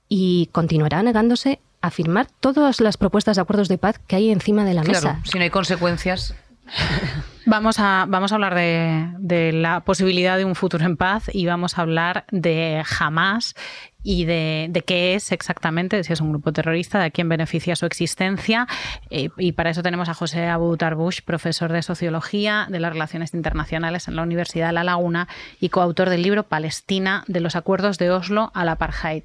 y 0.09 0.49
continuará 0.51 1.01
negándose 1.03 1.59
a 1.81 1.91
firmar 1.91 2.27
todas 2.39 2.81
las 2.81 2.97
propuestas 2.97 3.37
de 3.37 3.41
acuerdos 3.41 3.69
de 3.69 3.77
paz 3.77 3.99
que 4.05 4.17
hay 4.17 4.31
encima 4.31 4.65
de 4.65 4.73
la 4.73 4.81
claro, 4.81 4.99
mesa. 4.99 5.21
Si 5.23 5.37
no 5.37 5.43
hay 5.43 5.49
consecuencias. 5.49 6.35
Vamos 7.45 7.79
a, 7.79 8.05
vamos 8.07 8.31
a 8.31 8.35
hablar 8.35 8.53
de, 8.53 9.51
la 9.53 9.79
posibilidad 9.79 10.37
de 10.37 10.45
un 10.45 10.53
futuro 10.53 10.85
en 10.85 10.97
paz 10.97 11.31
y 11.33 11.47
vamos 11.47 11.79
a 11.79 11.81
hablar 11.81 12.25
de 12.29 12.83
Hamas 12.99 13.55
y 14.03 14.25
de, 14.25 14.83
qué 14.85 15.15
es 15.15 15.31
exactamente, 15.31 16.03
si 16.03 16.13
es 16.13 16.21
un 16.21 16.29
grupo 16.29 16.53
terrorista, 16.53 16.99
de 16.99 17.09
quién 17.09 17.27
beneficia 17.27 17.75
su 17.75 17.87
existencia. 17.87 18.67
Eh, 19.09 19.29
y 19.37 19.53
para 19.53 19.71
eso 19.71 19.81
tenemos 19.81 20.09
a 20.09 20.13
José 20.13 20.45
Abu 20.45 20.77
Tarbush, 20.77 21.21
profesor 21.21 21.71
de 21.71 21.81
Sociología 21.81 22.67
de 22.69 22.79
las 22.79 22.93
Relaciones 22.93 23.33
Internacionales 23.33 24.07
en 24.07 24.15
la 24.15 24.21
Universidad 24.21 24.67
de 24.67 24.73
La 24.73 24.83
Laguna 24.83 25.27
y 25.59 25.69
coautor 25.69 26.09
del 26.09 26.21
libro 26.21 26.43
Palestina, 26.43 27.23
de 27.27 27.39
los 27.39 27.55
acuerdos 27.55 27.97
de 27.97 28.11
Oslo 28.11 28.51
al 28.53 28.69
apartheid. 28.69 29.23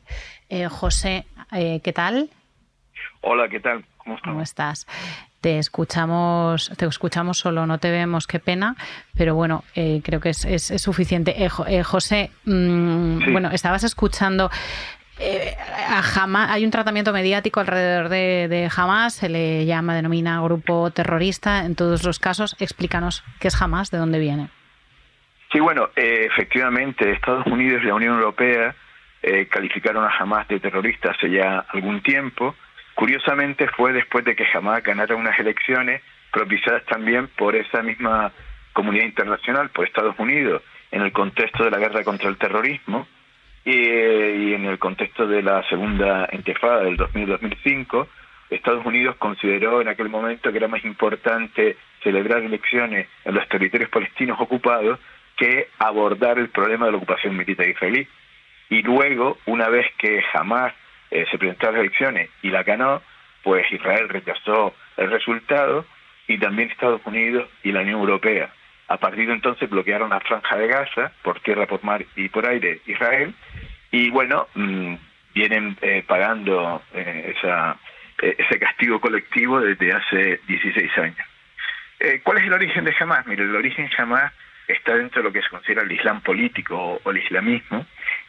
Eh, 0.55 0.69
José, 0.69 1.27
eh, 1.51 1.81
¿qué 1.83 1.93
tal? 1.93 2.31
Hola, 3.23 3.49
¿qué 3.49 3.59
tal? 3.59 3.85
¿Cómo, 3.97 4.17
¿Cómo 4.23 4.41
estás? 4.41 4.87
te 5.41 5.59
escuchamos, 5.59 6.71
te 6.79 6.87
escuchamos 6.87 7.39
solo, 7.39 7.67
no 7.67 7.79
te 7.79 7.91
vemos, 7.91 8.29
qué 8.29 8.39
pena, 8.39 8.77
pero 9.15 9.35
bueno, 9.35 9.65
eh, 9.75 10.01
creo 10.05 10.21
que 10.21 10.29
es, 10.31 10.45
es, 10.45 10.81
suficiente. 10.81 11.45
Eh, 11.45 11.51
eh, 11.67 11.83
José, 11.83 12.31
mm, 12.45 13.33
bueno, 13.33 13.51
estabas 13.51 13.83
escuchando. 13.83 14.49
a 15.89 16.03
Hamas, 16.15 16.51
hay 16.51 16.65
un 16.65 16.71
tratamiento 16.71 17.13
mediático 17.13 17.59
alrededor 17.59 18.09
de, 18.09 18.47
de, 18.49 18.71
Hamas, 18.75 19.15
se 19.15 19.29
le 19.29 19.67
llama, 19.67 19.97
denomina 19.97 20.41
grupo 20.41 20.93
terrorista 20.93 21.67
en 21.67 21.75
todos 21.75 22.05
los 22.05 22.21
casos. 22.21 22.57
Explícanos 22.61 23.25
qué 23.41 23.49
es 23.49 23.61
Hamas, 23.61 23.91
de 23.91 23.99
dónde 23.99 24.21
viene. 24.21 24.49
Sí, 25.53 25.59
bueno, 25.59 25.91
efectivamente, 25.97 27.11
Estados 27.11 27.47
Unidos 27.49 27.83
y 27.83 27.87
la 27.89 27.95
Unión 27.95 28.15
Europea 28.15 28.75
calificaron 29.49 30.05
a 30.05 30.17
Hamas 30.19 30.47
de 30.49 30.61
terrorista 30.61 31.11
hace 31.11 31.31
ya 31.31 31.65
algún 31.69 32.03
tiempo. 32.03 32.55
Curiosamente 32.95 33.69
fue 33.69 33.93
después 33.93 34.25
de 34.25 34.37
que 34.37 34.47
Hamas 34.53 34.83
ganara 34.83 35.17
unas 35.17 35.39
elecciones 35.39 36.03
propiciadas 36.33 36.85
también 36.85 37.29
por 37.37 37.55
esa 37.55 37.83
misma 37.83 38.33
comunidad 38.73 39.07
internacional, 39.07 39.71
por 39.71 39.87
Estados 39.87 40.19
Unidos, 40.19 40.63
en 40.91 41.03
el 41.03 41.13
contexto 41.13 41.65
de 41.65 41.71
la 41.71 41.79
guerra 41.79 42.05
contra 42.05 42.29
el 42.29 42.37
terrorismo 42.37 43.07
y, 43.65 44.53
en 44.53 44.67
el 44.67 44.79
contexto 44.79 45.27
de 45.27 45.43
la 45.43 45.63
segunda 45.69 46.29
intifada 46.33 46.85
del 46.85 46.99
2000-2005, 46.99 48.07
Estados 48.51 48.85
Unidos 48.85 49.17
consideró 49.17 49.81
en 49.81 49.89
aquel 49.89 50.09
momento 50.09 50.51
que 50.51 50.59
era 50.59 50.69
más 50.69 50.85
importante 50.85 51.77
celebrar 52.03 52.43
elecciones 52.43 53.09
en 53.25 53.35
los 53.35 53.49
territorios 53.49 53.91
palestinos 53.91 54.39
ocupados 54.41 54.99
que 55.37 55.69
abordar 55.79 56.39
el 56.39 56.51
problema 56.51 56.87
de 56.87 56.93
la 56.93 56.99
ocupación 56.99 57.37
militar 57.37 57.69
israelí. 57.69 58.07
Y 58.71 58.83
luego, 58.83 59.39
una 59.47 59.69
vez 59.69 59.87
que 59.99 60.23
Hamas 60.33 60.75
eh, 61.11 61.27
se 61.31 61.39
presentó 61.39 61.69
a 61.69 61.73
las 61.73 61.81
elecciones 61.81 62.31
y 62.43 62.51
la 62.51 62.63
ganó, 62.63 63.03
pues 63.43 63.71
Israel 63.71 64.09
rechazó 64.09 64.75
el 64.97 65.11
resultado 65.11 65.85
y 66.27 66.39
también 66.39 66.71
Estados 66.71 67.03
Unidos 67.05 67.49
y 67.63 67.73
la 67.73 67.83
Unión 67.83 68.01
Europea. 68.01 68.51
A 68.89 68.97
partir 68.97 69.27
de 69.27 69.35
entonces 69.35 69.69
bloquearon 69.69 70.11
la 70.11 70.21
franja 70.21 70.57
de 70.57 70.67
Gaza 70.67 71.13
por 71.23 71.41
tierra, 71.41 71.67
por 71.67 71.85
mar 71.85 72.05
y 72.17 72.29
por 72.29 72.47
aire 72.47 72.81
Israel 72.87 73.35
y 73.91 74.11
bueno, 74.11 74.49
mm, 74.55 74.95
vienen 75.35 75.77
eh, 75.81 76.03
pagando 76.07 76.83
eh, 76.95 77.35
esa, 77.37 77.77
ese 78.21 78.59
castigo 78.59 79.01
colectivo 79.01 79.61
desde 79.61 79.93
hace 79.93 80.41
16 80.47 80.99
años. 80.99 81.27
¿Cuál 82.23 82.39
es 82.39 82.45
el 82.45 82.53
origen 82.53 82.85
de 82.85 82.95
Hamas? 82.99 83.27
Mire, 83.27 83.45
el 83.45 83.57
origen 83.57 83.89
Hamas 83.97 84.33
está 84.69 84.95
dentro 84.95 85.23
de 85.23 85.29
lo 85.29 85.33
que 85.33 85.41
se 85.41 85.49
considera 85.49 85.83
el 85.83 85.93
Islam 85.93 86.21
político 86.21 87.01
o 87.03 87.11
el 87.11 87.19
islamismo 87.19 87.87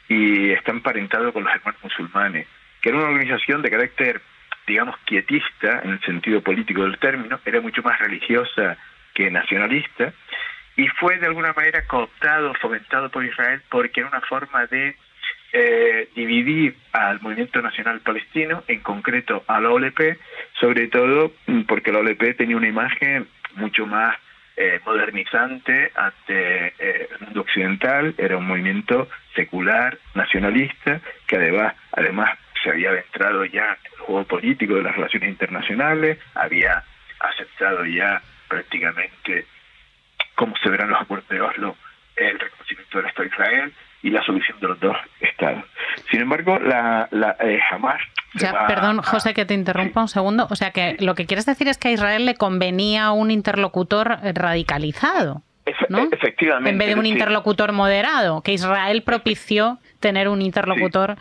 y 0.08 0.52
está 0.52 0.72
emparentado 0.72 1.34
con 1.34 1.44
los 1.44 1.54
hermanos 1.54 1.84
musulmanes 1.84 2.48
que 2.86 2.90
era 2.90 3.00
una 3.00 3.10
organización 3.10 3.64
de 3.64 3.72
carácter, 3.72 4.22
digamos, 4.68 4.96
quietista 5.06 5.82
en 5.84 5.94
el 5.94 6.02
sentido 6.02 6.42
político 6.42 6.84
del 6.84 7.00
término, 7.00 7.40
era 7.44 7.60
mucho 7.60 7.82
más 7.82 7.98
religiosa 7.98 8.78
que 9.16 9.32
nacionalista, 9.32 10.14
y 10.78 10.88
fue 10.90 11.18
de 11.18 11.26
alguna 11.26 11.52
manera 11.54 11.88
cooptado, 11.88 12.54
fomentado 12.62 13.10
por 13.10 13.26
Israel, 13.26 13.64
porque 13.72 14.02
era 14.02 14.10
una 14.10 14.22
forma 14.22 14.68
de 14.68 14.96
eh, 15.52 16.10
dividir 16.16 16.76
al 16.92 17.20
movimiento 17.22 17.60
nacional 17.60 18.02
palestino, 18.02 18.64
en 18.68 18.82
concreto 18.82 19.44
a 19.48 19.60
la 19.60 19.72
OLP, 19.72 20.20
sobre 20.60 20.88
todo 20.88 21.34
mm, 21.48 21.62
porque 21.62 21.92
la 21.92 22.02
OLP 22.02 22.38
tenía 22.38 22.56
una 22.56 22.68
imagen 22.68 23.28
mucho 23.56 23.88
más 23.88 24.16
eh, 24.58 24.80
modernizante 24.86 25.92
ante 25.96 26.68
eh, 26.80 27.10
el 27.12 27.20
mundo 27.26 27.42
occidental, 27.42 28.16
era 28.18 28.38
un 28.38 28.48
movimiento 28.48 29.10
secular, 29.36 29.98
nacionalista, 30.14 31.02
que 31.28 31.36
además, 31.36 31.76
además 31.92 32.38
se 32.64 32.70
había 32.70 32.90
adentrado 32.90 33.46
ya 33.46 33.66
en 33.66 33.92
el 33.94 34.00
juego 34.00 34.24
político 34.24 34.76
de 34.76 34.84
las 34.84 34.96
relaciones 34.96 35.30
internacionales, 35.30 36.20
había 36.34 36.84
aceptado 37.20 37.86
ya 37.86 38.22
prácticamente, 38.48 39.46
como 40.36 40.56
se 40.58 40.70
verán 40.70 40.90
los 40.90 41.02
acuerdos 41.02 41.28
de 41.30 41.42
Oslo, 41.42 41.76
el 42.16 42.40
reconocimiento 42.40 42.98
del 42.98 43.08
Estado 43.08 43.24
de 43.24 43.36
Israel 43.36 43.74
y 44.06 44.12
la 44.12 44.24
solución 44.24 44.60
de 44.60 44.68
los 44.68 44.80
dos 44.80 44.96
estados. 45.20 45.64
Sin 46.12 46.22
embargo, 46.22 46.60
la, 46.60 47.08
la 47.10 47.36
eh, 47.40 47.60
jamás. 47.68 48.00
perdón, 48.68 49.02
José, 49.02 49.34
que 49.34 49.46
te 49.46 49.56
interrumpa 49.56 50.02
un 50.02 50.08
segundo. 50.08 50.48
O 50.52 50.56
sea, 50.56 50.70
que 50.70 50.96
lo 51.00 51.16
que 51.16 51.26
quieres 51.26 51.48
decir 51.48 51.68
es 51.68 51.80
que 51.80 51.88
a 51.88 51.92
Israel 51.92 52.24
le 52.28 52.36
convenía 52.36 53.12
un 53.12 53.32
interlocutor 53.32 54.20
radicalizado. 54.36 55.42
¿no? 55.90 56.08
Efectivamente. 56.12 56.70
En 56.70 56.78
vez 56.78 56.90
de 56.90 56.96
un 57.00 57.08
interlocutor 57.08 57.72
moderado, 57.72 58.42
que 58.42 58.54
Israel 58.54 59.02
propició 59.02 59.80
tener 60.00 60.28
un 60.28 60.44
interlocutor 60.44 61.16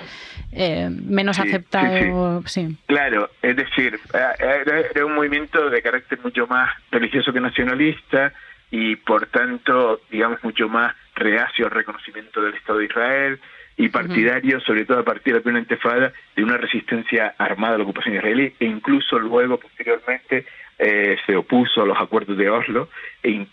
eh, 0.53 0.90
menos 0.90 1.38
aceptado. 1.38 2.42
Sí, 2.44 2.77
Claro, 2.85 3.31
es 3.40 3.57
decir, 3.57 3.99
era, 4.12 5.07
un 5.07 5.14
movimiento 5.14 5.70
de 5.70 5.81
carácter 5.81 6.18
mucho 6.23 6.47
más 6.47 6.68
religioso 6.90 7.33
que 7.33 7.40
nacionalista 7.40 8.35
y 8.70 8.97
por 8.97 9.27
tanto, 9.29 10.03
digamos, 10.11 10.44
mucho 10.44 10.68
más 10.68 10.94
reacio 11.14 11.66
al 11.66 11.72
reconocimiento 11.72 12.42
del 12.42 12.55
Estado 12.55 12.79
de 12.79 12.87
Israel 12.87 13.40
y 13.77 13.88
partidario, 13.88 14.61
sobre 14.61 14.85
todo 14.85 15.00
a 15.00 15.05
partir 15.05 15.33
de 15.33 15.40
la 15.40 15.42
primera 15.42 15.62
intifada, 15.62 16.12
de 16.36 16.45
una 16.45 16.57
resistencia 16.57 17.34
armada 17.39 17.74
a 17.74 17.78
la 17.78 17.84
ocupación 17.84 18.14
israelí 18.14 18.55
e 18.59 18.66
incluso 18.66 19.18
luego, 19.18 19.59
posteriormente, 19.59 20.47
eh, 20.78 21.16
se 21.26 21.36
opuso 21.36 21.82
a 21.82 21.86
los 21.86 21.99
acuerdos 21.99 22.36
de 22.36 22.51
Oslo 22.51 22.89
e 23.22 23.47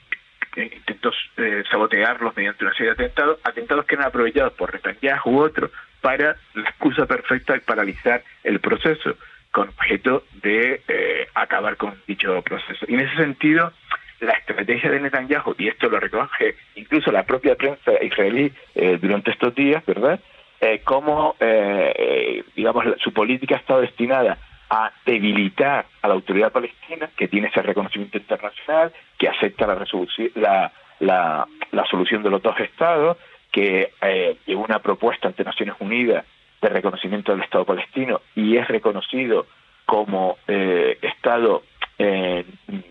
intentó 0.57 1.11
eh, 1.37 1.63
sabotearlos 1.69 2.35
mediante 2.35 2.65
una 2.65 2.73
serie 2.73 2.93
de 2.93 3.03
atentados, 3.03 3.39
atentados 3.43 3.85
que 3.85 3.95
eran 3.95 4.07
aprovechados 4.07 4.53
por 4.53 4.73
Netanyahu 4.73 5.31
u 5.31 5.39
otros 5.39 5.71
para 6.01 6.35
la 6.55 6.69
excusa 6.69 7.05
perfecta 7.05 7.53
de 7.53 7.61
paralizar 7.61 8.23
el 8.43 8.59
proceso, 8.59 9.15
con 9.51 9.69
objeto 9.69 10.23
de 10.41 10.81
eh, 10.87 11.27
acabar 11.35 11.77
con 11.77 11.95
dicho 12.07 12.41
proceso. 12.41 12.85
Y 12.87 12.95
en 12.95 13.01
ese 13.01 13.15
sentido, 13.17 13.71
la 14.21 14.33
estrategia 14.33 14.89
de 14.89 14.99
Netanyahu, 14.99 15.55
y 15.57 15.67
esto 15.67 15.89
lo 15.89 15.99
recoge 15.99 16.55
incluso 16.75 17.11
la 17.11 17.23
propia 17.23 17.55
prensa 17.55 17.91
israelí 18.01 18.51
eh, 18.75 18.97
durante 19.01 19.31
estos 19.31 19.53
días, 19.53 19.85
¿verdad? 19.85 20.19
Eh, 20.59 20.81
cómo, 20.83 21.35
eh, 21.39 22.43
digamos, 22.55 22.85
su 23.03 23.11
política 23.11 23.55
ha 23.55 23.59
estado 23.59 23.81
destinada 23.81 24.37
a 24.69 24.91
debilitar 25.05 25.85
a 26.01 26.07
la 26.07 26.13
autoridad 26.13 26.51
palestina, 26.51 27.09
que 27.17 27.27
tiene 27.27 27.47
ese 27.47 27.61
reconocimiento 27.61 28.17
internacional, 28.17 28.93
que 29.17 29.27
acepta 29.27 29.67
la, 29.67 29.85
la, 30.35 30.71
la, 30.99 31.47
la 31.71 31.85
solución 31.87 32.23
de 32.23 32.29
los 32.29 32.41
dos 32.41 32.57
estados, 32.59 33.17
que 33.51 33.91
eh, 34.01 34.37
llevó 34.45 34.63
una 34.63 34.79
propuesta 34.79 35.27
ante 35.27 35.43
Naciones 35.43 35.75
Unidas 35.79 36.25
de 36.61 36.69
reconocimiento 36.69 37.31
del 37.31 37.41
Estado 37.41 37.65
palestino 37.65 38.21
y 38.35 38.55
es 38.55 38.67
reconocido 38.67 39.47
como 39.85 40.37
eh, 40.47 40.97
Estado 41.01 41.63
eh, 42.01 42.45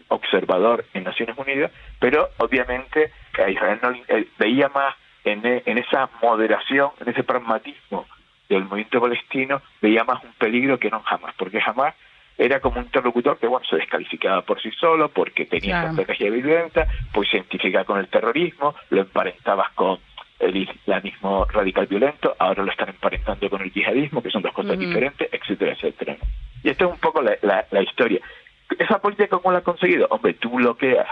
observador 0.08 0.84
en 0.94 1.04
Naciones 1.04 1.36
Unidas, 1.36 1.70
pero 1.98 2.28
obviamente 2.38 3.12
a 3.44 3.50
Israel 3.50 3.78
no, 3.82 3.90
eh, 3.90 4.28
veía 4.38 4.68
más 4.68 4.94
en, 5.24 5.40
en 5.44 5.78
esa 5.78 6.08
moderación, 6.22 6.90
en 7.00 7.08
ese 7.08 7.22
pragmatismo 7.24 8.06
del 8.48 8.64
movimiento 8.64 9.00
palestino, 9.00 9.62
veía 9.80 10.04
más 10.04 10.22
un 10.24 10.32
peligro 10.34 10.78
que 10.78 10.90
no 10.90 11.00
jamás, 11.00 11.34
porque 11.36 11.60
jamás 11.60 11.94
era 12.38 12.60
como 12.60 12.78
un 12.78 12.84
interlocutor 12.86 13.38
que 13.38 13.46
bueno 13.46 13.66
se 13.68 13.76
descalificaba 13.76 14.42
por 14.42 14.60
sí 14.62 14.70
solo 14.72 15.10
porque 15.10 15.44
tenía 15.44 15.80
claro. 15.80 15.90
estrategia 15.90 16.30
violenta, 16.30 16.86
pues 17.12 17.28
se 17.28 17.36
identificaba 17.36 17.84
con 17.84 17.98
el 17.98 18.08
terrorismo, 18.08 18.74
lo 18.90 19.02
emparentabas 19.02 19.70
con 19.72 19.98
el 20.38 20.56
islamismo 20.56 21.44
radical 21.44 21.86
violento, 21.86 22.34
ahora 22.38 22.62
lo 22.64 22.70
están 22.70 22.88
emparentando 22.88 23.50
con 23.50 23.60
el 23.60 23.70
yihadismo, 23.70 24.22
que 24.22 24.30
son 24.30 24.42
dos 24.42 24.54
cosas 24.54 24.72
uh 24.72 24.74
-huh. 24.80 24.86
diferentes, 24.86 25.28
etcétera, 25.30 25.72
etcétera. 25.72 26.16
Y 26.62 26.70
esto 26.70 26.86
es 26.86 26.92
un 26.92 26.98
poco 26.98 27.20
la, 27.20 27.36
la, 27.42 27.66
la 27.70 27.82
historia. 27.82 28.20
¿Esa 28.78 29.00
política 29.00 29.28
cómo 29.28 29.52
la 29.52 29.58
ha 29.58 29.62
conseguido? 29.62 30.06
Hombre, 30.10 30.34
tú 30.34 30.50
bloqueas. 30.50 31.08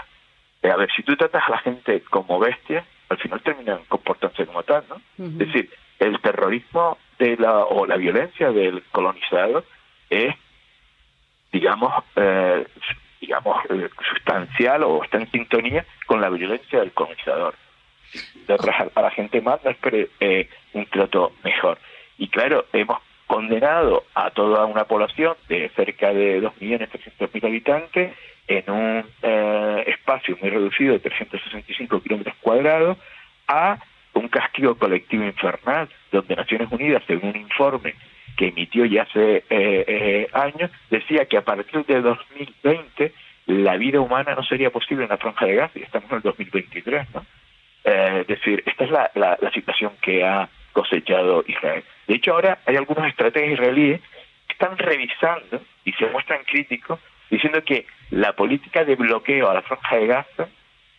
Eh, 0.61 0.69
a 0.69 0.75
ver, 0.75 0.89
si 0.95 1.03
tú 1.03 1.15
tratas 1.15 1.43
a 1.47 1.51
la 1.51 1.57
gente 1.59 2.01
como 2.09 2.39
bestia, 2.39 2.85
al 3.09 3.17
final 3.17 3.41
terminan 3.41 3.79
comportándose 3.87 4.45
como 4.45 4.63
tal, 4.63 4.83
¿no? 4.89 4.95
Uh 4.95 5.27
-huh. 5.27 5.31
Es 5.31 5.37
decir, 5.39 5.69
el 5.99 6.19
terrorismo 6.21 6.97
de 7.17 7.37
la, 7.37 7.59
o 7.65 7.85
la 7.85 7.97
violencia 7.97 8.51
del 8.51 8.83
colonizado 8.91 9.63
es, 10.09 10.33
digamos, 11.51 11.91
eh, 12.15 12.65
digamos, 13.19 13.57
eh, 13.69 13.89
sustancial 14.13 14.83
o 14.83 15.03
está 15.03 15.17
en 15.17 15.29
sintonía 15.31 15.85
con 16.05 16.21
la 16.21 16.29
violencia 16.29 16.79
del 16.79 16.93
colonizador. 16.93 17.55
De 18.47 18.55
a 18.95 19.01
la 19.01 19.11
gente 19.11 19.41
más 19.41 19.63
no 19.63 19.69
espere 19.69 20.09
eh, 20.19 20.49
un 20.73 20.85
trato 20.87 21.33
mejor. 21.43 21.77
Y 22.17 22.27
claro, 22.29 22.65
hemos 22.73 22.99
condenado 23.29 24.05
a 24.15 24.31
toda 24.31 24.65
una 24.65 24.85
población 24.85 25.35
de 25.47 25.69
cerca 25.75 26.11
de 26.11 26.41
2.300.000 26.41 27.45
habitantes 27.45 28.11
en 28.47 28.71
un 28.71 29.05
eh, 29.21 29.83
espacio 29.85 30.35
muy 30.41 30.49
reducido 30.49 30.93
de 30.93 30.99
365 30.99 32.01
kilómetros 32.01 32.35
cuadrados 32.41 32.97
a 33.47 33.77
un 34.15 34.29
castigo 34.29 34.73
colectivo 34.79 35.23
infernal, 35.23 35.87
donde 36.11 36.35
Naciones 36.35 36.71
Unidas, 36.71 37.03
según 37.05 37.29
un 37.29 37.35
informe 37.35 37.93
que 38.35 38.47
emitió 38.47 38.83
ya 38.85 39.03
hace 39.03 39.37
eh, 39.37 39.43
eh, 39.49 40.27
años, 40.33 40.71
decía 40.89 41.25
que 41.25 41.37
a 41.37 41.43
partir 41.43 41.85
de 41.85 42.01
2020 42.01 43.13
la 43.45 43.77
vida 43.77 44.01
humana 44.01 44.33
no 44.33 44.41
sería 44.41 44.71
posible 44.71 45.03
en 45.03 45.09
la 45.09 45.17
franja 45.17 45.45
de 45.45 45.53
Gaza 45.53 45.77
y 45.77 45.83
estamos 45.83 46.09
en 46.09 46.17
el 46.17 46.23
2023, 46.23 47.13
¿no? 47.13 47.23
Eh, 47.83 48.21
es 48.21 48.27
decir, 48.27 48.63
esta 48.65 48.85
es 48.85 48.89
la, 48.89 49.11
la, 49.13 49.37
la 49.39 49.51
situación 49.51 49.91
que 50.01 50.23
ha 50.23 50.49
cosechado 50.73 51.43
Israel. 51.47 51.83
De 52.09 52.15
hecho, 52.15 52.33
ahora 52.33 52.57
hay 52.65 52.75
algunos 52.75 53.07
estrategas 53.07 53.51
israelíes 53.51 54.01
que 54.47 54.53
están 54.53 54.75
revisando 54.79 55.61
y 55.85 55.91
se 55.93 56.07
muestran 56.07 56.43
críticos 56.43 56.99
diciendo 57.29 57.63
que 57.63 57.85
la 58.09 58.33
política 58.33 58.83
de 58.83 58.95
bloqueo 58.95 59.47
a 59.47 59.53
la 59.53 59.61
franja 59.61 59.97
de 59.97 60.07
Gaza 60.07 60.49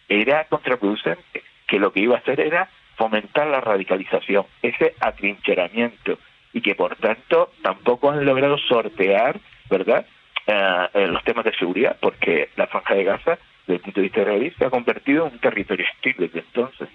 era 0.09 0.45
contraproducente, 0.45 1.43
que 1.67 1.81
lo 1.81 1.93
que 1.93 1.99
iba 1.99 2.15
a 2.15 2.21
hacer 2.21 2.39
era 2.39 2.71
fomentar 2.97 3.49
la 3.49 3.61
radicalización, 3.61 4.47
ese 4.63 4.95
atrincheramiento, 5.01 6.17
y 6.53 6.61
que 6.61 6.77
por 6.77 6.95
tanto 6.95 7.51
tampoco 7.61 8.13
han 8.13 8.25
logrado 8.25 8.57
sortear, 8.59 9.41
¿verdad?, 9.69 10.07
uh, 10.47 10.99
los 11.09 11.25
temas 11.25 11.45
de 11.45 11.57
seguridad, 11.57 11.97
porque 12.01 12.51
la 12.55 12.69
franja 12.69 12.95
de 12.95 13.03
Gaza, 13.03 13.39
desde 13.67 13.75
el 13.75 13.81
punto 13.81 14.01
de 14.01 14.05
vista 14.05 14.21
israelí, 14.21 14.53
se 14.53 14.65
ha 14.65 14.71
convertido 14.71 15.27
en 15.27 15.33
un 15.33 15.41
territorio 15.41 15.87
hostil 15.93 16.15
desde 16.19 16.39
entonces. 16.39 16.89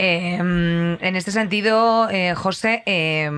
Eh, 0.00 0.36
en 0.36 1.16
este 1.16 1.32
sentido, 1.32 2.08
eh, 2.08 2.32
José, 2.36 2.84
eh, 2.86 3.28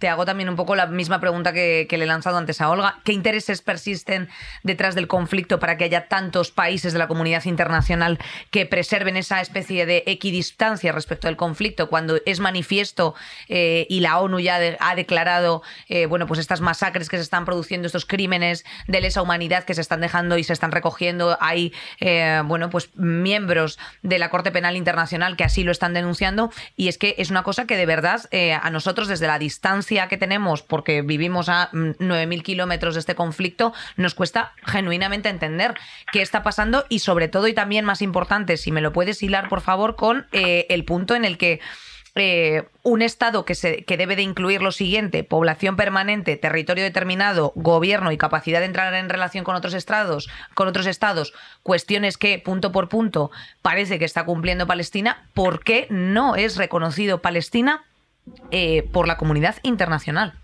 te 0.00 0.08
hago 0.08 0.24
también 0.24 0.48
un 0.48 0.56
poco 0.56 0.74
la 0.74 0.86
misma 0.86 1.20
pregunta 1.20 1.52
que, 1.52 1.86
le 1.90 2.04
he 2.04 2.06
lanzado 2.06 2.38
antes 2.38 2.60
a 2.60 2.70
Olga. 2.70 2.98
¿Qué 3.04 3.12
intereses 3.12 3.60
persisten 3.60 4.30
detrás 4.62 4.94
del 4.94 5.06
conflicto 5.06 5.60
para 5.60 5.76
que 5.76 5.84
haya 5.84 6.08
tantos 6.08 6.50
países 6.50 6.94
de 6.94 6.98
la 6.98 7.06
comunidad 7.06 7.44
internacional 7.44 8.18
que 8.50 8.64
preserven 8.64 9.18
esa 9.18 9.42
especie 9.42 9.84
de 9.84 10.02
equidistancia 10.06 10.90
respecto 10.92 11.28
al 11.28 11.36
conflicto 11.36 11.90
cuando 11.90 12.18
es 12.24 12.40
manifiesto 12.40 13.14
eh, 13.48 13.86
y 13.90 14.00
la 14.00 14.18
ONU 14.20 14.40
ya 14.40 14.58
ha 14.80 14.94
declarado 14.94 15.62
eh, 15.88 16.06
bueno, 16.06 16.26
pues 16.26 16.40
estas 16.40 16.62
masacres 16.62 17.10
que 17.10 17.18
se 17.18 17.22
están 17.22 17.44
produciendo, 17.44 17.86
estos 17.86 18.06
crímenes 18.06 18.64
de 18.86 19.02
lesa 19.02 19.20
humanidad 19.20 19.64
que 19.64 19.74
se 19.74 19.82
están 19.82 20.00
dejando 20.00 20.38
y 20.38 20.44
se 20.44 20.54
están 20.54 20.72
recogiendo? 20.72 21.36
Hay 21.40 21.74
bueno, 22.44 22.70
pues 22.70 22.90
miembros 22.96 23.78
de 24.02 24.18
la 24.18 24.30
Corte 24.30 24.50
Penal 24.50 24.76
Internacional 24.76 25.36
que 25.36 25.44
así 25.44 25.62
lo 25.62 25.69
lo 25.70 25.72
están 25.72 25.94
denunciando 25.94 26.50
y 26.76 26.88
es 26.88 26.98
que 26.98 27.14
es 27.18 27.30
una 27.30 27.44
cosa 27.44 27.66
que 27.66 27.76
de 27.76 27.86
verdad 27.86 28.22
eh, 28.32 28.52
a 28.52 28.70
nosotros 28.70 29.06
desde 29.06 29.28
la 29.28 29.38
distancia 29.38 30.08
que 30.08 30.18
tenemos, 30.18 30.62
porque 30.62 31.02
vivimos 31.02 31.48
a 31.48 31.70
9.000 31.70 32.42
kilómetros 32.42 32.94
de 32.94 33.00
este 33.00 33.14
conflicto, 33.14 33.72
nos 33.96 34.14
cuesta 34.14 34.52
genuinamente 34.66 35.28
entender 35.28 35.74
qué 36.12 36.22
está 36.22 36.42
pasando 36.42 36.84
y 36.88 36.98
sobre 36.98 37.28
todo 37.28 37.46
y 37.46 37.54
también 37.54 37.84
más 37.84 38.02
importante, 38.02 38.56
si 38.56 38.72
me 38.72 38.80
lo 38.80 38.92
puedes 38.92 39.22
hilar 39.22 39.48
por 39.48 39.60
favor 39.60 39.94
con 39.94 40.26
eh, 40.32 40.66
el 40.70 40.84
punto 40.84 41.14
en 41.14 41.24
el 41.24 41.38
que 41.38 41.60
eh, 42.14 42.64
un 42.82 43.02
Estado 43.02 43.44
que, 43.44 43.54
se, 43.54 43.84
que 43.84 43.96
debe 43.96 44.16
de 44.16 44.22
incluir 44.22 44.62
lo 44.62 44.72
siguiente, 44.72 45.22
población 45.22 45.76
permanente, 45.76 46.36
territorio 46.36 46.82
determinado, 46.82 47.52
gobierno 47.54 48.10
y 48.12 48.18
capacidad 48.18 48.60
de 48.60 48.66
entrar 48.66 48.92
en 48.94 49.08
relación 49.08 49.44
con 49.44 49.54
otros 49.54 49.74
estados, 49.74 50.28
con 50.54 50.66
otros 50.66 50.86
estados, 50.86 51.32
cuestiones 51.62 52.18
que 52.18 52.38
punto 52.38 52.72
por 52.72 52.88
punto 52.88 53.30
parece 53.62 53.98
que 53.98 54.04
está 54.04 54.24
cumpliendo 54.24 54.66
Palestina, 54.66 55.24
¿por 55.34 55.62
qué 55.62 55.86
no 55.90 56.36
es 56.36 56.56
reconocido 56.56 57.22
Palestina 57.22 57.84
eh, 58.50 58.88
por 58.92 59.06
la 59.06 59.16
comunidad 59.16 59.56
internacional? 59.62 60.34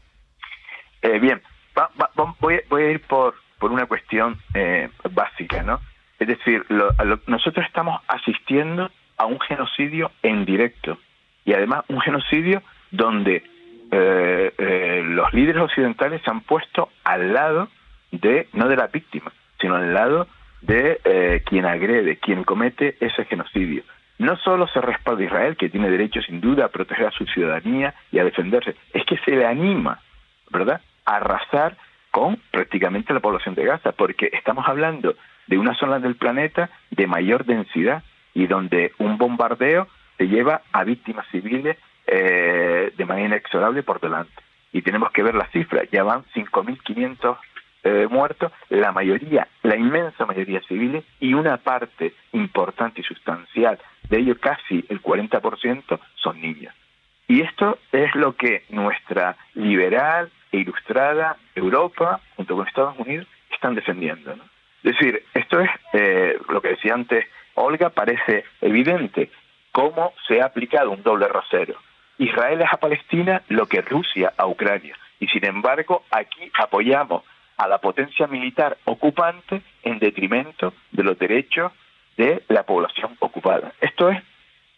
Eh, 1.02 1.18
bien, 1.18 1.42
va, 1.76 1.90
va, 2.00 2.10
voy, 2.40 2.60
voy, 2.68 2.82
a 2.82 2.90
ir 2.92 3.00
por, 3.02 3.34
por 3.58 3.72
una 3.72 3.86
cuestión 3.86 4.40
eh, 4.54 4.88
básica, 5.10 5.62
¿no? 5.62 5.80
Es 6.18 6.28
decir, 6.28 6.64
lo, 6.68 6.94
nosotros 7.26 7.66
estamos 7.66 8.00
asistiendo 8.08 8.90
a 9.18 9.26
un 9.26 9.38
genocidio 9.40 10.10
en 10.22 10.44
directo 10.44 10.98
y 11.46 11.54
además 11.54 11.84
un 11.88 12.00
genocidio 12.00 12.62
donde 12.90 13.42
eh, 13.90 14.52
eh, 14.58 15.02
los 15.06 15.32
líderes 15.32 15.62
occidentales 15.62 16.20
se 16.22 16.30
han 16.30 16.40
puesto 16.40 16.90
al 17.04 17.32
lado 17.32 17.68
de, 18.10 18.48
no 18.52 18.68
de 18.68 18.76
la 18.76 18.88
víctima, 18.88 19.32
sino 19.60 19.76
al 19.76 19.94
lado 19.94 20.26
de 20.60 21.00
eh, 21.04 21.42
quien 21.46 21.64
agrede, 21.64 22.16
quien 22.16 22.44
comete 22.44 22.96
ese 23.00 23.24
genocidio. 23.24 23.84
No 24.18 24.36
solo 24.38 24.66
se 24.68 24.80
respalda 24.80 25.22
a 25.22 25.26
Israel, 25.26 25.56
que 25.56 25.68
tiene 25.68 25.90
derecho 25.90 26.20
sin 26.22 26.40
duda 26.40 26.64
a 26.64 26.68
proteger 26.68 27.06
a 27.06 27.10
su 27.12 27.24
ciudadanía 27.26 27.94
y 28.10 28.18
a 28.18 28.24
defenderse, 28.24 28.74
es 28.92 29.04
que 29.04 29.18
se 29.18 29.32
le 29.32 29.46
anima, 29.46 30.00
¿verdad?, 30.50 30.80
a 31.04 31.16
arrasar 31.16 31.76
con 32.10 32.38
prácticamente 32.50 33.12
la 33.12 33.20
población 33.20 33.54
de 33.54 33.64
Gaza, 33.64 33.92
porque 33.92 34.30
estamos 34.32 34.66
hablando 34.66 35.14
de 35.46 35.58
una 35.58 35.74
zona 35.74 36.00
del 36.00 36.16
planeta 36.16 36.70
de 36.90 37.06
mayor 37.06 37.44
densidad 37.44 38.02
y 38.34 38.46
donde 38.46 38.92
un 38.98 39.18
bombardeo 39.18 39.86
se 40.16 40.28
lleva 40.28 40.62
a 40.72 40.84
víctimas 40.84 41.26
civiles 41.30 41.76
eh, 42.06 42.92
de 42.96 43.04
manera 43.04 43.26
inexorable 43.26 43.82
por 43.82 44.00
delante. 44.00 44.42
Y 44.72 44.82
tenemos 44.82 45.10
que 45.10 45.22
ver 45.22 45.34
las 45.34 45.50
cifras, 45.50 45.88
ya 45.90 46.02
van 46.02 46.24
5.500 46.34 47.38
eh, 47.84 48.08
muertos, 48.10 48.52
la 48.68 48.92
mayoría, 48.92 49.48
la 49.62 49.76
inmensa 49.76 50.26
mayoría 50.26 50.60
civiles 50.68 51.04
y 51.20 51.34
una 51.34 51.56
parte 51.58 52.14
importante 52.32 53.00
y 53.00 53.04
sustancial, 53.04 53.78
de 54.08 54.18
ellos 54.18 54.38
casi 54.38 54.84
el 54.88 55.00
40% 55.02 55.98
son 56.16 56.40
niños. 56.40 56.74
Y 57.28 57.42
esto 57.42 57.78
es 57.92 58.14
lo 58.14 58.36
que 58.36 58.64
nuestra 58.70 59.36
liberal 59.54 60.30
e 60.52 60.58
ilustrada 60.58 61.36
Europa, 61.54 62.20
junto 62.36 62.56
con 62.56 62.66
Estados 62.66 62.98
Unidos, 62.98 63.26
están 63.50 63.74
defendiendo. 63.74 64.36
¿no? 64.36 64.44
Es 64.82 64.92
decir, 64.96 65.22
esto 65.34 65.60
es 65.60 65.70
eh, 65.92 66.38
lo 66.48 66.60
que 66.60 66.70
decía 66.70 66.94
antes 66.94 67.24
Olga, 67.54 67.90
parece 67.90 68.44
evidente 68.60 69.30
cómo 69.76 70.14
se 70.26 70.40
ha 70.40 70.46
aplicado 70.46 70.90
un 70.90 71.02
doble 71.02 71.28
rasero. 71.28 71.74
Israel 72.16 72.62
es 72.62 72.72
a 72.72 72.78
Palestina 72.78 73.42
lo 73.48 73.66
que 73.66 73.82
Rusia 73.82 74.32
a 74.34 74.46
Ucrania. 74.46 74.96
Y 75.20 75.26
sin 75.26 75.44
embargo, 75.44 76.02
aquí 76.10 76.50
apoyamos 76.58 77.24
a 77.58 77.68
la 77.68 77.76
potencia 77.76 78.26
militar 78.26 78.78
ocupante 78.86 79.60
en 79.82 79.98
detrimento 79.98 80.72
de 80.92 81.02
los 81.02 81.18
derechos 81.18 81.72
de 82.16 82.42
la 82.48 82.62
población 82.62 83.18
ocupada. 83.18 83.74
Esto 83.82 84.08
es 84.08 84.22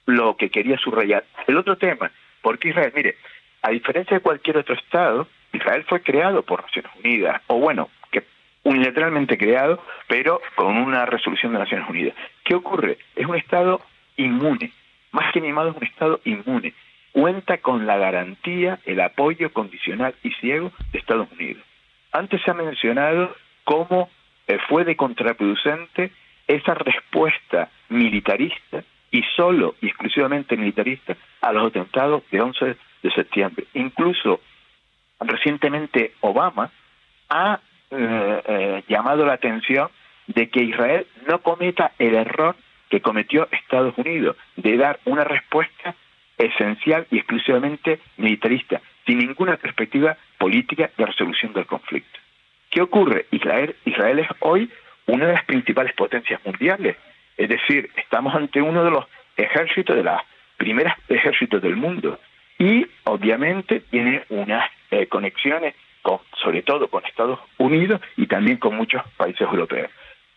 lo 0.07 0.37
que 0.37 0.51
quería 0.51 0.77
subrayar. 0.79 1.25
El 1.47 1.59
otro 1.59 1.79
tema, 1.79 2.11
porque 2.43 2.71
Israel, 2.71 2.93
mire, 2.97 3.19
a 3.63 3.71
diferencia 3.71 4.17
de 4.17 4.23
cualquier 4.23 4.57
otro 4.57 4.75
Estado, 4.75 5.29
Israel 5.53 5.85
fue 5.89 6.03
creado 6.03 6.43
por 6.43 6.63
Naciones 6.63 6.91
Unidas, 7.05 7.41
o 7.47 7.61
bueno, 7.61 7.89
que 8.11 8.25
unilateralmente 8.65 9.39
creado, 9.39 9.81
pero 10.09 10.41
con 10.57 10.77
una 10.77 11.07
resolución 11.07 11.53
de 11.53 11.61
Naciones 11.61 11.89
Unidas. 11.89 12.17
¿Qué 12.43 12.57
ocurre? 12.57 12.99
Es 13.15 13.27
un 13.27 13.37
Estado 13.37 13.81
inmune, 14.17 14.73
más 15.19 15.33
que 15.33 15.41
animado 15.41 15.71
es 15.71 15.77
un 15.77 15.85
Estado 15.85 16.21
inmune. 16.25 16.75
Cuenta 17.11 17.59
con 17.59 17.87
la 17.87 17.97
garantía, 17.97 18.79
el 18.85 19.01
apoyo 19.01 19.53
condicional 19.53 20.15
y 20.23 20.31
ciego 20.35 20.71
de 20.93 20.99
Estados 21.01 21.29
Unidos. 21.33 21.65
Antes 22.13 22.41
se 22.43 22.51
ha 22.51 22.55
mencionado 22.55 23.35
cómo 23.65 24.09
eh, 24.47 24.59
fue 24.69 24.85
de 24.85 24.95
contraproducente 24.95 26.13
esa 26.47 26.75
respuesta 26.75 27.69
militarista 27.89 28.85
y 29.11 29.23
solo 29.35 29.75
y 29.81 29.89
exclusivamente 29.89 30.57
militarista 30.57 31.17
a 31.41 31.53
los 31.53 31.67
atentados 31.67 32.23
de 32.31 32.41
11 32.41 32.77
de 33.03 33.11
septiembre. 33.11 33.67
Incluso 33.75 34.41
recientemente 35.19 36.13
Obama 36.21 36.71
ha 37.29 37.59
eh, 37.91 38.43
eh, 38.47 38.83
llamado 38.89 39.27
la 39.27 39.33
atención 39.33 39.89
de 40.29 40.49
que 40.49 40.63
Israel 40.63 41.07
no 41.27 41.41
cometa 41.41 41.93
el 41.99 42.15
error 42.15 42.55
que 42.91 43.01
cometió 43.01 43.49
Estados 43.51 43.97
Unidos 43.99 44.37
de 44.57 44.77
dar 44.77 45.01
una 45.05 45.25
respuesta 45.25 45.95
esencial 46.39 47.07
y 47.11 47.19
exclusivamente 47.19 48.01
militarista, 48.17 48.81
sin 49.07 49.19
ninguna 49.19 49.57
perspectiva 49.57 50.17
política 50.39 50.91
de 50.97 51.07
resolución 51.07 51.53
del 51.53 51.67
conflicto. 51.67 52.19
¿Qué 52.71 52.81
ocurre? 52.81 53.27
Israel, 53.31 53.75
es 53.85 54.29
hoy 54.41 54.71
una 55.07 55.27
de 55.27 55.33
las 55.33 55.45
principales 55.45 55.93
potencias 55.95 56.41
mundiales. 56.45 56.97
Es 57.37 57.49
decir, 57.49 57.91
estamos 57.97 58.35
ante 58.35 58.61
uno 58.61 58.85
de 58.85 58.91
los 58.91 59.07
ejércitos, 59.37 59.97
de 59.97 60.05
las 60.05 60.23
primeras 60.57 60.97
ejércitos 61.09 61.63
del 61.63 61.77
mundo. 61.77 62.21
Y 62.59 62.87
obviamente 63.05 63.81
tiene 63.81 64.25
unas 64.29 64.71
eh, 64.91 65.07
conexiones, 65.07 65.75
con, 66.03 66.21
sobre 66.43 66.63
todo 66.63 66.89
con 66.89 67.05
Estados 67.07 67.41
Unidos 67.57 68.01
y 68.17 68.27
también 68.27 68.59
con 68.59 68.77
muchos 68.77 69.03
países 69.17 69.43
europeos. 69.43 69.91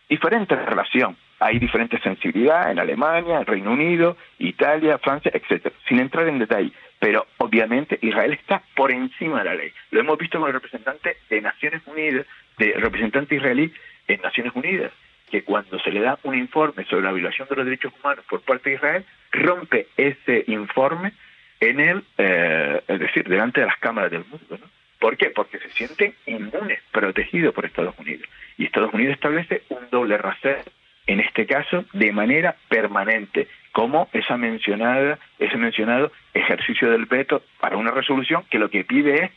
Diferente 0.08 0.56
relación, 0.56 1.16
hay 1.42 1.58
diferentes 1.58 2.00
sensibilidades 2.02 2.72
en 2.72 2.78
Alemania, 2.78 3.38
en 3.38 3.46
Reino 3.46 3.72
Unido, 3.72 4.16
Italia, 4.38 4.98
Francia, 4.98 5.30
etcétera, 5.34 5.74
sin 5.88 5.98
entrar 5.98 6.28
en 6.28 6.38
detalle. 6.38 6.70
Pero 7.00 7.26
obviamente 7.38 7.98
Israel 8.00 8.32
está 8.32 8.62
por 8.76 8.92
encima 8.92 9.38
de 9.38 9.44
la 9.44 9.54
ley. 9.56 9.72
Lo 9.90 10.00
hemos 10.00 10.18
visto 10.18 10.38
con 10.38 10.48
el 10.48 10.54
representante 10.54 11.16
de 11.28 11.40
Naciones 11.40 11.82
Unidas, 11.86 12.26
de 12.58 12.74
representante 12.74 13.34
israelí 13.34 13.72
en 14.06 14.20
Naciones 14.20 14.52
Unidas, 14.54 14.92
que 15.30 15.42
cuando 15.42 15.80
se 15.80 15.90
le 15.90 16.00
da 16.00 16.16
un 16.22 16.36
informe 16.36 16.84
sobre 16.84 17.02
la 17.02 17.12
violación 17.12 17.48
de 17.48 17.56
los 17.56 17.64
derechos 17.64 17.92
humanos 18.00 18.24
por 18.28 18.42
parte 18.42 18.70
de 18.70 18.76
Israel, 18.76 19.04
rompe 19.32 19.88
ese 19.96 20.44
informe 20.46 21.12
en 21.58 21.80
el, 21.80 22.04
eh, 22.18 22.82
es 22.86 23.00
decir, 23.00 23.28
delante 23.28 23.60
de 23.60 23.66
las 23.66 23.78
cámaras 23.78 24.12
del 24.12 24.24
mundo. 24.24 24.58
¿no? 24.60 24.66
¿Por 25.00 25.16
qué? 25.16 25.30
Porque 25.30 25.58
se 25.58 25.70
sienten 25.70 26.14
inmunes, 26.26 26.78
protegidos 26.92 27.52
por 27.52 27.64
Estados 27.64 27.98
Unidos. 27.98 28.28
Y 28.56 28.66
Estados 28.66 28.94
Unidos 28.94 29.14
establece 29.14 29.62
un 29.70 29.90
doble 29.90 30.16
rasero, 30.18 30.62
en 31.06 31.20
este 31.20 31.46
caso, 31.46 31.84
de 31.92 32.12
manera 32.12 32.56
permanente, 32.68 33.48
como 33.72 34.08
esa 34.12 34.36
mencionada, 34.36 35.18
ese 35.38 35.56
mencionado 35.56 36.12
ejercicio 36.34 36.90
del 36.90 37.06
veto 37.06 37.42
para 37.60 37.76
una 37.76 37.90
resolución 37.90 38.44
que 38.50 38.58
lo 38.58 38.70
que 38.70 38.84
pide 38.84 39.24
es 39.24 39.30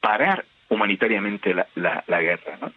parar 0.00 0.44
humanitariamente 0.68 1.54
la, 1.54 1.66
la, 2.06 2.20
guerra. 2.20 2.58
¿no? 2.60 2.72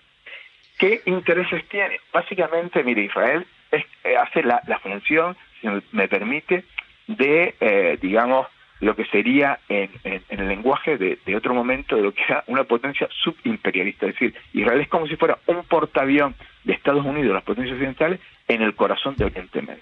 ¿Qué 0.78 1.02
intereses 1.06 1.68
tiene? 1.68 2.00
Básicamente, 2.14 2.84
mire, 2.84 3.04
Israel 3.04 3.46
eh, 3.72 3.84
hace 4.18 4.44
la, 4.44 4.62
la, 4.68 4.80
función, 4.80 5.36
si 5.60 5.68
me 5.92 6.08
permite, 6.08 6.64
de, 7.08 7.56
eh, 7.60 7.98
digamos, 8.02 8.48
lo 8.80 8.96
que 8.96 9.06
sería 9.06 9.60
en, 9.70 9.90
el 10.04 10.48
lenguaje 10.48 10.98
de, 10.98 11.36
otro 11.36 11.54
momento 11.54 11.96
de 11.96 12.04
lo 12.04 12.14
que 12.14 12.24
era 12.24 12.44
una 12.48 12.64
potencia 12.64 13.08
subimperialista. 13.24 14.06
Es 14.06 14.14
decir, 14.14 14.36
Israel 14.54 14.82
es 14.82 14.88
como 14.88 15.08
si 15.08 15.16
fuera 15.16 15.40
un 15.48 15.64
portaavión 15.64 16.36
de 16.64 16.74
Estados 16.74 17.06
Unidos, 17.06 17.34
las 17.34 17.44
potencias 17.44 17.76
occidentales, 17.76 18.20
en 18.48 18.62
el 18.62 18.76
corazón 18.76 19.16
de 19.16 19.26
Oriente 19.26 19.62
Medio. 19.62 19.82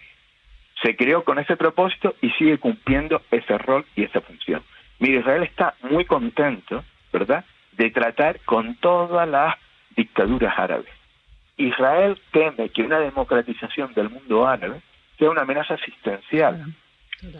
Se 0.82 0.96
creó 0.96 1.24
con 1.24 1.40
ese 1.40 1.56
propósito 1.56 2.16
y 2.22 2.30
sigue 2.32 2.58
cumpliendo 2.58 3.22
ese 3.32 3.58
rol 3.58 3.86
y 3.96 4.04
esa 4.04 4.22
función. 4.22 4.64
Mire, 5.00 5.20
Israel 5.20 5.44
está 5.44 5.76
muy 5.82 6.06
contento, 6.06 6.84
¿verdad?, 7.12 7.46
de 7.74 7.90
tratar 7.92 8.40
con 8.42 8.76
todas 8.76 9.28
las 9.28 9.56
dictaduras 9.96 10.58
árabes. 10.58 10.90
Israel 11.58 12.20
teme 12.32 12.70
que 12.70 12.84
una 12.84 13.00
democratización 13.00 13.94
del 13.94 14.10
mundo 14.10 14.48
árabe 14.48 14.82
sea 15.18 15.30
una 15.30 15.42
amenaza 15.42 15.76
existencial. 15.76 16.74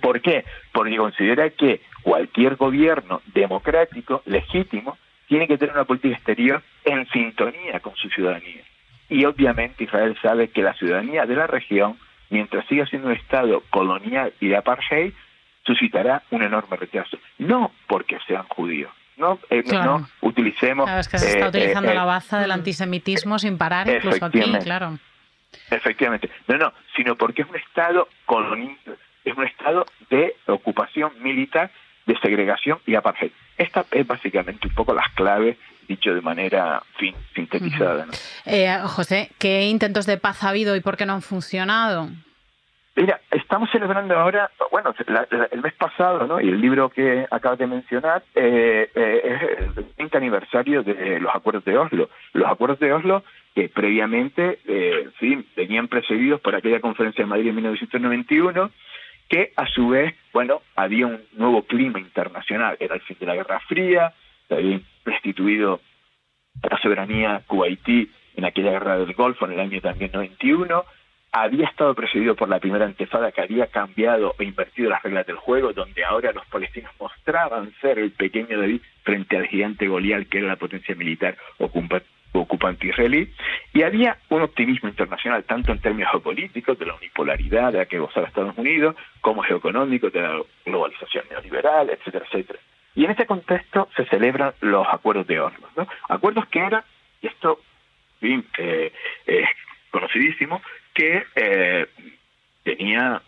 ¿Por 0.02 0.22
qué? 0.22 0.46
Porque 0.72 0.98
considera 0.98 1.50
que 1.50 1.82
cualquier 2.04 2.56
gobierno 2.56 3.22
democrático, 3.34 4.22
legítimo, 4.26 4.98
tiene 5.28 5.48
que 5.48 5.58
tener 5.58 5.74
una 5.74 5.86
política 5.86 6.16
exterior 6.16 6.64
en 6.84 7.08
sintonía 7.10 7.80
con 7.80 7.96
su 7.96 8.10
ciudadanía. 8.10 8.64
Y 9.10 9.26
obviamente 9.26 9.84
Israel 9.84 10.18
sabe 10.22 10.50
que 10.50 10.62
la 10.62 10.74
ciudadanía 10.74 11.26
de 11.26 11.36
la 11.36 11.48
región, 11.48 11.98
mientras 12.30 12.66
siga 12.68 12.86
siendo 12.86 13.08
un 13.08 13.14
Estado 13.16 13.64
colonial 13.70 14.34
y 14.40 14.48
de 14.48 14.58
apartheid, 14.58 15.14
suscitará 15.66 16.24
un 16.32 16.44
enorme 16.44 16.78
rechazo. 16.78 17.18
No 17.38 17.72
porque 17.88 18.18
sean 18.28 18.44
judíos, 18.48 18.92
no, 19.18 19.40
eh, 19.50 19.64
no 19.72 20.08
utilicemos... 20.22 20.86
Claro, 20.86 21.02
es 21.02 21.08
que 21.08 21.18
se 21.18 21.30
está 21.30 21.46
eh, 21.46 21.50
utilizando 21.50 21.92
eh, 21.92 21.96
la 21.96 22.06
baza 22.06 22.40
del 22.40 22.52
antisemitismo 22.52 23.40
sin 23.40 23.58
parar, 23.58 23.88
incluso 23.88 24.26
aquí, 24.26 24.42
claro. 24.64 25.00
Efectivamente. 25.72 26.30
No, 26.48 26.58
no, 26.58 26.74
sino 26.96 27.16
porque 27.16 27.44
es 27.44 27.50
un 27.50 27.56
Estado 27.56 28.10
colonial 28.26 28.78
es 29.26 29.36
un 29.36 29.46
estado 29.46 29.86
de 30.10 30.36
ocupación 30.46 31.12
militar, 31.22 31.72
de 32.06 32.18
segregación 32.20 32.80
y 32.86 32.96
apartheid. 32.96 33.32
Esta 33.58 33.86
es 33.92 34.06
básicamente 34.06 34.68
un 34.68 34.76
poco 34.76 34.94
las 34.94 35.12
claves 35.14 35.58
dicho 35.88 36.14
de 36.14 36.22
manera 36.22 36.82
fin, 36.98 37.16
sintetizada. 37.34 38.08
Eh, 38.46 38.80
José, 38.86 39.30
¿qué 39.40 39.64
intentos 39.64 40.06
de 40.06 40.18
paz 40.18 40.44
ha 40.44 40.50
habido 40.50 40.76
y 40.76 40.82
por 40.82 40.98
qué 40.98 41.06
no 41.06 41.14
han 41.14 41.22
funcionado? 41.22 42.10
Mira, 42.96 43.20
estamos 43.30 43.70
celebrando 43.72 44.18
ahora, 44.18 44.50
bueno, 44.72 44.96
el 45.52 45.62
mes 45.62 45.74
pasado, 45.74 46.26
¿no? 46.28 46.40
Y 46.40 46.48
el 46.48 46.62
libro 46.62 46.90
que 46.90 47.28
acabas 47.30 47.60
de 47.60 47.68
mencionar 47.68 48.24
eh, 48.34 48.90
eh, 48.96 49.22
es 49.24 49.78
el 49.78 49.86
20 49.98 50.18
aniversario 50.18 50.82
de 50.82 51.20
los 51.20 51.36
acuerdos 51.36 51.66
de 51.66 51.78
Oslo. 51.78 52.10
Los 52.32 52.50
acuerdos 52.50 52.80
de 52.80 52.94
Oslo 52.94 53.24
que 53.56 53.70
previamente, 53.70 54.60
eh, 54.68 55.10
sí, 55.20 55.46
venían 55.56 55.88
precedidos 55.88 56.42
por 56.42 56.56
aquella 56.56 56.82
conferencia 56.82 57.24
de 57.24 57.30
Madrid 57.30 57.50
en 57.50 57.56
1991 57.56 58.70
que 59.30 59.52
a 59.56 59.68
su 59.68 59.90
vez, 59.90 60.16
bueno, 60.34 60.62
había 60.76 61.08
un 61.08 61.22
nuevo 61.34 61.64
clima 61.64 62.00
internacional, 62.00 62.78
era 62.80 62.96
el 62.96 63.02
fin 63.02 63.18
de 63.20 63.26
la 63.26 63.36
Guerra 63.36 63.60
Fría, 63.62 64.14
se 64.48 64.56
había 64.56 64.80
restituido 65.04 65.82
la 66.62 66.78
soberanía 66.80 67.42
kuwaití 67.48 68.10
en 68.36 68.46
aquella 68.46 68.72
guerra 68.72 68.98
del 68.98 69.14
Golfo 69.14 69.46
en 69.46 69.54
el 69.54 69.60
año 69.60 69.82
también 69.82 70.12
91, 70.14 70.86
había 71.32 71.68
estado 71.68 71.94
precedido 71.96 72.36
por 72.36 72.48
la 72.48 72.60
primera 72.60 72.86
antefada 72.86 73.32
que 73.32 73.42
había 73.42 73.68
cambiado 73.68 74.36
o 74.38 74.44
invertido 74.44 74.90
las 74.90 75.04
reglas 75.04 75.28
del 75.28 75.36
juego, 75.36 75.74
donde 75.74 76.06
ahora 76.06 76.32
los 76.32 76.46
palestinos 76.46 76.92
mostraban 77.00 77.74
ser 77.82 78.00
el 78.00 78.12
pequeño 78.12 78.58
David 78.58 78.82
frente 79.04 79.36
al 79.36 79.48
gigante 79.48 79.88
Goliat, 79.88 80.28
que 80.30 80.38
era 80.38 80.48
la 80.48 80.56
potencia 80.56 80.96
militar 80.96 81.38
ocupante 81.58 82.08
israelí, 82.82 83.32
y 83.74 83.84
había 83.84 84.18
un 84.30 84.42
optimismo 84.42 84.90
internacional, 84.90 85.44
tanto 85.44 85.72
en 85.72 85.80
términos 85.80 86.12
geopolíticos, 86.12 86.78
de 86.78 86.86
la 86.86 86.96
unipolaridad 86.96 87.72
de 87.72 87.80
la 87.80 87.86
que 87.86 88.00
gozaba 88.00 88.28
Estados 88.28 88.58
Unidos, 88.58 88.96
como 89.22 89.42
geoeconómico, 89.42 90.10
de 90.10 90.22
la 90.22 90.42
globalización 90.66 91.26
neoliberal, 91.30 91.90
etcétera, 91.90 92.26
etcétera. 92.26 92.60
Y 92.96 93.06
en 93.06 93.12
este 93.12 93.26
contexto 93.26 93.90
se 93.96 94.06
celebran 94.06 94.54
los 94.62 94.88
acuerdos 94.90 95.28
de 95.28 95.40
Oslo, 95.40 95.68
¿no? 95.76 95.88
Acuerdos 96.08 96.48
que 96.48 96.60
eran, 96.60 96.84
y 97.22 97.28
esto, 97.28 97.60
eh, 98.22 98.92
conocidísimo, 99.92 100.62
que 100.94 101.24
eh, 101.36 101.88
tenía, 102.64 103.22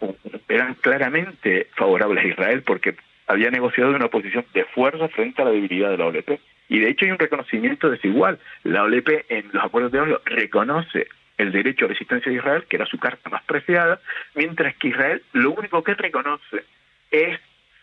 eran 0.47 0.73
claramente 0.75 1.67
favorables 1.75 2.23
a 2.23 2.27
Israel 2.27 2.63
porque 2.63 2.95
había 3.27 3.51
negociado 3.51 3.91
una 3.91 4.07
posición 4.07 4.45
de 4.53 4.63
fuerza 4.65 5.09
frente 5.09 5.41
a 5.41 5.45
la 5.45 5.51
debilidad 5.51 5.89
de 5.89 5.97
la 5.97 6.05
OLP. 6.05 6.39
Y 6.69 6.79
de 6.79 6.89
hecho 6.89 7.05
hay 7.05 7.11
un 7.11 7.19
reconocimiento 7.19 7.89
desigual. 7.89 8.39
La 8.63 8.83
OLP 8.83 9.25
en 9.29 9.49
los 9.53 9.63
acuerdos 9.63 9.91
de 9.91 10.01
Oslo 10.01 10.21
reconoce 10.25 11.07
el 11.37 11.51
derecho 11.51 11.85
a 11.85 11.89
resistencia 11.89 12.31
de 12.31 12.37
Israel, 12.37 12.65
que 12.67 12.77
era 12.77 12.85
su 12.85 12.97
carta 12.97 13.29
más 13.29 13.43
preciada, 13.43 13.99
mientras 14.35 14.75
que 14.75 14.89
Israel 14.89 15.21
lo 15.33 15.51
único 15.51 15.83
que 15.83 15.93
reconoce 15.93 16.63
es 17.11 17.39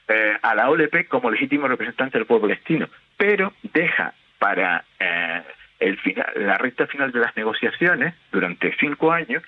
eh, 0.08 0.36
a 0.42 0.54
la 0.54 0.68
OLP 0.68 1.08
como 1.08 1.30
legítimo 1.30 1.68
representante 1.68 2.18
del 2.18 2.26
pueblo 2.26 2.48
palestino, 2.48 2.88
pero 3.16 3.54
deja 3.62 4.12
para 4.38 4.84
eh, 4.98 5.42
el 5.78 5.98
final, 5.98 6.26
la 6.36 6.58
recta 6.58 6.86
final 6.86 7.12
de 7.12 7.20
las 7.20 7.36
negociaciones, 7.36 8.14
durante 8.30 8.74
cinco 8.78 9.12
años, 9.12 9.42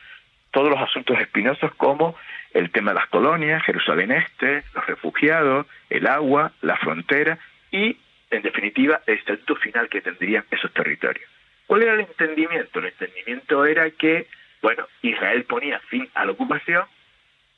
todos 0.51 0.71
los 0.71 0.81
asuntos 0.81 1.19
espinosos 1.21 1.75
como 1.75 2.17
el 2.55 2.71
tema 2.71 2.93
de 2.93 3.01
las 3.01 3.09
colonias, 3.09 3.63
Jerusalén 3.65 4.13
Este, 4.13 4.65
los 4.75 4.87
refugiados, 4.87 5.67
el 5.91 6.07
agua, 6.07 6.53
la 6.63 6.77
frontera 6.77 7.39
y, 7.71 7.99
en 8.31 8.43
definitiva, 8.43 9.03
el 9.07 9.19
estatuto 9.19 9.57
final 9.57 9.89
que 9.89 10.01
tendrían 10.01 10.45
esos 10.51 10.73
territorios. 10.73 11.29
¿Cuál 11.67 11.83
era 11.83 11.95
el 11.95 12.01
entendimiento? 12.01 12.79
El 12.79 12.87
entendimiento 12.87 13.65
era 13.65 13.91
que, 13.91 14.27
bueno, 14.63 14.87
Israel 15.03 15.45
ponía 15.45 15.79
fin 15.81 16.09
a 16.15 16.25
la 16.25 16.33
ocupación 16.33 16.85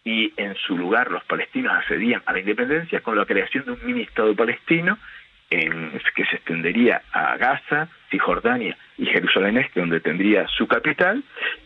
y 0.04 0.32
en 0.36 0.54
su 0.54 0.76
lugar 0.76 1.10
los 1.10 1.24
palestinos 1.24 1.72
accedían 1.72 2.22
a 2.24 2.32
la 2.32 2.40
independencia 2.40 3.00
con 3.00 3.16
la 3.16 3.26
creación 3.26 3.64
de 3.64 3.72
un 3.72 3.84
mini 3.84 4.02
Estado 4.02 4.34
palestino 4.34 4.98
en, 5.50 5.98
que 6.14 6.24
se 6.26 6.36
extendería 6.36 7.02
a 7.12 7.36
Gaza, 7.36 7.88
Cisjordania 8.10 8.76
y 8.96 9.06
Jerusalén 9.06 9.58
Este, 9.58 9.80
donde 9.80 10.00
tendría 10.00 10.46
su 10.48 10.66
capital, 10.66 11.22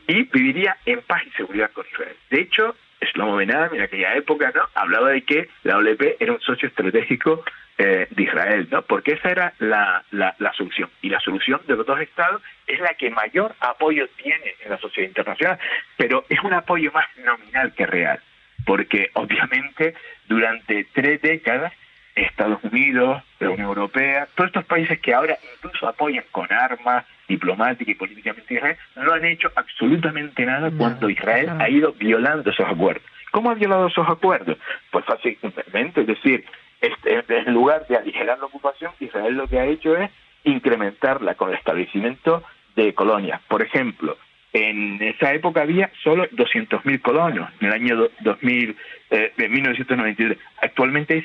y 0.07 0.25
viviría 0.25 0.77
en 0.87 1.01
paz 1.03 1.23
y 1.27 1.31
seguridad 1.31 1.71
con 1.73 1.87
Israel. 1.91 2.17
De 2.31 2.41
hecho, 2.41 2.75
Benam 3.15 3.75
en 3.75 3.83
aquella 3.83 4.15
época 4.15 4.53
no 4.55 4.63
hablaba 4.75 5.11
de 5.11 5.23
que 5.23 5.49
la 5.65 5.77
OLP 5.77 6.17
era 6.21 6.33
un 6.33 6.41
socio 6.41 6.69
estratégico 6.69 7.45
eh, 7.79 8.07
de 8.11 8.23
Israel, 8.23 8.69
¿no? 8.71 8.83
Porque 8.83 9.13
esa 9.13 9.31
era 9.31 9.55
la, 9.59 10.05
la, 10.11 10.53
solución. 10.53 10.91
Y 11.01 11.09
la 11.09 11.21
solución 11.21 11.61
de 11.67 11.75
los 11.75 11.87
dos 11.87 12.01
estados 12.01 12.43
es 12.67 12.79
la 12.81 12.95
que 12.95 13.11
mayor 13.11 13.55
apoyo 13.61 14.09
tiene 14.23 14.55
en 14.63 14.71
la 14.71 14.79
sociedad 14.79 15.09
internacional, 15.09 15.59
pero 15.97 16.25
es 16.29 16.39
un 16.45 16.53
apoyo 16.53 16.93
más 16.93 17.07
nominal 17.17 17.75
que 17.75 17.87
real, 17.87 18.21
porque 18.65 19.11
obviamente 19.15 19.95
durante 20.29 20.85
tres 20.93 21.21
décadas 21.23 21.73
Estados 22.15 22.63
Unidos, 22.65 23.23
la 23.41 23.51
Unión 23.51 23.69
Europea, 23.69 24.29
todos 24.35 24.49
estos 24.49 24.65
países 24.65 25.01
que 25.01 25.15
ahora 25.15 25.39
incluso 25.57 25.89
apoyan 25.89 26.25
con 26.31 26.53
armas 26.53 27.05
diplomática 27.29 27.91
y 27.91 27.95
políticamente 27.95 28.55
Israel, 28.55 28.77
no 28.97 29.13
han 29.13 29.25
hecho 29.25 29.51
absolutamente 29.57 30.45
nada 30.45 30.71
cuando 30.77 31.09
Israel 31.09 31.51
ha 31.59 31.69
ido 31.69 31.93
violando 31.93 32.51
esos 32.51 32.67
acuerdos. 32.67 33.03
¿Cómo 33.31 33.51
ha 33.51 33.55
violado 33.55 33.87
esos 33.87 34.07
acuerdos? 34.09 34.59
Pues 34.91 35.05
fácilmente, 35.07 36.03
es 36.03 36.07
decir, 36.07 36.45
este, 36.81 37.25
en 37.29 37.55
lugar 37.55 37.87
de 37.87 37.97
aligerar 37.97 38.39
la 38.39 38.47
ocupación, 38.47 38.93
Israel 39.01 39.35
lo 39.35 39.49
que 39.49 39.59
ha 39.59 39.65
hecho 39.65 39.97
es 39.97 40.11
incrementarla 40.45 41.35
con 41.37 41.49
el 41.49 41.57
establecimiento 41.57 42.43
de 42.77 42.93
colonias. 42.93 43.41
Por 43.49 43.63
ejemplo, 43.63 44.19
en 44.53 45.03
esa 45.03 45.33
época 45.33 45.63
había 45.63 45.91
solo 46.03 46.29
200.000 46.29 47.01
colonos, 47.01 47.49
en 47.61 47.69
el 47.69 47.73
año 47.73 48.09
2000, 48.21 48.77
eh, 49.11 49.33
de 49.37 49.49
1993. 49.49 50.39
Actualmente 50.61 51.15
hay 51.15 51.23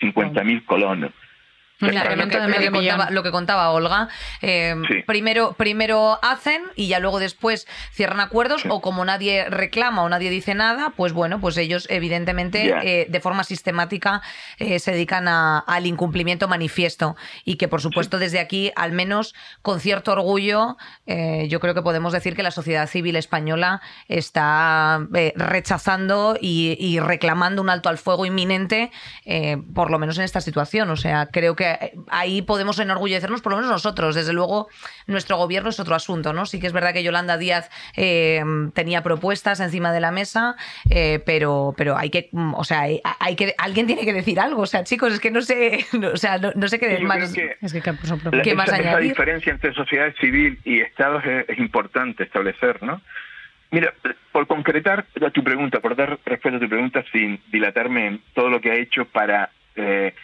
750.000 0.00 0.64
colonos 0.66 1.12
lo 1.80 3.22
que 3.22 3.30
contaba 3.30 3.70
Olga. 3.70 4.08
Eh, 4.42 4.74
primero, 5.06 5.54
primero 5.54 6.18
hacen 6.22 6.62
y 6.76 6.88
ya 6.88 7.00
luego 7.00 7.18
después 7.18 7.66
cierran 7.92 8.20
acuerdos 8.20 8.64
o 8.68 8.80
como 8.80 9.04
nadie 9.04 9.48
reclama 9.50 10.02
o 10.02 10.08
nadie 10.08 10.30
dice 10.30 10.54
nada, 10.54 10.92
pues 10.96 11.12
bueno, 11.12 11.40
pues 11.40 11.56
ellos 11.56 11.86
evidentemente 11.90 12.74
eh, 12.82 13.06
de 13.08 13.20
forma 13.20 13.44
sistemática 13.44 14.22
eh, 14.58 14.78
se 14.78 14.92
dedican 14.92 15.26
al 15.28 15.86
incumplimiento 15.86 16.48
manifiesto. 16.48 17.16
Y 17.44 17.56
que 17.56 17.68
por 17.68 17.80
supuesto 17.80 18.18
desde 18.18 18.38
aquí, 18.38 18.72
al 18.76 18.92
menos 18.92 19.34
con 19.62 19.80
cierto 19.80 20.12
orgullo, 20.12 20.76
yo 21.06 21.60
creo 21.60 21.74
que 21.74 21.82
podemos 21.82 22.12
decir 22.12 22.36
que 22.36 22.42
la 22.42 22.50
sociedad 22.50 22.88
civil 22.88 23.16
española 23.16 23.80
está 24.08 25.06
rechazando 25.34 26.36
y, 26.40 26.76
y, 26.78 27.00
reclamando 27.00 27.62
un 27.62 27.70
alto 27.70 27.88
al 27.88 27.98
fuego 27.98 28.26
inminente, 28.26 28.90
por 29.74 29.90
lo 29.90 29.98
menos 29.98 30.18
en 30.18 30.24
esta 30.24 30.40
situación. 30.40 30.90
O 30.90 30.96
sea, 30.96 31.26
creo 31.26 31.56
que 31.56 31.63
ahí 32.08 32.42
podemos 32.42 32.78
enorgullecernos, 32.78 33.42
por 33.42 33.52
lo 33.52 33.58
menos 33.58 33.70
nosotros. 33.70 34.14
Desde 34.14 34.32
luego, 34.32 34.68
nuestro 35.06 35.36
gobierno 35.36 35.70
es 35.70 35.80
otro 35.80 35.94
asunto, 35.94 36.32
¿no? 36.32 36.46
Sí 36.46 36.60
que 36.60 36.66
es 36.66 36.72
verdad 36.72 36.92
que 36.92 37.02
Yolanda 37.02 37.36
Díaz 37.36 37.70
eh, 37.96 38.42
tenía 38.74 39.02
propuestas 39.02 39.60
encima 39.60 39.92
de 39.92 40.00
la 40.00 40.10
mesa, 40.10 40.56
eh, 40.90 41.20
pero, 41.24 41.74
pero 41.76 41.96
hay 41.96 42.10
que, 42.10 42.28
mm, 42.32 42.54
o 42.54 42.64
sea, 42.64 42.82
hay, 42.82 43.36
que, 43.36 43.54
alguien 43.58 43.86
tiene 43.86 44.04
que 44.04 44.12
decir 44.12 44.40
algo. 44.40 44.62
O 44.62 44.66
sea, 44.66 44.84
chicos, 44.84 45.12
es 45.12 45.20
que 45.20 45.30
no 45.30 45.42
sé, 45.42 45.84
o 46.12 46.16
sea, 46.16 46.38
no, 46.38 46.68
sé 46.68 46.78
qué 46.78 46.98
más. 47.00 47.22
es 47.22 47.72
que, 47.72 47.82
¿qué 48.42 48.54
más 48.54 48.68
esa, 48.68 48.98
diferencia 48.98 49.52
entre 49.52 49.72
sociedad 49.74 50.12
civil 50.20 50.58
y 50.64 50.80
Estados 50.80 51.22
es, 51.24 51.58
importante 51.58 52.24
establecer, 52.24 52.82
¿no? 52.82 53.00
Mira, 53.70 53.92
por 54.30 54.46
concretar 54.46 55.04
tu 55.32 55.42
pregunta, 55.42 55.80
por 55.80 55.96
dar 55.96 56.18
respuesta 56.24 56.58
a 56.58 56.60
tu 56.60 56.68
pregunta 56.68 57.04
sin 57.10 57.40
dilatarme 57.50 58.06
en 58.06 58.20
todo 58.34 58.48
lo 58.48 58.60
que 58.60 58.70
ha 58.70 58.76
hecho 58.76 59.04
para 59.06 59.50
eh, 59.74 60.14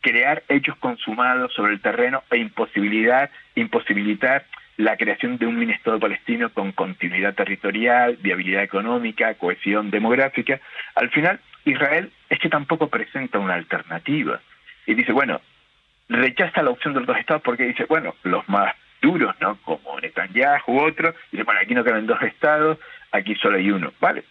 crear 0.00 0.42
hechos 0.48 0.76
consumados 0.76 1.52
sobre 1.54 1.72
el 1.74 1.80
terreno 1.80 2.22
e 2.30 2.38
imposibilidad, 2.38 3.30
imposibilitar 3.54 4.46
la 4.76 4.96
creación 4.96 5.38
de 5.38 5.46
un 5.46 5.70
Estado 5.70 5.98
palestino 5.98 6.50
con 6.50 6.72
continuidad 6.72 7.34
territorial, 7.34 8.16
viabilidad 8.20 8.62
económica, 8.62 9.34
cohesión 9.34 9.90
demográfica. 9.90 10.60
Al 10.94 11.10
final, 11.10 11.40
Israel 11.64 12.12
es 12.30 12.38
que 12.38 12.48
tampoco 12.48 12.88
presenta 12.88 13.40
una 13.40 13.54
alternativa. 13.54 14.40
Y 14.86 14.94
dice, 14.94 15.12
bueno, 15.12 15.40
rechaza 16.08 16.62
la 16.62 16.70
opción 16.70 16.94
de 16.94 17.00
los 17.00 17.08
dos 17.08 17.18
estados 17.18 17.42
porque 17.42 17.64
dice, 17.64 17.86
bueno, 17.88 18.14
los 18.22 18.48
más 18.48 18.74
duros, 19.02 19.34
¿no? 19.40 19.56
Como 19.62 19.98
Netanyahu 20.00 20.62
u 20.68 20.80
otros, 20.80 21.14
dice, 21.32 21.42
bueno, 21.42 21.60
aquí 21.60 21.74
no 21.74 21.84
caben 21.84 22.06
dos 22.06 22.22
estados, 22.22 22.78
aquí 23.10 23.34
solo 23.34 23.56
hay 23.56 23.70
uno. 23.70 23.92
Vale, 24.00 24.24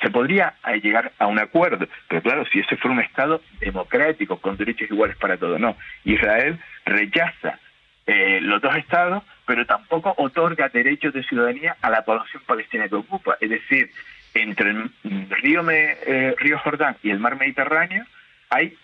se 0.00 0.10
podría 0.10 0.54
llegar 0.82 1.12
a 1.18 1.26
un 1.26 1.38
acuerdo, 1.38 1.86
pero 2.08 2.22
claro, 2.22 2.44
si 2.46 2.60
ese 2.60 2.76
fuera 2.76 2.96
un 2.96 3.02
Estado 3.02 3.42
democrático, 3.60 4.38
con 4.38 4.56
derechos 4.56 4.90
iguales 4.90 5.16
para 5.16 5.36
todos, 5.36 5.60
no. 5.60 5.76
Israel 6.04 6.58
rechaza 6.84 7.58
eh, 8.06 8.40
los 8.42 8.60
dos 8.60 8.76
Estados, 8.76 9.22
pero 9.46 9.66
tampoco 9.66 10.14
otorga 10.18 10.68
derechos 10.68 11.12
de 11.12 11.22
ciudadanía 11.24 11.76
a 11.82 11.90
la 11.90 12.04
población 12.04 12.42
palestina 12.46 12.88
que 12.88 12.96
ocupa. 12.96 13.36
Es 13.40 13.50
decir, 13.50 13.90
entre 14.34 14.70
el 14.70 14.90
río, 15.30 15.62
eh, 15.70 16.34
río 16.38 16.58
Jordán 16.58 16.96
y 17.02 17.10
el 17.10 17.18
mar 17.18 17.36
Mediterráneo 17.36 18.04
hay 18.50 18.76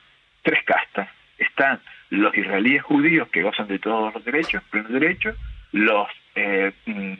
tres 0.43 0.63
castas. 0.65 1.09
Están 1.39 1.81
los 2.11 2.37
israelíes 2.37 2.83
judíos 2.83 3.29
que 3.29 3.43
gozan 3.43 3.69
de 3.69 3.79
todos 3.79 4.13
los 4.13 4.25
derechos, 4.25 4.63
plenos 4.71 4.93
derechos, 4.93 5.37
los 5.73 6.09
eh, 6.35 6.73
mm, 6.87 7.15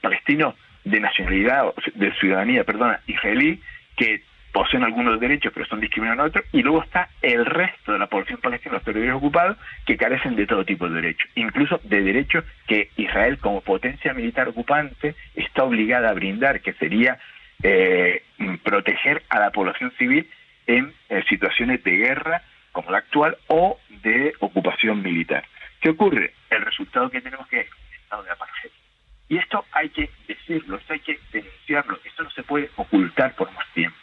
palestinos 0.00 0.54
de 0.84 1.00
nacionalidad, 1.00 1.74
de 1.94 2.12
ciudadanía, 2.14 2.64
perdona, 2.64 3.00
israelí, 3.06 3.60
que 3.96 4.22
poseen 4.52 4.82
algunos 4.82 5.20
derechos 5.20 5.52
pero 5.54 5.66
son 5.66 5.80
discriminados 5.80 6.20
en 6.20 6.26
otros, 6.26 6.44
y 6.52 6.62
luego 6.62 6.82
está 6.82 7.08
el 7.22 7.44
resto 7.46 7.92
de 7.92 7.98
la 7.98 8.06
población 8.08 8.40
palestina, 8.40 8.74
los 8.74 8.84
territorios 8.84 9.16
ocupados, 9.16 9.56
que 9.86 9.96
carecen 9.96 10.36
de 10.36 10.46
todo 10.46 10.64
tipo 10.64 10.88
de 10.88 11.00
derechos, 11.00 11.30
incluso 11.34 11.80
de 11.84 12.02
derechos 12.02 12.44
que 12.66 12.90
Israel 12.96 13.38
como 13.38 13.60
potencia 13.60 14.12
militar 14.12 14.48
ocupante 14.48 15.14
está 15.34 15.64
obligada 15.64 16.10
a 16.10 16.14
brindar, 16.14 16.60
que 16.60 16.72
sería 16.74 17.18
eh, 17.62 18.22
proteger 18.64 19.22
a 19.28 19.38
la 19.38 19.50
población 19.50 19.92
civil 19.98 20.28
en 20.66 20.92
eh, 21.08 21.22
situaciones 21.28 21.82
de 21.84 21.96
guerra 21.96 22.42
como 22.72 22.90
la 22.90 22.98
actual 22.98 23.36
o 23.48 23.78
de 24.02 24.32
ocupación 24.40 25.02
militar. 25.02 25.44
¿Qué 25.80 25.90
ocurre? 25.90 26.34
El 26.50 26.62
resultado 26.62 27.10
que 27.10 27.20
tenemos 27.20 27.46
que 27.48 27.60
es 27.60 27.68
un 27.68 27.94
estado 27.94 28.22
de 28.22 28.30
apartheid 28.30 28.79
y 29.30 29.38
esto 29.38 29.64
hay 29.72 29.88
que 29.90 30.10
decirlo, 30.26 30.76
esto 30.76 30.92
hay 30.92 31.00
que 31.00 31.18
denunciarlo, 31.32 31.98
esto 32.04 32.24
no 32.24 32.30
se 32.30 32.42
puede 32.42 32.68
ocultar 32.76 33.34
por 33.36 33.50
más 33.52 33.64
tiempo. 33.72 33.96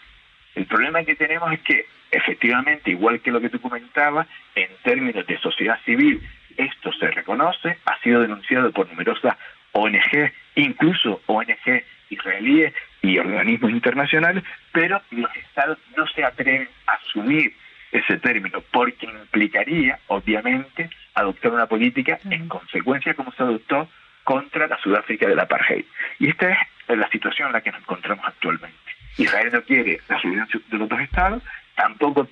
El 0.55 0.65
problema 0.65 1.03
que 1.03 1.15
tenemos 1.15 1.51
es 1.51 1.59
que, 1.59 1.85
efectivamente, 2.09 2.91
igual 2.91 3.19
que 3.19 3.31
lo 3.31 3.41
que 3.41 3.49
tú 3.49 3.59
comentabas, 3.59 4.25
en 4.55 4.69
términos 4.83 5.27
de 5.27 5.37
sociedad 5.39 5.79
civil, 5.83 6.25
esto 6.55 6.93
se 6.93 7.11
reconoce, 7.11 7.77
ha 7.85 7.99
sido 7.99 8.21
denunciado 8.21 8.71
por 8.71 8.87
numerosas 8.87 9.35
ONG, 9.73 10.31
incluso 10.55 11.21
ONG 11.25 11.83
israelíes 12.09 12.73
y 13.01 13.19
organismos 13.19 13.71
internacionales, 13.71 14.45
pero 14.71 15.01
los 15.11 15.35
estados 15.35 15.77
no 15.97 16.07
se 16.07 16.23
atreven 16.23 16.69
a 16.87 16.93
asumir 16.93 17.53
ese 17.91 18.17
término, 18.17 18.63
porque 18.71 19.05
implicaría, 19.05 19.99
obviamente, 20.07 20.89
adoptar 21.13 21.51
una 21.51 21.67
política 21.67 22.17
en 22.29 22.47
consecuencia 22.47 23.13
como 23.13 23.33
se 23.33 23.43
adoptó 23.43 23.89
contra 24.27 24.67
la 24.67 24.77
Sudáfrica 24.79 25.25
del 25.25 25.39
apartheid. 25.39 25.85
Y 26.19 26.27
esta 26.27 26.51
es 26.85 26.97
la 26.97 27.09
situación 27.09 27.47
en 27.47 27.53
la 27.53 27.61
que 27.61 27.71
nos 27.71 27.79
encontramos 27.79 28.25
actualmente. 28.27 28.77
Israel 29.15 29.51
no 29.53 29.61
quiere 29.61 30.01
la 30.09 30.19
solución 30.19 30.63
de 30.69 30.77
los 30.77 30.89
dos 30.89 30.99
estados, 30.99 31.41
tampoco 31.77 32.27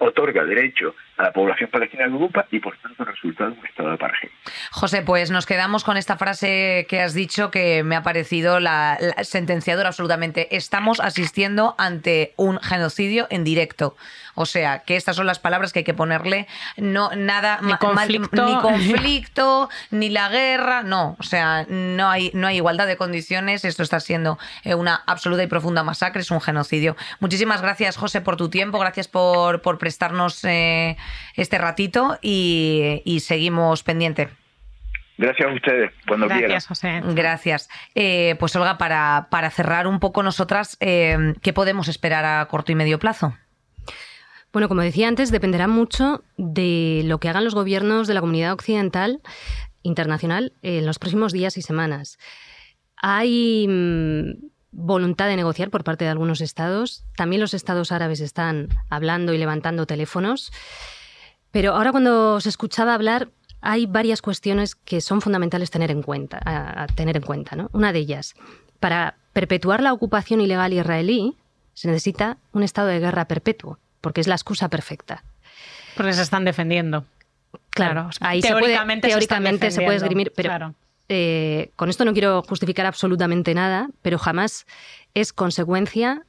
otorga 0.00 0.44
derecho 0.44 0.94
a 1.16 1.22
la 1.24 1.32
población 1.32 1.70
palestina 1.70 2.04
de 2.04 2.10
Europa 2.10 2.46
y 2.50 2.58
por 2.58 2.76
tanto 2.78 3.04
resultado 3.04 3.52
un 3.52 3.66
estado 3.66 3.88
de 3.90 3.94
apartheid. 3.94 4.30
José, 4.72 5.02
pues 5.02 5.30
nos 5.30 5.46
quedamos 5.46 5.84
con 5.84 5.96
esta 5.96 6.16
frase 6.16 6.86
que 6.88 7.00
has 7.00 7.14
dicho 7.14 7.50
que 7.50 7.84
me 7.84 7.94
ha 7.94 8.02
parecido 8.02 8.58
la, 8.58 8.98
sentenciadora 9.22 9.88
absolutamente. 9.88 10.56
Estamos 10.56 10.98
asistiendo 10.98 11.76
ante 11.78 12.34
un 12.36 12.58
genocidio 12.60 13.28
en 13.30 13.44
directo. 13.44 13.96
O 14.34 14.46
sea, 14.46 14.80
que 14.80 14.96
estas 14.96 15.16
son 15.16 15.26
las 15.26 15.38
palabras 15.38 15.72
que 15.72 15.80
hay 15.80 15.84
que 15.84 15.94
ponerle. 15.94 16.48
No, 16.76 17.10
nada 17.14 17.60
ni 17.62 17.76
conflicto, 17.76 18.46
ni, 18.46 18.60
conflicto 18.60 19.68
ni 19.90 20.08
la 20.08 20.28
guerra, 20.30 20.82
no. 20.82 21.16
O 21.18 21.22
sea, 21.22 21.66
no 21.68 22.08
hay, 22.08 22.30
no 22.34 22.46
hay 22.46 22.56
igualdad 22.56 22.86
de 22.86 22.96
condiciones. 22.96 23.64
Esto 23.64 23.82
está 23.82 24.00
siendo 24.00 24.38
eh, 24.64 24.74
una 24.74 25.02
absoluta 25.06 25.42
y 25.42 25.46
profunda 25.46 25.82
masacre, 25.84 26.22
es 26.22 26.30
un 26.30 26.40
genocidio. 26.40 26.96
Muchísimas 27.20 27.60
gracias, 27.62 27.96
José, 27.96 28.20
por 28.20 28.36
tu 28.36 28.48
tiempo. 28.48 28.79
Gracias 28.80 29.08
por, 29.08 29.62
por 29.62 29.78
prestarnos 29.78 30.44
eh, 30.44 30.96
este 31.36 31.58
ratito 31.58 32.18
y, 32.22 33.02
y 33.04 33.20
seguimos 33.20 33.82
pendiente. 33.82 34.28
Gracias 35.20 35.50
a 35.50 35.52
ustedes. 35.52 35.92
Cuando 36.08 36.28
Gracias, 36.28 36.66
José. 36.66 37.02
Gracias. 37.14 37.68
Eh, 37.94 38.36
pues 38.40 38.56
Olga, 38.56 38.78
para, 38.78 39.28
para 39.30 39.50
cerrar 39.50 39.86
un 39.86 40.00
poco 40.00 40.22
nosotras, 40.22 40.78
eh, 40.80 41.34
¿qué 41.42 41.52
podemos 41.52 41.88
esperar 41.88 42.24
a 42.24 42.46
corto 42.46 42.72
y 42.72 42.74
medio 42.74 42.98
plazo? 42.98 43.36
Bueno, 44.50 44.68
como 44.68 44.80
decía 44.80 45.08
antes, 45.08 45.30
dependerá 45.30 45.68
mucho 45.68 46.24
de 46.38 47.02
lo 47.04 47.20
que 47.20 47.28
hagan 47.28 47.44
los 47.44 47.54
gobiernos 47.54 48.08
de 48.08 48.14
la 48.14 48.20
comunidad 48.20 48.54
occidental 48.54 49.20
internacional 49.82 50.54
en 50.62 50.86
los 50.86 50.98
próximos 50.98 51.32
días 51.32 51.58
y 51.58 51.62
semanas. 51.62 52.18
Hay 52.96 53.66
mm, 53.68 54.49
voluntad 54.72 55.26
de 55.26 55.36
negociar 55.36 55.70
por 55.70 55.84
parte 55.84 56.04
de 56.04 56.10
algunos 56.10 56.40
estados. 56.40 57.04
También 57.16 57.40
los 57.40 57.54
estados 57.54 57.92
árabes 57.92 58.20
están 58.20 58.68
hablando 58.88 59.32
y 59.32 59.38
levantando 59.38 59.86
teléfonos. 59.86 60.52
Pero 61.50 61.74
ahora 61.74 61.90
cuando 61.90 62.40
se 62.40 62.48
escuchaba 62.48 62.94
hablar, 62.94 63.28
hay 63.60 63.86
varias 63.86 64.22
cuestiones 64.22 64.74
que 64.74 65.00
son 65.00 65.20
fundamentales 65.20 65.70
tener 65.70 65.90
en 65.90 66.02
cuenta, 66.02 66.40
a, 66.44 66.86
tener 66.86 67.16
en 67.16 67.22
cuenta. 67.22 67.68
Una 67.72 67.92
de 67.92 67.98
ellas, 67.98 68.34
para 68.78 69.16
perpetuar 69.32 69.82
la 69.82 69.92
ocupación 69.92 70.40
ilegal 70.40 70.72
israelí, 70.72 71.36
se 71.74 71.88
necesita 71.88 72.38
un 72.52 72.62
estado 72.62 72.88
de 72.88 73.00
guerra 73.00 73.26
perpetuo, 73.26 73.78
porque 74.00 74.20
es 74.20 74.28
la 74.28 74.34
excusa 74.34 74.68
perfecta. 74.68 75.24
Porque 75.96 76.12
se 76.12 76.22
están 76.22 76.44
defendiendo. 76.44 77.04
Claro, 77.70 78.10
ahí 78.20 78.40
teóricamente, 78.40 79.08
se 79.08 79.14
puede, 79.14 79.26
teóricamente 79.26 79.70
se, 79.70 79.82
puede 79.82 79.96
esgrimir, 79.96 80.32
pero 80.34 80.74
eh, 81.12 81.72
con 81.74 81.90
esto 81.90 82.04
no 82.04 82.12
quiero 82.12 82.42
justificar 82.48 82.86
absolutamente 82.86 83.52
nada, 83.52 83.90
pero 84.00 84.16
jamás 84.16 84.64
es 85.12 85.32
consecuencia 85.32 86.24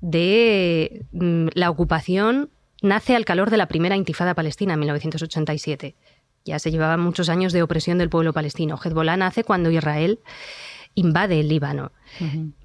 de 0.00 1.04
mm, 1.10 1.48
la 1.54 1.68
ocupación. 1.68 2.50
Nace 2.80 3.16
al 3.16 3.24
calor 3.24 3.50
de 3.50 3.56
la 3.56 3.66
primera 3.66 3.96
intifada 3.96 4.34
palestina 4.34 4.74
en 4.74 4.80
1987. 4.80 5.96
Ya 6.44 6.60
se 6.60 6.70
llevaban 6.70 7.00
muchos 7.00 7.28
años 7.28 7.52
de 7.52 7.62
opresión 7.64 7.98
del 7.98 8.08
pueblo 8.08 8.32
palestino. 8.32 8.78
Hezbollah 8.82 9.16
nace 9.16 9.42
cuando 9.42 9.68
Israel 9.70 10.20
invade 10.94 11.40
el 11.40 11.48
Líbano. 11.48 11.92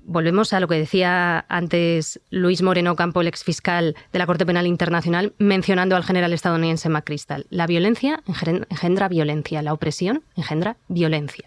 Volvemos 0.04 0.54
a 0.54 0.60
lo 0.60 0.68
que 0.68 0.76
decía 0.76 1.46
antes 1.48 2.20
Luis 2.30 2.62
Moreno 2.62 2.96
Campo, 2.96 3.22
el 3.22 3.28
exfiscal 3.28 3.96
de 4.12 4.20
la 4.20 4.26
Corte 4.26 4.46
Penal 4.46 4.68
Internacional, 4.68 5.34
mencionando 5.38 5.96
al 5.96 6.04
general 6.04 6.34
estadounidense 6.34 6.90
McChrystal. 6.90 7.46
La 7.50 7.68
violencia 7.68 8.22
engendra 8.70 9.08
violencia, 9.08 9.62
la 9.62 9.74
opresión 9.74 10.24
engendra 10.36 10.78
violencia. 10.88 11.46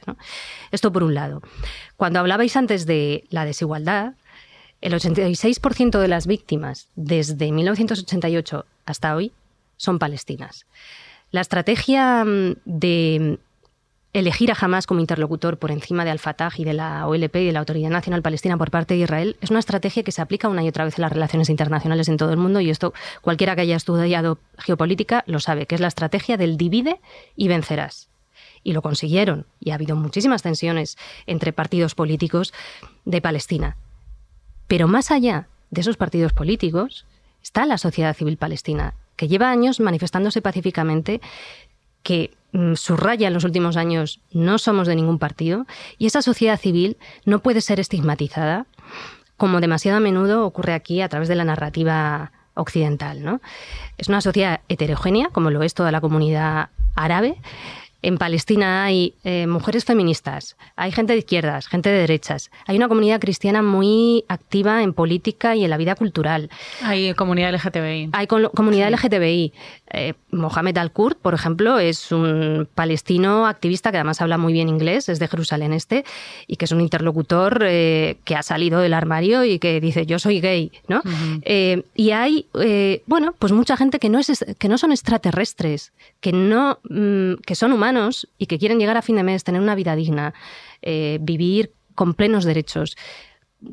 Esto 0.71 0.93
por 0.93 1.03
un 1.03 1.15
lado. 1.15 1.43
Cuando 1.97 2.21
hablabais 2.21 2.57
antes 2.57 2.87
de 2.87 3.25
la 3.31 3.45
desigualdad, 3.45 4.15
el 4.81 4.93
86% 4.93 5.99
de 5.99 6.09
las 6.09 6.27
víctimas 6.27 6.89
desde 6.95 7.51
1988 7.51 8.65
hasta 8.87 9.15
hoy 9.17 9.33
son 9.77 9.99
palestinas. 9.99 10.67
La 11.31 11.41
estrategia 11.41 12.25
mm, 12.25 12.57
de 12.65 13.39
elegir 14.19 14.51
a 14.51 14.57
Hamas 14.61 14.87
como 14.87 15.01
interlocutor 15.01 15.59
por 15.59 15.71
encima 15.71 16.05
de 16.05 16.11
Al-Fatah 16.11 16.51
y 16.57 16.65
de 16.65 16.73
la 16.73 17.07
OLP 17.07 17.37
y 17.37 17.47
de 17.47 17.53
la 17.53 17.61
Autoridad 17.61 17.91
Nacional 17.91 18.23
Palestina 18.23 18.57
por 18.57 18.71
parte 18.71 18.95
de 18.95 19.01
Israel 19.01 19.37
es 19.41 19.51
una 19.51 19.61
estrategia 19.61 20.03
que 20.03 20.13
se 20.13 20.23
aplica 20.23 20.49
una 20.49 20.63
y 20.65 20.69
otra 20.69 20.85
vez 20.85 20.99
en 20.99 21.03
las 21.03 21.13
relaciones 21.13 21.49
internacionales 21.49 22.09
en 22.09 22.17
todo 22.17 22.31
el 22.31 22.37
mundo 22.37 22.61
y 22.61 22.71
esto 22.71 22.93
cualquiera 23.23 23.55
que 23.55 23.63
haya 23.63 23.77
estudiado 23.77 24.39
geopolítica 24.59 25.25
lo 25.27 25.41
sabe, 25.41 25.67
que 25.67 25.75
es 25.75 25.81
la 25.81 25.89
estrategia 25.89 26.37
del 26.37 26.57
divide 26.57 27.01
y 27.37 27.49
vencerás. 27.49 28.09
Y 28.63 28.73
lo 28.73 28.83
consiguieron 28.83 29.47
y 29.61 29.71
ha 29.71 29.75
habido 29.75 29.97
muchísimas 29.97 30.43
tensiones 30.43 30.99
entre 31.27 31.53
partidos 31.53 31.95
políticos 31.95 32.53
de 33.05 33.21
Palestina. 33.21 33.77
Pero 34.67 34.89
más 34.89 35.11
allá 35.11 35.49
de 35.71 35.81
esos 35.81 35.97
partidos 35.97 36.33
políticos 36.33 37.07
está 37.43 37.67
la 37.67 37.79
sociedad 37.79 38.17
civil 38.17 38.37
palestina 38.37 38.95
que 39.19 39.29
lleva 39.29 39.51
años 39.51 39.81
manifestándose 39.81 40.41
pacíficamente, 40.41 41.21
que 42.05 42.38
subraya 42.75 43.29
en 43.29 43.35
los 43.35 43.45
últimos 43.45 43.77
años 43.77 44.21
no 44.33 44.59
somos 44.59 44.87
de 44.87 44.97
ningún 44.97 45.19
partido, 45.19 45.67
y 45.99 46.07
esa 46.07 46.23
sociedad 46.23 46.59
civil 46.59 46.97
no 47.25 47.41
puede 47.41 47.61
ser 47.61 47.81
estigmatizada, 47.81 48.67
como 49.37 49.61
demasiado 49.61 49.99
a 49.99 50.01
menudo 50.01 50.45
ocurre 50.45 50.75
aquí 50.75 51.01
a 51.01 51.09
través 51.09 51.29
de 51.29 51.37
la 51.37 51.45
narrativa 51.45 52.33
occidental. 52.55 53.23
¿no? 53.23 53.41
Es 53.97 54.09
una 54.09 54.21
sociedad 54.21 54.61
heterogénea, 54.69 55.29
como 55.29 55.51
lo 55.51 55.63
es 55.63 55.75
toda 55.75 55.93
la 55.93 56.01
comunidad 56.01 56.71
árabe, 56.97 57.37
en 58.01 58.17
Palestina 58.17 58.85
hay 58.85 59.15
eh, 59.25 59.49
mujeres 59.49 59.85
feministas, 59.85 60.57
hay 60.77 60.93
gente 60.93 61.15
de 61.15 61.19
izquierdas, 61.19 61.67
gente 61.67 61.91
de 61.91 61.99
derechas, 61.99 62.51
hay 62.67 62.77
una 62.77 62.87
comunidad 62.87 63.21
cristiana 63.21 63.61
muy 63.61 64.25
activa 64.29 64.85
en 64.85 64.93
política 64.93 65.57
y 65.57 65.65
en 65.65 65.71
la 65.71 65.77
vida 65.77 65.97
cultural. 65.97 66.49
Hay 66.83 67.13
comunidad 67.15 67.53
LGTBI. 67.53 68.11
Hay 68.13 68.27
comunidad 68.29 68.93
LGTBI. 68.93 69.53
Eh, 69.91 70.15
Mohamed 70.31 70.77
Al-Kurd, 70.77 71.17
por 71.17 71.35
ejemplo, 71.35 71.79
es 71.79 72.13
un 72.13 72.69
palestino 72.75 73.47
activista 73.47 73.91
que 73.91 73.97
además 73.97 74.21
habla 74.21 74.39
muy 74.39 74.53
bien 74.53 74.69
inglés, 74.69 75.09
es 75.09 75.19
de 75.19 75.29
Jerusalén 75.29 75.73
Este, 75.73 76.05
y 76.47 76.57
que 76.57 76.67
es 76.67 76.73
un 76.73 76.81
interlocutor 76.81 77.63
eh, 77.65 78.19
que 78.25 78.37
ha 78.37 78.43
salido 78.43 78.81
del 78.81 78.95
armario 78.95 79.45
y 79.45 79.59
que 79.59 79.81
dice 79.81 80.07
yo 80.07 80.19
soy 80.19 80.41
gay, 80.41 80.73
¿no? 80.89 81.03
y 81.95 82.11
hay, 82.11 82.47
bueno, 83.07 83.35
pues 83.39 83.53
mucha 83.53 83.77
gente 83.77 83.99
que 83.99 84.09
no, 84.09 84.19
es, 84.19 84.45
que 84.59 84.69
no 84.69 84.79
son 84.79 84.93
extraterrestres, 84.93 85.93
que, 86.21 86.33
no, 86.33 86.79
mm, 86.89 87.35
que 87.47 87.55
son 87.55 87.73
humanos 87.73 88.29
y 88.39 88.47
que 88.47 88.59
quieren 88.59 88.79
llegar 88.79 88.97
a 88.97 89.03
fin 89.03 89.17
de 89.17 89.23
mes, 89.23 89.45
tener 89.45 89.61
una 89.61 89.75
vida 89.75 89.97
digna, 89.97 90.35
eh, 90.83 91.19
vivir 91.21 91.73
con 91.95 92.15
plenos 92.15 92.45
derechos 92.45 92.97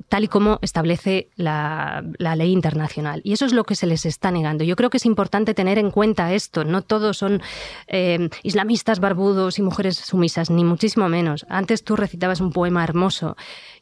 tal 0.10 0.24
y 0.24 0.28
como 0.28 0.60
establece 0.62 1.30
la, 1.36 2.04
ley 2.18 2.52
internacional. 2.52 3.22
Y 3.24 3.34
eso 3.34 3.46
es 3.46 3.54
lo 3.54 3.64
que 3.64 3.76
se 3.76 3.88
les 3.88 4.06
está 4.06 4.32
negando. 4.32 4.64
Yo 4.64 4.76
creo 4.76 4.90
que 4.90 4.98
es 4.98 5.06
importante 5.06 5.54
tener 5.54 5.78
en 5.78 5.92
cuenta 5.92 6.34
esto. 6.34 6.64
No 6.64 6.82
todos 6.82 7.18
son 7.18 7.42
eh, 7.88 8.30
islamistas 8.44 9.00
barbudos 9.00 9.60
y 9.60 9.62
mujeres 9.62 9.98
sumisas, 9.98 10.50
ni 10.50 10.64
muchísimo 10.64 11.08
menos. 11.10 11.46
Antes 11.50 11.84
tú 11.84 11.96
recitabas 11.96 12.42
un 12.42 12.52
poema 12.52 12.84
hermoso 12.84 13.36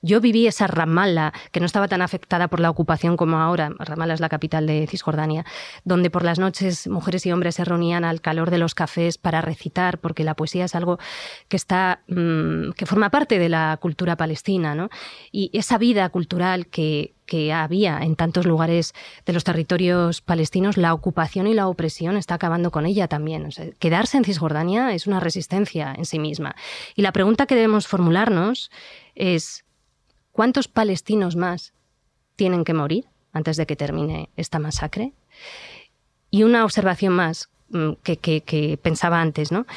yo 0.03 0.19
viví 0.19 0.45
esa 0.47 0.67
Ramallah, 0.67 1.31
que 1.51 1.61
no 1.61 1.65
estaba 1.65 1.87
tan 1.87 2.01
afectada 2.01 2.49
por 2.49 2.59
la 2.59 2.69
ocupación 2.69 3.15
como 3.15 3.37
ahora. 3.37 3.71
Ramallah 3.79 4.15
es 4.15 4.19
la 4.19 4.27
capital 4.27 4.67
de 4.67 4.85
Cisjordania, 4.85 5.45
donde 5.85 6.09
por 6.09 6.23
las 6.25 6.39
noches 6.39 6.87
mujeres 6.87 7.25
y 7.25 7.31
hombres 7.31 7.55
se 7.55 7.63
reunían 7.63 8.03
al 8.03 8.19
calor 8.19 8.51
de 8.51 8.57
los 8.57 8.75
cafés 8.75 9.17
para 9.17 9.39
recitar, 9.39 9.99
porque 9.99 10.25
la 10.25 10.35
poesía 10.35 10.65
es 10.65 10.75
algo 10.75 10.99
que 11.47 11.55
está 11.55 12.01
mm, 12.09 12.71
que 12.71 12.85
forma 12.85 13.09
parte 13.11 13.39
de 13.39 13.47
la 13.47 13.77
cultura 13.81 14.17
palestina, 14.17 14.75
¿no? 14.75 14.89
Y 15.31 15.49
esa 15.53 15.77
vida 15.77 15.92
cultural 16.09 16.67
que, 16.67 17.11
había 17.51 17.97
en 18.03 18.15
tantos 18.15 18.45
lugares 18.45 18.93
de 19.25 19.33
los 19.33 19.43
territorios 19.43 20.21
palestinos, 20.21 20.77
la 20.77 20.93
ocupación 20.93 21.47
y 21.47 21.55
la 21.55 21.67
opresión 21.67 22.15
está 22.15 22.35
acabando 22.35 22.69
con 22.69 22.85
ella 22.85 23.07
también. 23.07 23.49
quedarse 23.79 24.17
en 24.17 24.23
Cisjordania 24.23 24.93
es 24.93 25.07
una 25.07 25.19
resistencia 25.19 25.95
en 25.97 26.05
sí 26.05 26.19
misma. 26.19 26.55
Y 26.95 27.01
la 27.01 27.11
pregunta 27.11 27.47
que 27.47 27.55
debemos 27.55 27.87
formularnos 27.87 28.69
es, 29.15 29.65
¿Cuántos 30.33 30.67
palestinos 30.67 31.35
más 31.35 31.73
tienen 32.35 32.63
que 32.63 32.73
morir 32.73 33.05
antes 33.33 33.55
de 33.55 33.67
que 33.67 33.75
termine 33.75 34.29
esta 34.35 34.57
masacre? 34.57 35.13
Y 36.31 36.41
una 36.41 36.65
observación 36.65 37.13
más 37.13 37.49
mm, 37.69 37.91
que, 38.01 38.79
pensaba 38.81 39.21
antes, 39.21 39.51
¿no? 39.51 39.67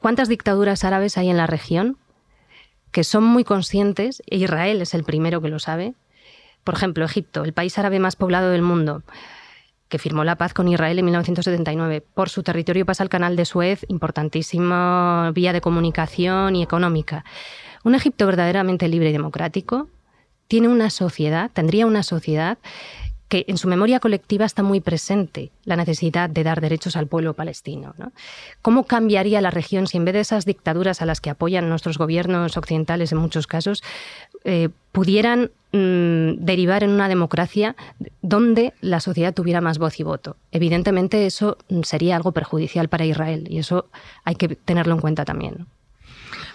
¿Cuántas 0.00 0.28
dictaduras 0.28 0.84
árabes 0.84 1.18
hay 1.18 1.28
en 1.28 1.36
la 1.36 1.46
región 1.46 1.98
que 2.92 3.04
son 3.04 3.24
muy 3.24 3.44
conscientes, 3.44 4.22
e 4.26 4.36
Israel 4.36 4.82
es 4.82 4.94
el 4.94 5.04
primero 5.04 5.40
que 5.40 5.48
lo 5.48 5.58
sabe? 5.58 5.94
Por 6.64 6.74
ejemplo, 6.74 7.04
Egipto, 7.04 7.44
el 7.44 7.52
país 7.52 7.78
árabe 7.78 7.98
más 7.98 8.16
poblado 8.16 8.50
del 8.50 8.62
mundo, 8.62 9.02
que 9.88 9.98
firmó 9.98 10.24
la 10.24 10.36
paz 10.36 10.52
con 10.52 10.68
Israel 10.68 10.98
en 10.98 11.04
1979. 11.06 12.04
Por 12.14 12.28
su 12.28 12.42
territorio 12.42 12.84
pasa 12.84 13.02
el 13.02 13.08
canal 13.08 13.36
de 13.36 13.44
Suez, 13.44 13.84
importantísima 13.88 15.30
vía 15.34 15.52
de 15.52 15.60
comunicación 15.60 16.56
y 16.56 16.62
económica. 16.62 17.24
Un 17.84 17.94
Egipto 17.94 18.26
verdaderamente 18.26 18.88
libre 18.88 19.10
y 19.10 19.12
democrático 19.12 19.88
tiene 20.46 20.68
una 20.68 20.90
sociedad, 20.90 21.50
tendría 21.52 21.86
una 21.86 22.02
sociedad 22.02 22.58
que 23.28 23.44
en 23.46 23.58
su 23.58 23.68
memoria 23.68 24.00
colectiva 24.00 24.46
está 24.46 24.62
muy 24.62 24.80
presente 24.80 25.50
la 25.64 25.76
necesidad 25.76 26.30
de 26.30 26.44
dar 26.44 26.60
derechos 26.60 26.96
al 26.96 27.06
pueblo 27.06 27.34
palestino. 27.34 27.94
¿Cómo 28.62 28.84
cambiaría 28.84 29.40
la 29.40 29.50
región 29.50 29.86
si 29.86 29.98
en 29.98 30.04
vez 30.04 30.14
de 30.14 30.20
esas 30.20 30.46
dictaduras 30.46 31.02
a 31.02 31.06
las 31.06 31.20
que 31.20 31.30
apoyan 31.30 31.68
nuestros 31.68 31.98
gobiernos 31.98 32.56
occidentales 32.56 33.12
en 33.12 33.18
muchos 33.18 33.46
casos, 33.46 33.82
eh, 34.44 34.70
pudieran 34.92 35.50
mm, 35.72 36.44
derivar 36.44 36.82
en 36.82 36.90
una 36.90 37.08
democracia 37.08 37.76
donde 38.22 38.72
la 38.80 39.00
sociedad 39.00 39.34
tuviera 39.34 39.60
más 39.60 39.78
voz 39.78 40.00
y 40.00 40.04
voto? 40.04 40.36
Evidentemente 40.50 41.26
eso 41.26 41.58
sería 41.82 42.16
algo 42.16 42.32
perjudicial 42.32 42.88
para 42.88 43.04
Israel 43.04 43.46
y 43.50 43.58
eso 43.58 43.86
hay 44.24 44.36
que 44.36 44.48
tenerlo 44.48 44.94
en 44.94 45.00
cuenta 45.00 45.26
también. 45.26 45.66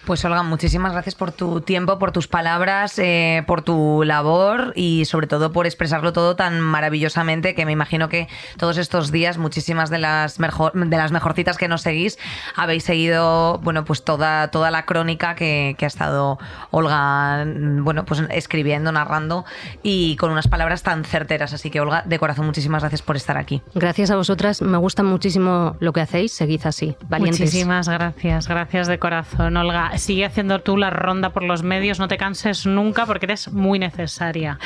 Pues 0.05 0.23
Olga, 0.25 0.43
muchísimas 0.43 0.91
gracias 0.91 1.15
por 1.15 1.31
tu 1.31 1.61
tiempo, 1.61 1.97
por 1.97 2.11
tus 2.11 2.27
palabras, 2.27 2.99
eh, 2.99 3.43
por 3.47 3.61
tu 3.61 4.03
labor 4.03 4.73
y 4.75 5.05
sobre 5.05 5.27
todo 5.27 5.53
por 5.53 5.65
expresarlo 5.65 6.11
todo 6.11 6.35
tan 6.35 6.59
maravillosamente 6.59 7.55
que 7.55 7.65
me 7.65 7.71
imagino 7.71 8.09
que 8.09 8.27
todos 8.57 8.77
estos 8.77 9.11
días 9.11 9.37
muchísimas 9.37 9.89
de 9.89 9.99
las 9.99 10.39
mejor, 10.39 10.73
de 10.73 10.97
las 10.97 11.11
mejorcitas 11.11 11.57
que 11.57 11.69
nos 11.69 11.81
seguís 11.81 12.19
habéis 12.55 12.83
seguido 12.83 13.59
bueno 13.59 13.85
pues 13.85 14.03
toda 14.03 14.49
toda 14.49 14.71
la 14.71 14.85
crónica 14.85 15.35
que, 15.35 15.75
que 15.77 15.85
ha 15.85 15.87
estado 15.87 16.37
Olga 16.71 17.45
bueno 17.45 18.03
pues 18.05 18.23
escribiendo, 18.31 18.91
narrando 18.91 19.45
y 19.83 20.15
con 20.17 20.31
unas 20.31 20.47
palabras 20.47 20.83
tan 20.83 21.05
certeras. 21.05 21.53
Así 21.53 21.69
que 21.69 21.79
Olga, 21.79 22.03
de 22.05 22.19
corazón 22.19 22.45
muchísimas 22.45 22.83
gracias 22.83 23.01
por 23.01 23.15
estar 23.15 23.37
aquí. 23.37 23.61
Gracias 23.73 24.11
a 24.11 24.15
vosotras, 24.15 24.61
me 24.61 24.77
gusta 24.77 25.03
muchísimo 25.03 25.77
lo 25.79 25.93
que 25.93 26.01
hacéis, 26.01 26.33
seguid 26.33 26.61
así, 26.65 26.95
valientes. 27.07 27.39
Muchísimas 27.39 27.87
gracias, 27.87 28.47
gracias 28.47 28.87
de 28.87 28.99
corazón, 28.99 29.57
Olga 29.63 29.97
sigue 29.97 30.25
haciendo 30.25 30.61
tú 30.61 30.77
la 30.77 30.89
ronda 30.89 31.31
por 31.31 31.43
los 31.43 31.63
medios, 31.63 31.99
no 31.99 32.07
te 32.07 32.17
canses 32.17 32.65
nunca 32.65 33.05
porque 33.05 33.25
eres 33.25 33.51
muy 33.51 33.79
necesaria. 33.79 34.59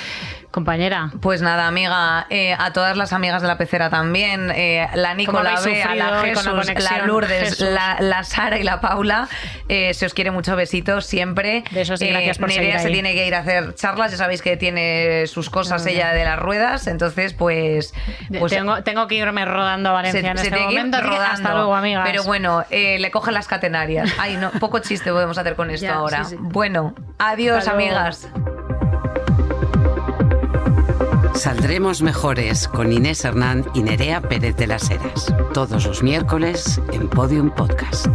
Compañera. 0.52 1.12
Pues 1.22 1.42
nada, 1.42 1.68
amiga, 1.68 2.26
eh, 2.30 2.56
a 2.58 2.74
todas 2.74 2.98
las 2.98 3.14
amigas 3.14 3.42
de 3.42 3.48
la 3.48 3.58
pecera 3.58 3.90
también, 3.90 4.52
eh, 4.56 4.88
la 4.96 5.14
Nicola, 5.14 5.52
a 5.52 5.96
la 5.96 6.22
Jesús, 6.22 6.46
la, 6.46 7.06
Lourdes, 7.06 7.60
La, 7.60 8.24
Sara 8.24 8.58
y 8.58 8.64
la 8.64 8.82
Paula, 8.82 9.30
eh, 9.70 9.94
se 9.94 10.06
os 10.08 10.14
quiere 10.16 10.32
mucho, 10.32 10.56
besitos 10.56 11.06
siempre. 11.06 11.64
Besos 11.72 12.02
y 12.02 12.08
gracias 12.08 12.40
por 12.40 12.50
Nerea 12.50 12.80
se 12.80 12.90
tiene 12.90 13.14
que 13.14 13.28
ir 13.28 13.36
a 13.36 13.40
hacer 13.40 13.76
charlas, 13.76 14.12
ya 14.12 14.18
sabéis 14.18 14.42
que 14.42 14.58
tiene 14.58 15.28
sus 15.28 15.50
cosas 15.50 15.86
ella 15.86 16.12
de 16.14 16.24
las 16.24 16.40
ruedas, 16.40 16.88
entonces 16.88 17.34
pues... 17.34 17.94
pues 18.40 18.52
tengo, 18.52 18.82
tengo 18.84 19.08
que 19.08 19.16
irme 19.16 19.46
rodando 19.46 19.90
a 19.90 19.94
Valencia 19.94 20.32
en 20.32 20.38
este 20.38 20.58
momento, 20.58 21.02
rodando, 21.02 21.24
hasta 21.24 21.54
luego, 21.54 21.76
amigas. 21.76 22.08
Pero 22.10 22.24
bueno, 22.24 22.66
le 22.72 23.12
cogen 23.12 23.36
las 23.36 23.48
catenarias. 23.48 24.12
Ay, 24.18 24.38
no, 24.38 24.50
poco 24.52 24.80
chiste 24.88 25.12
podemos 25.12 25.38
hacer 25.38 25.56
con 25.56 25.70
esto 25.70 25.92
ahora. 25.92 26.26
Bueno, 26.40 26.94
adiós, 27.18 27.68
amigas. 27.68 28.28
Saldremos 31.36 32.02
mejores 32.02 32.68
con 32.68 32.92
Inés 32.92 33.24
Hernán 33.24 33.66
y 33.74 33.84
Nerea 33.84 34.22
Pérez 34.22 34.56
de 34.56 34.68
las 34.68 34.90
Heras. 34.90 35.34
Todos 35.54 35.86
los 35.86 36.02
miércoles 36.02 36.82
en 36.94 37.08
Podium 37.08 37.52
Podcast. 37.52 38.08